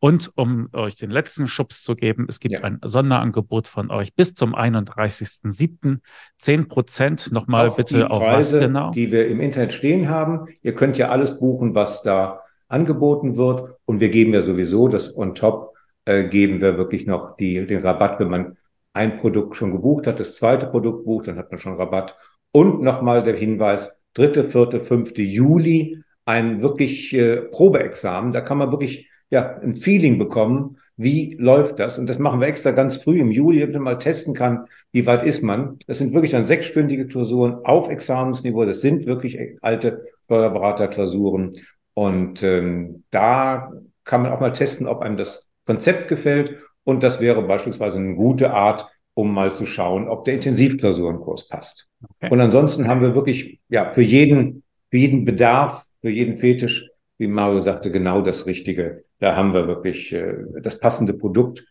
Und 0.00 0.30
um 0.34 0.68
euch 0.74 0.96
den 0.96 1.10
letzten 1.10 1.48
Schubs 1.48 1.82
zu 1.82 1.96
geben, 1.96 2.26
es 2.28 2.40
gibt 2.40 2.52
ja. 2.52 2.60
ein 2.60 2.78
Sonderangebot 2.84 3.68
von 3.68 3.90
euch 3.90 4.14
bis 4.14 4.34
zum 4.34 4.54
31.07. 4.54 6.00
10 6.36 6.68
Prozent. 6.68 7.32
Nochmal 7.32 7.68
auf 7.68 7.76
bitte 7.76 8.10
auf 8.10 8.22
Preise, 8.22 8.58
was 8.58 8.66
genau? 8.66 8.90
Die 8.90 9.10
wir 9.10 9.28
im 9.28 9.40
Internet 9.40 9.72
stehen 9.72 10.10
haben. 10.10 10.48
Ihr 10.60 10.74
könnt 10.74 10.98
ja 10.98 11.08
alles 11.08 11.38
buchen, 11.38 11.74
was 11.74 12.02
da 12.02 12.42
angeboten 12.68 13.36
wird. 13.38 13.70
Und 13.86 14.00
wir 14.00 14.10
geben 14.10 14.34
ja 14.34 14.42
sowieso 14.42 14.88
das 14.88 15.16
on 15.16 15.34
top, 15.34 15.74
äh, 16.04 16.24
geben 16.24 16.60
wir 16.60 16.76
wirklich 16.76 17.06
noch 17.06 17.34
die, 17.38 17.66
den 17.66 17.80
Rabatt, 17.80 18.20
wenn 18.20 18.28
man 18.28 18.57
ein 18.98 19.20
Produkt 19.20 19.54
schon 19.54 19.70
gebucht 19.70 20.08
hat, 20.08 20.18
das 20.18 20.34
zweite 20.34 20.66
Produkt 20.66 21.04
bucht, 21.04 21.28
dann 21.28 21.38
hat 21.38 21.52
man 21.52 21.60
schon 21.60 21.74
Rabatt. 21.74 22.16
Und 22.50 22.82
nochmal 22.82 23.22
der 23.22 23.36
Hinweis, 23.36 23.96
dritte, 24.12 24.44
vierte, 24.50 24.80
fünfte 24.80 25.22
Juli, 25.22 26.02
ein 26.24 26.60
wirklich 26.62 27.14
äh, 27.14 27.42
Probeexamen. 27.42 28.32
Da 28.32 28.40
kann 28.40 28.58
man 28.58 28.72
wirklich 28.72 29.08
ja 29.30 29.58
ein 29.60 29.76
Feeling 29.76 30.18
bekommen, 30.18 30.78
wie 30.96 31.36
läuft 31.38 31.78
das. 31.78 31.96
Und 31.98 32.08
das 32.08 32.18
machen 32.18 32.40
wir 32.40 32.48
extra 32.48 32.72
ganz 32.72 32.96
früh 32.96 33.20
im 33.20 33.30
Juli, 33.30 33.60
damit 33.60 33.74
man 33.74 33.84
mal 33.84 33.98
testen 33.98 34.34
kann, 34.34 34.66
wie 34.90 35.06
weit 35.06 35.22
ist 35.22 35.42
man. 35.42 35.76
Das 35.86 35.98
sind 35.98 36.12
wirklich 36.12 36.32
dann 36.32 36.46
sechsstündige 36.46 37.06
Klausuren 37.06 37.64
auf 37.64 37.88
Examensniveau. 37.88 38.64
Das 38.64 38.80
sind 38.80 39.06
wirklich 39.06 39.38
alte 39.62 40.06
Steuerberaterklausuren. 40.24 41.54
Und 41.94 42.42
ähm, 42.42 43.04
da 43.10 43.72
kann 44.04 44.22
man 44.22 44.32
auch 44.32 44.40
mal 44.40 44.52
testen, 44.52 44.88
ob 44.88 45.02
einem 45.02 45.16
das 45.16 45.48
Konzept 45.66 46.08
gefällt 46.08 46.56
und 46.88 47.02
das 47.02 47.20
wäre 47.20 47.42
beispielsweise 47.42 47.98
eine 47.98 48.14
gute 48.14 48.54
Art, 48.54 48.86
um 49.12 49.34
mal 49.34 49.54
zu 49.54 49.66
schauen, 49.66 50.08
ob 50.08 50.24
der 50.24 50.32
Intensivklausurenkurs 50.32 51.46
passt. 51.46 51.86
Okay. 52.02 52.32
Und 52.32 52.40
ansonsten 52.40 52.88
haben 52.88 53.02
wir 53.02 53.14
wirklich, 53.14 53.60
ja, 53.68 53.92
für 53.92 54.00
jeden, 54.00 54.62
für 54.90 54.96
jeden 54.96 55.26
Bedarf, 55.26 55.84
für 56.00 56.08
jeden 56.08 56.38
Fetisch, 56.38 56.88
wie 57.18 57.26
Mario 57.26 57.60
sagte, 57.60 57.90
genau 57.90 58.22
das 58.22 58.46
Richtige. 58.46 59.04
Da 59.18 59.36
haben 59.36 59.52
wir 59.52 59.66
wirklich 59.66 60.14
äh, 60.14 60.32
das 60.62 60.80
passende 60.80 61.12
Produkt. 61.12 61.62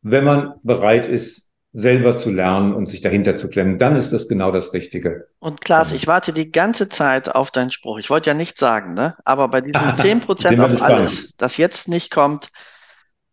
Wenn 0.00 0.22
man 0.22 0.54
bereit 0.62 1.08
ist, 1.08 1.50
selber 1.72 2.16
zu 2.16 2.30
lernen 2.30 2.72
und 2.72 2.86
sich 2.86 3.00
dahinter 3.00 3.34
zu 3.34 3.48
klemmen, 3.48 3.78
dann 3.78 3.96
ist 3.96 4.12
das 4.12 4.28
genau 4.28 4.52
das 4.52 4.72
Richtige. 4.72 5.26
Und 5.40 5.60
Klaas, 5.60 5.90
ich 5.90 6.06
warte 6.06 6.32
die 6.32 6.52
ganze 6.52 6.88
Zeit 6.88 7.34
auf 7.34 7.50
deinen 7.50 7.72
Spruch. 7.72 7.98
Ich 7.98 8.10
wollte 8.10 8.30
ja 8.30 8.34
nichts 8.34 8.60
sagen, 8.60 8.94
ne? 8.94 9.16
Aber 9.24 9.48
bei 9.48 9.60
diesem 9.60 9.80
10% 9.80 10.60
auf 10.60 10.80
alles, 10.82 11.34
das 11.36 11.56
jetzt 11.56 11.88
nicht 11.88 12.12
kommt, 12.12 12.48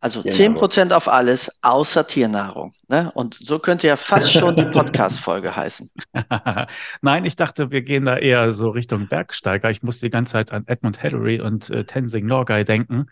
also 0.02 0.24
zehn 0.24 0.54
genau. 0.54 0.60
Prozent 0.60 0.94
auf 0.94 1.10
alles 1.10 1.52
außer 1.62 2.08
Tiernahrung. 2.08 2.72
Ne? 2.88 3.12
Und 3.16 3.34
so 3.34 3.60
könnte 3.60 3.88
ja 3.88 3.98
fast 3.98 4.32
schon 4.32 4.56
die 4.56 4.64
Podcast-Folge 4.72 5.56
heißen. 5.56 5.92
Nein, 7.02 7.26
ich 7.26 7.36
dachte, 7.36 7.72
wir 7.72 7.82
gehen 7.82 8.06
da 8.06 8.18
eher 8.18 8.54
so 8.54 8.70
Richtung 8.70 9.08
Bergsteiger. 9.08 9.70
Ich 9.70 9.84
musste 9.84 10.06
die 10.06 10.10
ganze 10.10 10.34
Zeit 10.34 10.54
an 10.54 10.64
Edmund 10.68 11.02
Hillary 11.02 11.42
und 11.42 11.70
äh, 11.70 11.84
Tenzing 11.84 12.26
Norgay 12.26 12.64
denken. 12.64 13.08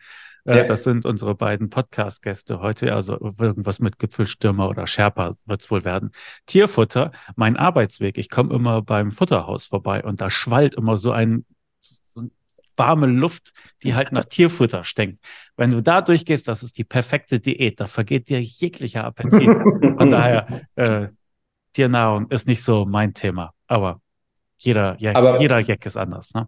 Äh, 0.46 0.60
ja. 0.60 0.64
Das 0.64 0.86
sind 0.86 1.06
unsere 1.06 1.36
beiden 1.36 1.70
Podcast-Gäste 1.70 2.62
heute. 2.62 2.94
Also 2.96 3.20
irgendwas 3.20 3.80
mit 3.80 4.00
Gipfelstürmer 4.00 4.70
oder 4.70 4.88
Sherpa 4.88 5.34
wird 5.46 5.62
es 5.62 5.70
wohl 5.70 5.84
werden. 5.84 6.12
Tierfutter, 6.46 7.12
mein 7.36 7.58
Arbeitsweg. 7.58 8.18
Ich 8.18 8.30
komme 8.30 8.54
immer 8.54 8.82
beim 8.82 9.12
Futterhaus 9.12 9.66
vorbei 9.66 10.04
und 10.06 10.22
da 10.22 10.32
schwallt 10.32 10.76
immer 10.76 10.96
so 10.96 11.12
ein 11.12 11.46
warme 12.78 13.08
Luft, 13.08 13.54
die 13.84 13.96
halt 13.96 14.12
nach 14.12 14.26
Tierfutter 14.26 14.84
stinkt. 14.84 15.24
Wenn 15.56 15.72
du 15.72 15.82
da 15.82 16.02
durchgehst, 16.02 16.48
das 16.48 16.64
ist 16.64 16.78
die 16.78 16.84
perfekte 16.84 17.40
Diät. 17.40 17.80
Da 17.80 17.88
vergeht 17.88 18.30
dir 18.30 18.42
jeglicher 18.42 19.04
Appetit. 19.04 19.50
Von 19.98 20.12
daher, 20.12 20.62
äh, 20.76 21.08
Tiernahrung 21.74 22.28
ist 22.30 22.48
nicht 22.48 22.64
so 22.64 22.86
mein 22.86 23.14
Thema. 23.14 23.54
Aber 23.68 24.02
jeder, 24.58 24.96
ja, 25.00 25.16
aber, 25.16 25.40
jeder 25.40 25.60
Jack 25.60 25.86
ist 25.86 25.98
anders. 25.98 26.34
Ne? 26.34 26.48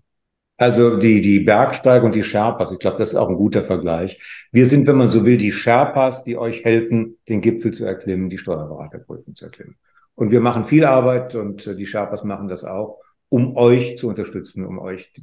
Also 0.57 0.97
die, 0.97 1.21
die 1.21 1.39
Bergsteiger 1.39 2.03
und 2.03 2.15
die 2.15 2.23
Sherpas, 2.23 2.71
ich 2.71 2.79
glaube, 2.79 2.97
das 2.97 3.09
ist 3.09 3.15
auch 3.15 3.29
ein 3.29 3.35
guter 3.35 3.63
Vergleich. 3.63 4.19
Wir 4.51 4.65
sind, 4.65 4.87
wenn 4.87 4.97
man 4.97 5.09
so 5.09 5.25
will, 5.25 5.37
die 5.37 5.51
Sherpas, 5.51 6.23
die 6.23 6.37
euch 6.37 6.65
helfen, 6.65 7.17
den 7.29 7.41
Gipfel 7.41 7.71
zu 7.71 7.85
erklimmen, 7.85 8.29
die 8.29 8.37
Steuerberaterprüfung 8.37 9.35
zu 9.35 9.45
erklimmen. 9.45 9.77
Und 10.15 10.31
wir 10.31 10.41
machen 10.41 10.65
viel 10.65 10.83
Arbeit 10.83 11.35
und 11.35 11.65
äh, 11.65 11.75
die 11.75 11.85
Sherpas 11.85 12.23
machen 12.23 12.49
das 12.49 12.65
auch, 12.65 12.99
um 13.29 13.55
euch 13.55 13.97
zu 13.97 14.09
unterstützen, 14.09 14.65
um 14.65 14.79
euch 14.79 15.13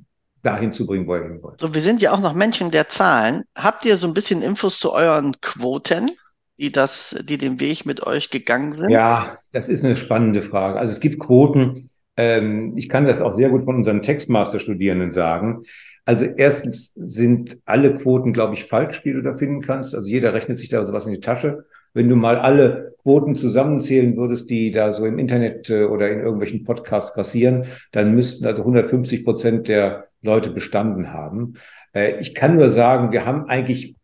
dahin 0.47 0.73
zu 0.73 0.87
bringen, 0.87 1.07
wo 1.07 1.17
ihr 1.17 1.25
hin 1.25 1.43
wollt. 1.43 1.61
So, 1.61 1.75
wir 1.75 1.83
sind 1.83 2.01
ja 2.01 2.13
auch 2.13 2.21
noch 2.21 2.35
Menschen 2.35 2.71
der 2.71 2.89
Zahlen. 2.89 3.43
Habt 3.57 3.85
ihr 3.85 3.97
so 3.97 4.07
ein 4.07 4.15
bisschen 4.15 4.43
Infos 4.43 4.79
zu 4.79 4.93
euren 4.93 5.41
Quoten, 5.41 6.11
die 6.59 6.73
das, 6.73 7.17
die 7.29 7.37
den 7.37 7.61
Weg 7.61 7.85
mit 7.85 8.07
euch 8.07 8.31
gegangen 8.31 8.73
sind? 8.73 8.91
Ja, 8.91 9.39
das 9.53 9.69
ist 9.69 9.85
eine 9.85 9.97
spannende 9.97 10.43
Frage. 10.43 10.79
Also 10.79 10.93
es 10.93 11.01
gibt 11.01 11.19
Quoten, 11.19 11.91
ähm, 12.17 12.75
ich 12.77 12.89
kann 12.89 13.07
das 13.07 13.21
auch 13.21 13.33
sehr 13.33 13.51
gut 13.51 13.65
von 13.65 13.77
unseren 13.77 14.03
Textmaster-Studierenden 14.03 15.11
sagen. 15.11 15.65
Also 16.05 16.25
erstens 16.25 16.93
sind 16.95 17.59
alle 17.65 17.95
Quoten, 17.95 18.33
glaube 18.33 18.55
ich, 18.55 18.65
falsch, 18.65 19.03
die 19.03 19.13
du 19.13 19.23
da 19.23 19.37
finden 19.37 19.61
kannst. 19.61 19.95
Also 19.95 20.09
jeder 20.09 20.33
rechnet 20.33 20.57
sich 20.57 20.69
da 20.69 20.85
sowas 20.85 21.07
in 21.07 21.13
die 21.13 21.21
Tasche. 21.21 21.65
Wenn 21.93 22.09
du 22.09 22.15
mal 22.15 22.39
alle 22.39 22.95
Quoten 23.03 23.35
zusammenzählen 23.35 24.17
würdest, 24.17 24.49
die 24.49 24.71
da 24.71 24.93
so 24.93 25.05
im 25.05 25.19
Internet 25.19 25.69
äh, 25.71 25.85
oder 25.85 26.11
in 26.11 26.21
irgendwelchen 26.21 26.63
Podcasts 26.63 27.15
passieren, 27.15 27.65
dann 27.91 28.15
müssten 28.15 28.47
also 28.47 28.63
150 28.63 29.25
Prozent 29.25 29.69
der 29.69 30.07
Leute 30.27 30.51
bestanden 30.51 31.13
haben. 31.13 31.55
Äh, 31.95 32.19
ich 32.21 32.35
kann 32.35 32.57
nur 32.57 32.69
sagen, 32.69 33.13
wir 33.13 33.25
haben 33.25 33.47
eigentlich 33.47 33.97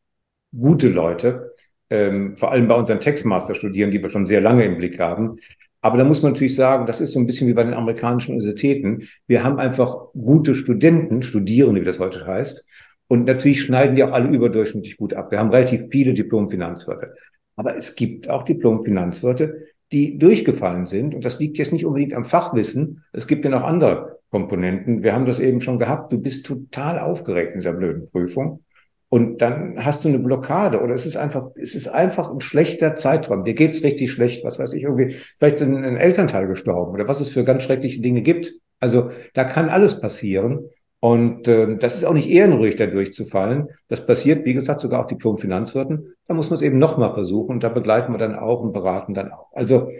gute 0.56 0.88
Leute, 0.88 1.52
ähm, 1.90 2.36
vor 2.38 2.52
allem 2.52 2.68
bei 2.68 2.74
unseren 2.74 3.00
Textmaster-Studierenden, 3.00 3.98
die 3.98 4.02
wir 4.02 4.10
schon 4.10 4.26
sehr 4.26 4.40
lange 4.40 4.64
im 4.64 4.78
Blick 4.78 4.98
haben. 4.98 5.36
Aber 5.82 5.98
da 5.98 6.04
muss 6.04 6.22
man 6.22 6.32
natürlich 6.32 6.54
sagen, 6.54 6.86
das 6.86 7.00
ist 7.00 7.12
so 7.12 7.18
ein 7.18 7.26
bisschen 7.26 7.48
wie 7.48 7.54
bei 7.54 7.64
den 7.64 7.74
amerikanischen 7.74 8.32
Universitäten. 8.32 9.08
Wir 9.26 9.42
haben 9.42 9.58
einfach 9.58 10.12
gute 10.12 10.54
Studenten, 10.54 11.22
Studierende, 11.22 11.80
wie 11.80 11.84
das 11.84 11.98
heute 11.98 12.24
heißt. 12.26 12.66
Und 13.08 13.26
natürlich 13.26 13.62
schneiden 13.62 13.96
die 13.96 14.04
auch 14.04 14.12
alle 14.12 14.28
überdurchschnittlich 14.28 14.96
gut 14.96 15.12
ab. 15.12 15.32
Wir 15.32 15.40
haben 15.40 15.50
relativ 15.50 15.88
viele 15.90 16.14
Diplom-Finanzwirte. 16.14 17.14
Aber 17.56 17.76
es 17.76 17.96
gibt 17.96 18.30
auch 18.30 18.44
Diplom-Finanzwirte, 18.44 19.66
die 19.90 20.18
durchgefallen 20.18 20.86
sind. 20.86 21.14
Und 21.14 21.24
das 21.24 21.38
liegt 21.38 21.58
jetzt 21.58 21.72
nicht 21.72 21.84
unbedingt 21.84 22.14
am 22.14 22.24
Fachwissen. 22.24 23.04
Es 23.12 23.26
gibt 23.26 23.44
ja 23.44 23.50
noch 23.50 23.64
andere 23.64 24.21
Komponenten. 24.32 25.02
Wir 25.02 25.12
haben 25.12 25.26
das 25.26 25.38
eben 25.38 25.60
schon 25.60 25.78
gehabt. 25.78 26.12
Du 26.12 26.18
bist 26.18 26.46
total 26.46 26.98
aufgeregt 26.98 27.52
in 27.52 27.60
dieser 27.60 27.74
blöden 27.74 28.10
Prüfung. 28.10 28.64
Und 29.10 29.42
dann 29.42 29.84
hast 29.84 30.04
du 30.04 30.08
eine 30.08 30.18
Blockade 30.18 30.80
oder 30.80 30.94
es 30.94 31.04
ist 31.04 31.18
einfach, 31.18 31.50
es 31.54 31.74
ist 31.74 31.86
einfach 31.86 32.30
ein 32.30 32.40
schlechter 32.40 32.96
Zeitraum. 32.96 33.44
Dir 33.44 33.52
geht's 33.52 33.82
richtig 33.82 34.10
schlecht, 34.10 34.42
was 34.42 34.58
weiß 34.58 34.72
ich, 34.72 34.84
irgendwie, 34.84 35.16
vielleicht 35.38 35.60
ein, 35.60 35.84
ein 35.84 35.98
Elternteil 35.98 36.46
gestorben 36.46 36.92
oder 36.92 37.06
was 37.06 37.20
es 37.20 37.28
für 37.28 37.44
ganz 37.44 37.64
schreckliche 37.64 38.00
Dinge 38.00 38.22
gibt. 38.22 38.54
Also 38.80 39.10
da 39.34 39.44
kann 39.44 39.68
alles 39.68 40.00
passieren. 40.00 40.70
Und 40.98 41.46
äh, 41.46 41.76
das 41.76 41.96
ist 41.96 42.04
auch 42.04 42.14
nicht 42.14 42.30
ehrenruhig, 42.30 42.76
da 42.76 42.86
durchzufallen. 42.86 43.68
Das 43.88 44.06
passiert, 44.06 44.46
wie 44.46 44.54
gesagt, 44.54 44.80
sogar 44.80 45.04
auch 45.04 45.08
Diplom-Finanzwirten. 45.08 46.14
Da 46.26 46.32
muss 46.32 46.48
man 46.48 46.56
es 46.56 46.62
eben 46.62 46.78
nochmal 46.78 47.12
versuchen 47.12 47.56
und 47.56 47.62
da 47.62 47.68
begleiten 47.68 48.14
wir 48.14 48.18
dann 48.18 48.34
auch 48.34 48.62
und 48.62 48.72
beraten 48.72 49.12
dann 49.12 49.30
auch. 49.30 49.52
Also 49.52 49.90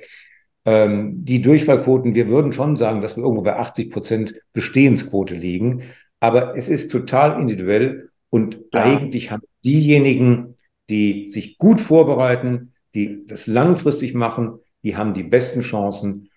ähm, 0.65 1.25
die 1.25 1.43
Durchfallquoten, 1.43 2.15
wir 2.15 2.29
würden 2.29 2.53
schon 2.53 2.77
sagen, 2.77 3.01
dass 3.01 3.17
wir 3.17 3.25
irgendwo 3.25 3.43
bei 3.43 3.57
80 3.57 3.91
Prozent 3.91 4.35
Bestehensquote 4.53 5.35
liegen. 5.35 5.83
Aber 6.21 6.57
es 6.57 6.69
ist 6.69 6.91
total 6.91 7.41
individuell 7.41 8.11
und 8.31 8.59
ja. 8.73 8.85
eigentlich 8.85 9.31
haben 9.31 9.43
diejenigen, 9.65 10.57
die 10.89 11.29
sich 11.29 11.59
gut 11.59 11.81
vorbereiten, 11.81 12.73
die 12.95 13.27
das 13.27 13.47
langfristig 13.47 14.15
machen, 14.15 14.59
die 14.85 14.97
haben 14.97 15.15
die 15.15 15.23
besten 15.23 15.61
Chancen. 15.61 16.29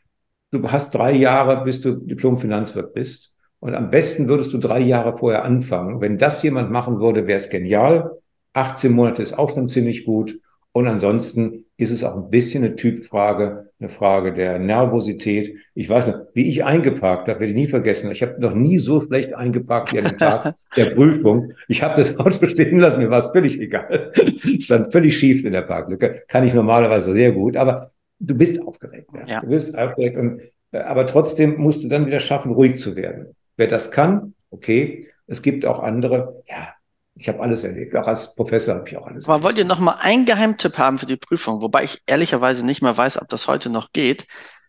Du 0.51 0.71
hast 0.71 0.93
drei 0.93 1.11
Jahre, 1.11 1.63
bis 1.63 1.81
du 1.81 1.95
Diplom-Finanzwirt 1.95 2.93
bist. 2.93 3.33
Und 3.59 3.75
am 3.75 3.89
besten 3.89 4.27
würdest 4.27 4.53
du 4.53 4.57
drei 4.57 4.79
Jahre 4.79 5.17
vorher 5.17 5.43
anfangen. 5.43 6.01
Wenn 6.01 6.17
das 6.17 6.43
jemand 6.43 6.71
machen 6.71 6.99
würde, 6.99 7.27
wäre 7.27 7.37
es 7.37 7.49
genial. 7.49 8.11
18 8.53 8.91
Monate 8.91 9.21
ist 9.21 9.37
auch 9.37 9.49
schon 9.49 9.69
ziemlich 9.69 10.05
gut. 10.05 10.39
Und 10.75 10.87
ansonsten 10.87 11.63
ist 11.77 11.89
es 11.89 12.03
auch 12.03 12.17
ein 12.17 12.29
bisschen 12.29 12.65
eine 12.65 12.75
Typfrage, 12.75 13.71
eine 13.79 13.87
Frage 13.87 14.33
der 14.33 14.59
Nervosität. 14.59 15.55
Ich 15.73 15.89
weiß 15.89 16.07
noch, 16.07 16.15
wie 16.33 16.49
ich 16.49 16.65
eingeparkt 16.65 17.29
habe, 17.29 17.39
werde 17.39 17.45
ich 17.45 17.53
nie 17.53 17.69
vergessen. 17.69 18.11
Ich 18.11 18.21
habe 18.21 18.41
noch 18.41 18.53
nie 18.53 18.77
so 18.77 18.99
schlecht 18.99 19.33
eingeparkt 19.33 19.93
wie 19.93 19.99
an 19.99 20.03
dem 20.03 20.17
Tag 20.17 20.53
der 20.75 20.87
Prüfung. 20.87 21.53
Ich 21.69 21.81
habe 21.81 21.95
das 21.95 22.19
Auto 22.19 22.45
stehen 22.49 22.79
lassen, 22.79 22.99
mir 22.99 23.09
war 23.09 23.19
es 23.19 23.27
völlig 23.27 23.57
egal. 23.57 24.11
Stand 24.59 24.91
völlig 24.91 25.17
schief 25.17 25.45
in 25.45 25.53
der 25.53 25.61
Parklücke. 25.61 26.23
Kann 26.27 26.45
ich 26.45 26.53
normalerweise 26.53 27.13
sehr 27.13 27.31
gut, 27.31 27.55
aber 27.55 27.91
du 28.19 28.35
bist 28.35 28.61
aufgeregt. 28.61 29.07
Ja. 29.13 29.25
ja. 29.27 29.39
Du 29.39 29.47
bist 29.47 29.77
aufgeregt 29.77 30.17
und 30.17 30.41
äh, 30.73 30.79
aber 30.79 31.07
trotzdem 31.07 31.55
musst 31.55 31.85
du 31.85 31.87
dann 31.87 32.05
wieder 32.05 32.19
schaffen, 32.19 32.51
ruhig 32.51 32.79
zu 32.79 32.97
werden. 32.97 33.27
Wer 33.55 33.67
das 33.67 33.91
kann, 33.91 34.33
okay. 34.49 35.07
Es 35.25 35.41
gibt 35.41 35.65
auch 35.65 35.79
andere, 35.79 36.43
ja, 36.49 36.74
ich 37.17 37.29
habe 37.29 37.39
alles 37.39 37.63
erlebt. 37.63 37.95
Auch 37.95 38.07
als 38.07 38.35
Professor 38.35 38.75
habe 38.75 38.87
ich 38.87 38.97
auch 38.97 39.07
alles 39.07 39.25
Aber 39.25 39.35
erlebt. 39.35 39.45
wollt 39.45 39.57
ihr 39.57 39.65
noch 39.65 39.79
mal 39.79 39.97
einen 40.01 40.25
Geheimtipp 40.25 40.77
haben 40.77 40.97
für 40.99 41.05
die 41.05 41.17
Prüfung? 41.17 41.61
Wobei 41.61 41.83
ich 41.83 42.01
ehrlicherweise 42.05 42.65
nicht 42.65 42.81
mehr 42.81 42.95
weiß, 42.95 43.21
ob 43.21 43.29
das 43.29 43.47
heute 43.47 43.69
noch 43.69 43.91
geht. 43.93 44.27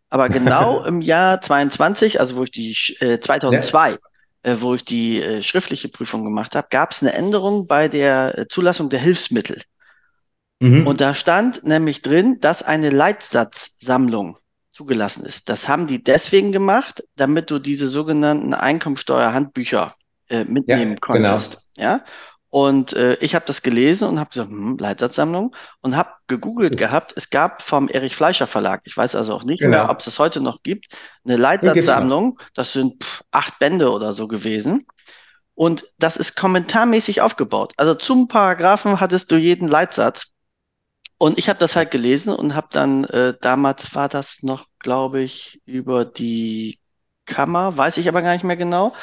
Aber 0.08 0.28
genau 0.28 0.84
im 0.86 1.00
Jahr 1.00 1.40
22, 1.40 2.20
also 2.20 2.36
wo 2.36 2.44
ich 2.44 2.52
die 2.52 2.76
äh, 3.00 3.18
2002, 3.18 3.90
ja. 3.90 3.96
äh, 4.44 4.60
wo 4.60 4.74
ich 4.74 4.84
die 4.84 5.20
äh, 5.20 5.42
schriftliche 5.42 5.88
Prüfung 5.88 6.24
gemacht 6.24 6.54
habe, 6.54 6.68
gab 6.70 6.92
es 6.92 7.02
eine 7.02 7.14
Änderung 7.14 7.66
bei 7.66 7.88
der 7.88 8.38
äh, 8.38 8.48
Zulassung 8.48 8.90
der 8.90 9.00
Hilfsmittel. 9.00 9.62
Mhm. 10.60 10.86
Und 10.86 11.00
da 11.00 11.14
stand 11.14 11.64
nämlich 11.64 12.02
drin, 12.02 12.38
dass 12.40 12.62
eine 12.62 12.90
Leitsatzsammlung 12.90 14.38
zugelassen 14.72 15.26
ist. 15.26 15.48
Das 15.48 15.68
haben 15.68 15.86
die 15.86 16.02
deswegen 16.04 16.52
gemacht, 16.52 17.02
damit 17.16 17.50
du 17.50 17.58
diese 17.58 17.88
sogenannten 17.88 18.54
Einkommensteuerhandbücher 18.54 19.92
äh, 20.28 20.44
mitnehmen 20.44 20.66
ja, 20.68 20.84
genau. 20.84 21.00
konntest. 21.00 21.68
Genau. 21.74 21.88
Ja. 21.88 22.04
Und 22.56 22.94
äh, 22.94 23.16
ich 23.16 23.34
habe 23.34 23.44
das 23.44 23.60
gelesen 23.60 24.08
und 24.08 24.18
habe 24.18 24.30
gesagt, 24.30 24.48
hm, 24.48 24.78
Leitsatzsammlung 24.78 25.54
und 25.82 25.94
habe 25.94 26.08
gegoogelt 26.26 26.78
gehabt. 26.78 27.12
Es 27.14 27.28
gab 27.28 27.60
vom 27.60 27.86
Erich 27.86 28.16
Fleischer 28.16 28.46
Verlag, 28.46 28.80
ich 28.86 28.96
weiß 28.96 29.14
also 29.14 29.34
auch 29.34 29.44
nicht 29.44 29.60
genau. 29.60 29.76
mehr, 29.76 29.90
ob 29.90 29.98
es 29.98 30.06
das 30.06 30.18
heute 30.18 30.40
noch 30.40 30.62
gibt, 30.62 30.86
eine 31.26 31.36
Leitsatzsammlung. 31.36 32.40
Das 32.54 32.72
sind 32.72 33.04
pff, 33.04 33.24
acht 33.30 33.58
Bände 33.58 33.92
oder 33.92 34.14
so 34.14 34.26
gewesen. 34.26 34.86
Und 35.52 35.84
das 35.98 36.16
ist 36.16 36.34
kommentarmäßig 36.34 37.20
aufgebaut. 37.20 37.74
Also 37.76 37.94
zum 37.94 38.26
Paragraphen 38.26 39.00
hattest 39.00 39.30
du 39.30 39.36
jeden 39.36 39.68
Leitsatz. 39.68 40.32
Und 41.18 41.36
ich 41.36 41.50
habe 41.50 41.58
das 41.58 41.76
halt 41.76 41.90
gelesen 41.90 42.34
und 42.34 42.54
habe 42.54 42.68
dann, 42.70 43.04
äh, 43.04 43.34
damals 43.38 43.94
war 43.94 44.08
das 44.08 44.42
noch, 44.42 44.64
glaube 44.78 45.20
ich, 45.20 45.60
über 45.66 46.06
die 46.06 46.80
Kammer, 47.26 47.76
weiß 47.76 47.98
ich 47.98 48.08
aber 48.08 48.22
gar 48.22 48.32
nicht 48.32 48.44
mehr 48.44 48.56
genau 48.56 48.94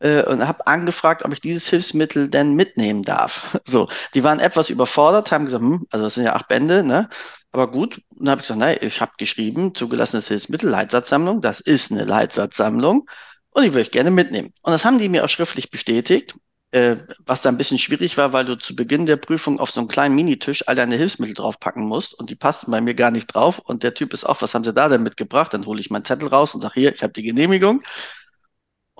äh, 0.00 0.22
und 0.24 0.46
habe 0.46 0.66
angefragt, 0.66 1.24
ob 1.24 1.32
ich 1.32 1.40
dieses 1.40 1.68
Hilfsmittel 1.68 2.28
denn 2.28 2.54
mitnehmen 2.54 3.02
darf. 3.02 3.58
So, 3.70 3.88
die 4.14 4.24
waren 4.24 4.40
etwas 4.40 4.70
überfordert, 4.70 5.30
haben 5.30 5.44
gesagt, 5.44 5.62
hm, 5.62 5.86
also 5.90 6.04
das 6.06 6.14
sind 6.14 6.24
ja 6.24 6.34
acht 6.34 6.48
Bände, 6.48 6.82
ne? 6.82 7.08
Aber 7.52 7.70
gut, 7.70 7.98
und 8.10 8.26
dann 8.26 8.30
habe 8.30 8.40
ich 8.40 8.48
gesagt, 8.48 8.60
nein, 8.60 8.78
ich 8.80 9.00
habe 9.00 9.12
geschrieben, 9.18 9.74
zugelassenes 9.74 10.28
Hilfsmittel, 10.28 10.70
Leitsatzsammlung, 10.70 11.40
das 11.40 11.60
ist 11.60 11.90
eine 11.92 12.04
Leitsatzsammlung 12.04 13.08
und 13.50 13.64
ich 13.64 13.70
würde 13.70 13.82
euch 13.82 13.90
gerne 13.90 14.10
mitnehmen. 14.10 14.52
Und 14.62 14.72
das 14.72 14.84
haben 14.84 14.98
die 14.98 15.08
mir 15.08 15.24
auch 15.24 15.28
schriftlich 15.28 15.70
bestätigt, 15.70 16.34
äh, 16.72 16.96
was 17.26 17.42
da 17.42 17.48
ein 17.48 17.56
bisschen 17.58 17.78
schwierig 17.78 18.16
war, 18.16 18.32
weil 18.32 18.44
du 18.44 18.56
zu 18.56 18.76
Beginn 18.76 19.06
der 19.06 19.16
Prüfung 19.16 19.58
auf 19.58 19.70
so 19.70 19.80
einen 19.80 19.88
kleinen 19.88 20.14
Minitisch 20.14 20.66
all 20.68 20.76
deine 20.76 20.96
Hilfsmittel 20.96 21.34
draufpacken 21.34 21.84
musst 21.84 22.14
und 22.14 22.30
die 22.30 22.36
passten 22.36 22.70
bei 22.70 22.80
mir 22.80 22.94
gar 22.94 23.10
nicht 23.10 23.26
drauf 23.26 23.58
und 23.58 23.82
der 23.82 23.94
Typ 23.94 24.12
ist 24.14 24.24
auch, 24.24 24.40
was 24.42 24.54
haben 24.54 24.64
sie 24.64 24.72
da 24.72 24.88
denn 24.88 25.02
mitgebracht? 25.02 25.52
Dann 25.52 25.66
hole 25.66 25.80
ich 25.80 25.90
meinen 25.90 26.04
Zettel 26.04 26.28
raus 26.28 26.54
und 26.54 26.60
sage, 26.60 26.74
hier, 26.74 26.94
ich 26.94 27.02
habe 27.02 27.12
die 27.12 27.24
Genehmigung. 27.24 27.82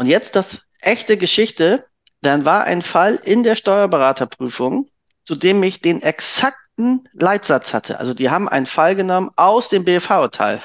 Und 0.01 0.07
jetzt 0.07 0.35
das 0.35 0.57
echte 0.81 1.19
Geschichte, 1.19 1.85
dann 2.23 2.47
war 2.47 2.65
ein 2.65 2.81
Fall 2.81 3.17
in 3.23 3.43
der 3.43 3.55
Steuerberaterprüfung, 3.55 4.89
zu 5.27 5.35
dem 5.35 5.63
ich 5.63 5.83
den 5.83 6.01
exakten 6.01 7.07
Leitsatz 7.13 7.75
hatte. 7.75 8.01
Also 8.01 8.15
die 8.15 8.31
haben 8.31 8.49
einen 8.49 8.65
Fall 8.65 8.97
genommen 8.97 9.31
aus 9.37 9.69
dem 9.69 9.85
BFH-Urteil. 9.85 10.63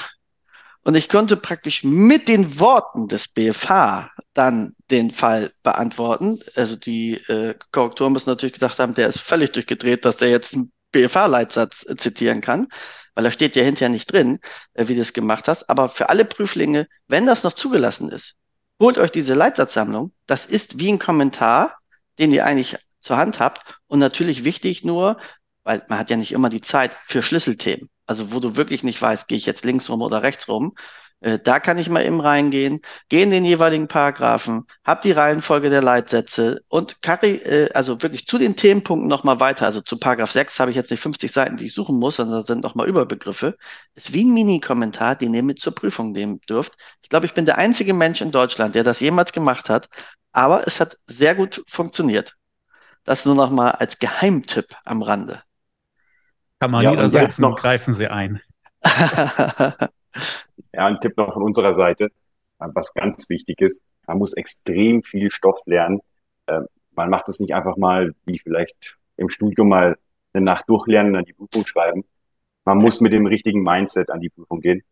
Und 0.86 0.96
ich 0.96 1.10
konnte 1.10 1.36
praktisch 1.36 1.84
mit 1.84 2.30
den 2.30 2.62
Worten 2.62 3.10
des 3.10 3.28
BFH 3.28 4.10
dann 4.34 4.74
den 4.90 5.12
Fall 5.12 5.52
beantworten. 5.64 6.40
Also 6.56 6.78
die 6.78 7.16
äh, 7.28 7.56
Korrektoren 7.74 8.14
müssen 8.14 8.30
natürlich 8.30 8.54
gedacht 8.54 8.80
haben, 8.80 8.94
der 8.94 9.10
ist 9.10 9.20
völlig 9.20 9.52
durchgedreht, 9.52 10.06
dass 10.06 10.16
der 10.16 10.30
jetzt 10.30 10.54
einen 10.54 10.72
BFH-Leitsatz 10.94 11.86
äh, 11.90 11.98
zitieren 11.98 12.40
kann, 12.40 12.70
weil 13.16 13.26
da 13.26 13.32
steht 13.32 13.58
ja 13.58 13.64
hinterher 13.64 13.90
nicht 13.90 14.10
drin, 14.14 14.40
äh, 14.76 14.88
wie 14.88 14.96
du 14.96 15.02
es 15.02 15.12
gemacht 15.12 15.50
hast. 15.50 15.70
Aber 15.70 15.90
für 15.90 16.08
alle 16.08 16.24
Prüflinge, 16.24 16.88
wenn 17.10 17.26
das 17.26 17.44
noch 17.44 17.52
zugelassen 17.52 18.08
ist, 18.08 18.38
holt 18.80 18.98
euch 18.98 19.12
diese 19.12 19.34
Leitsatzsammlung. 19.34 20.12
Das 20.26 20.46
ist 20.46 20.80
wie 20.80 20.92
ein 20.92 21.00
Kommentar, 21.00 21.78
den 22.20 22.32
ihr 22.32 22.46
eigentlich 22.46 22.78
zur 23.00 23.18
Hand 23.18 23.40
habt. 23.40 23.80
Und 23.88 24.00
natürlich 24.00 24.44
wichtig 24.44 24.84
nur, 24.84 25.18
weil 25.64 25.86
man 25.90 26.00
hat 26.00 26.10
ja 26.10 26.18
nicht 26.18 26.32
immer 26.32 26.50
die 26.50 26.62
Zeit 26.62 26.96
für 27.06 27.24
Schlüsselthemen. 27.24 27.90
also 28.06 28.32
wo 28.34 28.40
du 28.40 28.56
wirklich 28.56 28.84
nicht 28.84 29.02
weißt, 29.02 29.28
gehe 29.28 29.38
ich 29.38 29.46
jetzt 29.46 29.66
links 29.66 29.90
rum 29.90 30.02
oder 30.02 30.22
rechts 30.24 30.48
rum, 30.48 30.76
äh, 31.26 31.40
da 31.40 31.60
kann 31.60 31.80
ich 31.80 31.90
mal 31.90 32.06
eben 32.06 32.22
reingehen, 32.22 32.82
gehe 33.10 33.24
in 33.24 33.32
den 33.32 33.46
jeweiligen 33.46 33.88
Paragraphen, 33.88 34.66
habe 34.84 35.02
die 35.04 35.12
Reihenfolge 35.12 35.72
der 35.72 35.82
Leitsätze 35.82 36.62
und 36.68 37.02
carry, 37.02 37.38
äh, 37.38 37.72
also 37.74 38.00
wirklich 38.04 38.28
zu 38.28 38.38
den 38.38 38.56
Themenpunkten 38.56 39.08
nochmal 39.10 39.40
weiter. 39.40 39.66
Also 39.66 39.82
zu 39.82 39.98
Paragraph 39.98 40.30
6 40.30 40.60
habe 40.60 40.70
ich 40.70 40.78
jetzt 40.78 40.92
nicht 40.92 41.00
50 41.00 41.32
Seiten, 41.32 41.58
die 41.58 41.66
ich 41.66 41.74
suchen 41.74 41.98
muss, 41.98 42.18
sondern 42.18 42.42
da 42.42 42.46
sind 42.46 42.62
nochmal 42.62 42.88
Überbegriffe. 42.88 43.58
Ist 43.96 44.14
wie 44.14 44.24
ein 44.24 44.36
Mini-Kommentar, 44.36 45.16
den 45.16 45.34
ihr 45.34 45.42
mit 45.42 45.60
zur 45.60 45.74
Prüfung 45.74 46.12
nehmen 46.12 46.42
dürft. 46.48 46.74
Ich 47.02 47.10
glaube, 47.10 47.26
ich 47.26 47.34
bin 47.34 47.46
der 47.46 47.58
einzige 47.58 47.96
Mensch 47.96 48.22
in 48.22 48.30
Deutschland, 48.30 48.76
der 48.76 48.84
das 48.84 49.00
jemals 49.00 49.34
gemacht 49.34 49.68
hat, 49.68 49.90
aber 50.32 50.68
es 50.68 50.80
hat 50.80 50.96
sehr 51.08 51.34
gut 51.34 51.64
funktioniert. 51.66 52.36
Das 53.04 53.26
nur 53.26 53.34
nochmal 53.34 53.72
als 53.72 53.98
Geheimtipp 53.98 54.76
am 54.86 55.02
Rande. 55.02 55.42
Kann 56.60 56.70
man 56.70 56.84
ja, 56.84 56.92
niedersetzen, 56.92 57.42
noch 57.42 57.56
greifen 57.56 57.96
Sie 57.96 58.08
ein. 58.10 58.42
Ja, 60.76 60.88
ein 60.88 61.00
Tipp 61.00 61.16
noch 61.16 61.32
von 61.34 61.42
unserer 61.42 61.74
Seite, 61.74 62.06
äh, 62.60 62.68
was 62.74 62.94
ganz 62.94 63.30
wichtig 63.30 63.62
ist. 63.62 63.82
Man 64.08 64.18
muss 64.18 64.34
extrem 64.34 65.04
viel 65.04 65.32
Stoff 65.32 65.60
lernen. 65.66 66.02
Ähm, 66.48 66.68
man 66.92 67.10
macht 67.10 67.30
es 67.30 67.40
nicht 67.40 67.56
einfach 67.56 67.78
mal, 67.78 68.14
wie 68.26 68.40
vielleicht 68.40 68.98
im 69.16 69.30
Studium 69.30 69.70
mal 69.70 69.98
eine 70.34 70.44
Nacht 70.44 70.68
durchlernen 70.68 71.12
und 71.12 71.14
dann 71.14 71.26
die 71.26 71.34
Prüfung 71.34 71.66
schreiben. 71.66 72.04
Man 72.66 72.80
muss 72.80 73.00
mit 73.00 73.14
dem 73.14 73.26
richtigen 73.26 73.64
Mindset 73.64 74.10
an 74.10 74.20
die 74.20 74.30
Prüfung 74.30 74.60
gehen. 74.60 74.84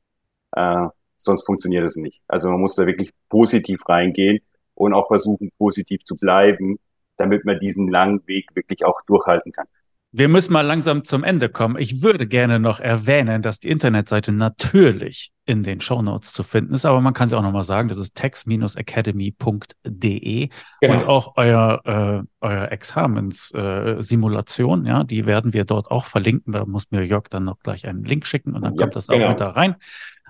Äh, 0.53 0.88
sonst 1.17 1.45
funktioniert 1.45 1.84
es 1.84 1.97
nicht. 1.97 2.21
Also 2.27 2.49
man 2.49 2.61
muss 2.61 2.75
da 2.75 2.86
wirklich 2.88 3.11
positiv 3.27 3.88
reingehen 3.89 4.39
und 4.75 4.93
auch 4.93 5.07
versuchen, 5.07 5.51
positiv 5.57 6.03
zu 6.05 6.15
bleiben, 6.15 6.79
damit 7.17 7.43
man 7.43 7.59
diesen 7.59 7.89
langen 7.89 8.25
Weg 8.27 8.55
wirklich 8.55 8.86
auch 8.86 9.01
durchhalten 9.05 9.51
kann. 9.51 9.67
Wir 10.16 10.28
müssen 10.28 10.53
mal 10.53 10.61
langsam 10.61 11.05
zum 11.05 11.24
Ende 11.24 11.49
kommen. 11.49 11.76
Ich 11.80 12.03
würde 12.03 12.28
gerne 12.28 12.59
noch 12.59 12.80
erwähnen, 12.80 13.41
dass 13.41 13.59
die 13.59 13.70
Internetseite 13.70 14.32
natürlich 14.32 15.32
in 15.45 15.64
den 15.64 15.82
Shownotes 15.82 16.34
zu 16.34 16.43
finden 16.43 16.76
ist, 16.76 16.86
aber 16.86 17.01
man 17.01 17.16
kann 17.16 17.30
sie 17.30 17.36
auch 17.36 17.41
nochmal 17.41 17.64
sagen, 17.64 17.89
das 17.89 17.97
ist 17.97 18.14
text-academy.de 18.14 20.49
genau. 20.82 20.93
und 20.93 21.05
auch 21.05 21.34
euer, 21.36 21.82
äh, 21.86 22.22
euer 22.41 22.72
Examenssimulation, 22.72 24.86
äh, 24.86 24.89
ja, 24.89 25.03
die 25.03 25.26
werden 25.26 25.51
wir 25.51 25.66
dort 25.66 25.89
auch 25.89 26.05
verlinken. 26.05 26.53
Da 26.53 26.68
muss 26.68 26.91
mir 26.91 27.03
Jörg 27.03 27.30
dann 27.32 27.45
noch 27.45 27.57
gleich 27.57 27.88
einen 27.88 28.03
Link 28.03 28.28
schicken 28.28 28.53
und 28.53 28.61
dann 28.61 28.76
ja, 28.76 28.84
kommt 28.84 28.95
das 28.95 29.07
genau. 29.07 29.26
auch 29.26 29.30
mit 29.30 29.39
da 29.39 29.49
rein. 29.49 29.78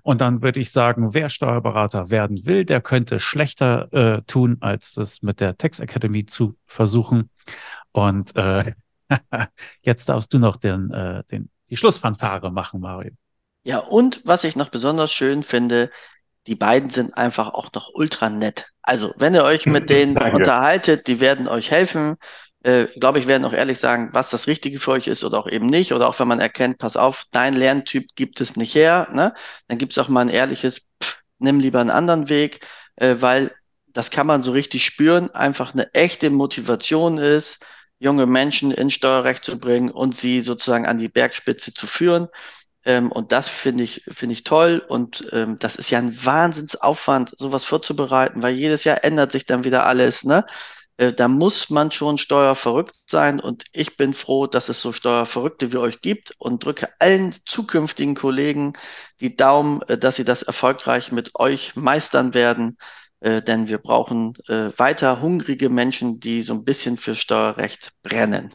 Und 0.01 0.21
dann 0.21 0.41
würde 0.41 0.61
ich 0.61 0.71
sagen, 0.71 1.13
wer 1.13 1.27
Steuerberater 1.27 2.09
werden 2.09 2.45
will, 2.45 2.63
der 2.63 2.79
könnte 2.79 3.19
schlechter 3.19 3.91
äh, 3.91 4.21
tun, 4.21 4.59
als 4.61 4.95
es 4.95 5.23
mit 5.23 5.41
der 5.41 5.57
Text 5.57 5.81
Academy 5.81 6.25
zu 6.25 6.55
versuchen. 6.67 7.29
Und 7.91 8.34
äh, 8.38 8.71
Jetzt 9.82 10.09
darfst 10.09 10.34
du 10.34 10.39
noch 10.39 10.57
den, 10.57 10.91
äh, 10.91 11.24
den, 11.32 11.49
die 11.70 11.78
Schlussfanfare 11.78 12.51
machen, 12.51 12.80
Mario. 12.80 13.11
Ja, 13.64 13.80
und 13.80 14.22
was 14.26 14.43
ich 14.43 14.55
noch 14.55 14.70
besonders 14.70 15.11
schön 15.11 15.43
finde, 15.43 15.89
die 16.47 16.55
beiden 16.55 16.89
sind 16.89 17.18
einfach 17.18 17.53
auch 17.53 17.72
noch 17.74 17.89
ultra 17.93 18.30
nett. 18.30 18.66
Also, 18.82 19.14
wenn 19.18 19.34
ihr 19.34 19.43
euch 19.43 19.66
mit 19.66 19.89
denen 19.89 20.18
unterhaltet, 20.18 21.07
die 21.07 21.20
werden 21.20 21.47
euch 21.47 21.72
helfen. 21.72 22.16
Äh, 22.64 22.86
glaube 22.97 23.20
ich, 23.20 23.28
werden 23.28 23.43
auch 23.43 23.51
ehrlich 23.51 23.80
sagen, 23.80 24.09
was 24.14 24.30
das 24.30 24.47
Richtige 24.47 24.80
für 24.80 24.91
euch 24.91 25.07
ist 25.07 25.26
oder 25.26 25.38
auch 25.38 25.47
eben 25.47 25.68
nicht. 25.68 25.93
Oder 25.93 26.07
auch 26.07 26.18
wenn 26.20 26.30
man 26.30 26.39
erkennt, 26.39 26.78
pass 26.78 26.95
auf, 26.95 27.26
dein 27.32 27.53
Lerntyp 27.55 28.07
gibt 28.16 28.39
es 28.39 28.55
nicht 28.55 28.74
her, 28.74 29.09
ne? 29.11 29.34
dann 29.68 29.78
gibt 29.78 29.91
es 29.91 29.97
auch 29.97 30.07
mal 30.07 30.22
ein 30.22 30.30
ehrliches, 30.30 30.88
pff, 31.01 31.24
nimm 31.39 31.59
lieber 31.59 31.82
einen 31.82 31.89
anderen 31.89 32.30
Weg, 32.30 32.66
äh, 32.95 33.18
weil 33.20 33.51
das 33.88 34.11
kann 34.11 34.28
man 34.28 34.43
so 34.43 34.51
richtig 34.51 34.86
spüren, 34.86 35.30
einfach 35.32 35.74
eine 35.74 35.93
echte 35.93 36.30
Motivation 36.30 37.18
ist, 37.18 37.59
junge 38.03 38.25
Menschen 38.25 38.71
ins 38.71 38.93
Steuerrecht 38.93 39.43
zu 39.45 39.59
bringen 39.59 39.89
und 39.89 40.17
sie 40.17 40.41
sozusagen 40.41 40.85
an 40.85 40.99
die 40.99 41.09
Bergspitze 41.09 41.73
zu 41.73 41.87
führen. 41.87 42.27
Ähm, 42.85 43.11
und 43.11 43.31
das 43.31 43.47
finde 43.49 43.83
ich, 43.83 44.03
finde 44.09 44.33
ich 44.33 44.43
toll. 44.43 44.83
Und 44.87 45.27
ähm, 45.31 45.57
das 45.59 45.75
ist 45.77 45.89
ja 45.89 45.99
ein 45.99 46.25
Wahnsinnsaufwand, 46.25 47.33
sowas 47.37 47.65
vorzubereiten, 47.65 48.43
weil 48.43 48.55
jedes 48.55 48.83
Jahr 48.83 49.03
ändert 49.03 49.31
sich 49.31 49.45
dann 49.45 49.63
wieder 49.63 49.85
alles. 49.85 50.23
Ne? 50.25 50.45
Äh, 50.97 51.13
da 51.13 51.27
muss 51.29 51.69
man 51.69 51.91
schon 51.91 52.17
steuerverrückt 52.17 52.95
sein. 53.07 53.39
Und 53.39 53.65
ich 53.71 53.95
bin 53.97 54.13
froh, 54.13 54.47
dass 54.47 54.69
es 54.69 54.81
so 54.81 54.91
Steuerverrückte 54.91 55.71
wie 55.71 55.77
euch 55.77 56.01
gibt 56.01 56.33
und 56.39 56.65
drücke 56.65 56.89
allen 56.99 57.33
zukünftigen 57.45 58.15
Kollegen 58.15 58.73
die 59.21 59.35
Daumen, 59.37 59.81
äh, 59.83 59.97
dass 59.97 60.17
sie 60.17 60.25
das 60.25 60.43
erfolgreich 60.43 61.11
mit 61.11 61.31
euch 61.39 61.75
meistern 61.75 62.33
werden 62.33 62.77
äh, 63.24 63.41
denn 63.41 63.69
wir 63.69 63.78
brauchen 63.78 64.34
äh, 64.49 64.69
weiter 64.78 65.21
hungrige 65.21 65.69
Menschen, 65.69 66.19
die 66.19 66.41
so 66.41 66.53
ein 66.53 66.65
bisschen 66.65 66.97
für 66.97 67.15
Steuerrecht 67.15 67.91
brennen. 68.03 68.53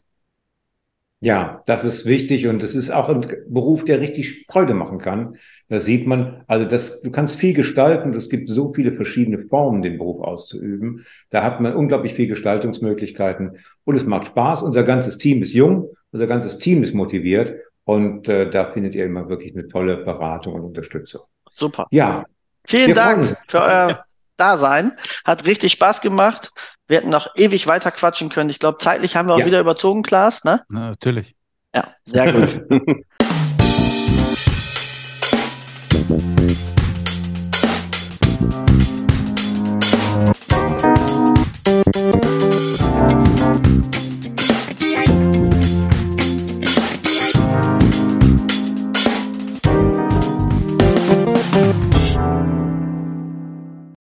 Ja, 1.20 1.64
das 1.66 1.84
ist 1.84 2.06
wichtig 2.06 2.46
und 2.46 2.62
es 2.62 2.76
ist 2.76 2.90
auch 2.90 3.08
ein 3.08 3.26
Beruf, 3.48 3.84
der 3.84 4.00
richtig 4.00 4.44
Freude 4.46 4.74
machen 4.74 4.98
kann. 4.98 5.36
Da 5.68 5.80
sieht 5.80 6.06
man, 6.06 6.44
also 6.46 6.64
das, 6.64 7.00
du 7.00 7.10
kannst 7.10 7.36
viel 7.36 7.54
gestalten. 7.54 8.14
Es 8.14 8.28
gibt 8.28 8.48
so 8.48 8.72
viele 8.72 8.92
verschiedene 8.92 9.48
Formen, 9.48 9.82
den 9.82 9.98
Beruf 9.98 10.20
auszuüben. 10.20 11.06
Da 11.30 11.42
hat 11.42 11.60
man 11.60 11.74
unglaublich 11.74 12.14
viel 12.14 12.28
Gestaltungsmöglichkeiten 12.28 13.58
und 13.84 13.96
es 13.96 14.06
macht 14.06 14.26
Spaß. 14.26 14.62
Unser 14.62 14.84
ganzes 14.84 15.18
Team 15.18 15.42
ist 15.42 15.54
jung, 15.54 15.88
unser 16.12 16.28
ganzes 16.28 16.58
Team 16.58 16.84
ist 16.84 16.94
motiviert 16.94 17.56
und 17.84 18.28
äh, 18.28 18.48
da 18.48 18.66
findet 18.66 18.94
ihr 18.94 19.06
immer 19.06 19.28
wirklich 19.28 19.54
eine 19.54 19.66
tolle 19.66 19.96
Beratung 20.04 20.54
und 20.54 20.62
Unterstützung. 20.62 21.22
Super. 21.48 21.88
Ja. 21.90 22.22
Vielen 22.64 22.94
Dank 22.94 23.34
für 23.48 23.60
euer 23.60 24.04
da 24.38 24.58
sein. 24.58 24.96
Hat 25.24 25.44
richtig 25.46 25.72
Spaß 25.72 26.00
gemacht. 26.00 26.50
Wir 26.86 26.98
hätten 26.98 27.10
noch 27.10 27.34
ewig 27.36 27.66
weiter 27.66 27.90
quatschen 27.90 28.30
können. 28.30 28.50
Ich 28.50 28.58
glaube, 28.58 28.78
zeitlich 28.78 29.16
haben 29.16 29.28
wir 29.28 29.34
auch 29.34 29.40
ja. 29.40 29.46
wieder 29.46 29.60
überzogen, 29.60 30.02
Klaas, 30.02 30.44
ne? 30.44 30.64
Na, 30.68 30.90
natürlich. 30.90 31.34
Ja, 31.74 31.94
sehr 32.04 32.32
gut. 32.32 32.62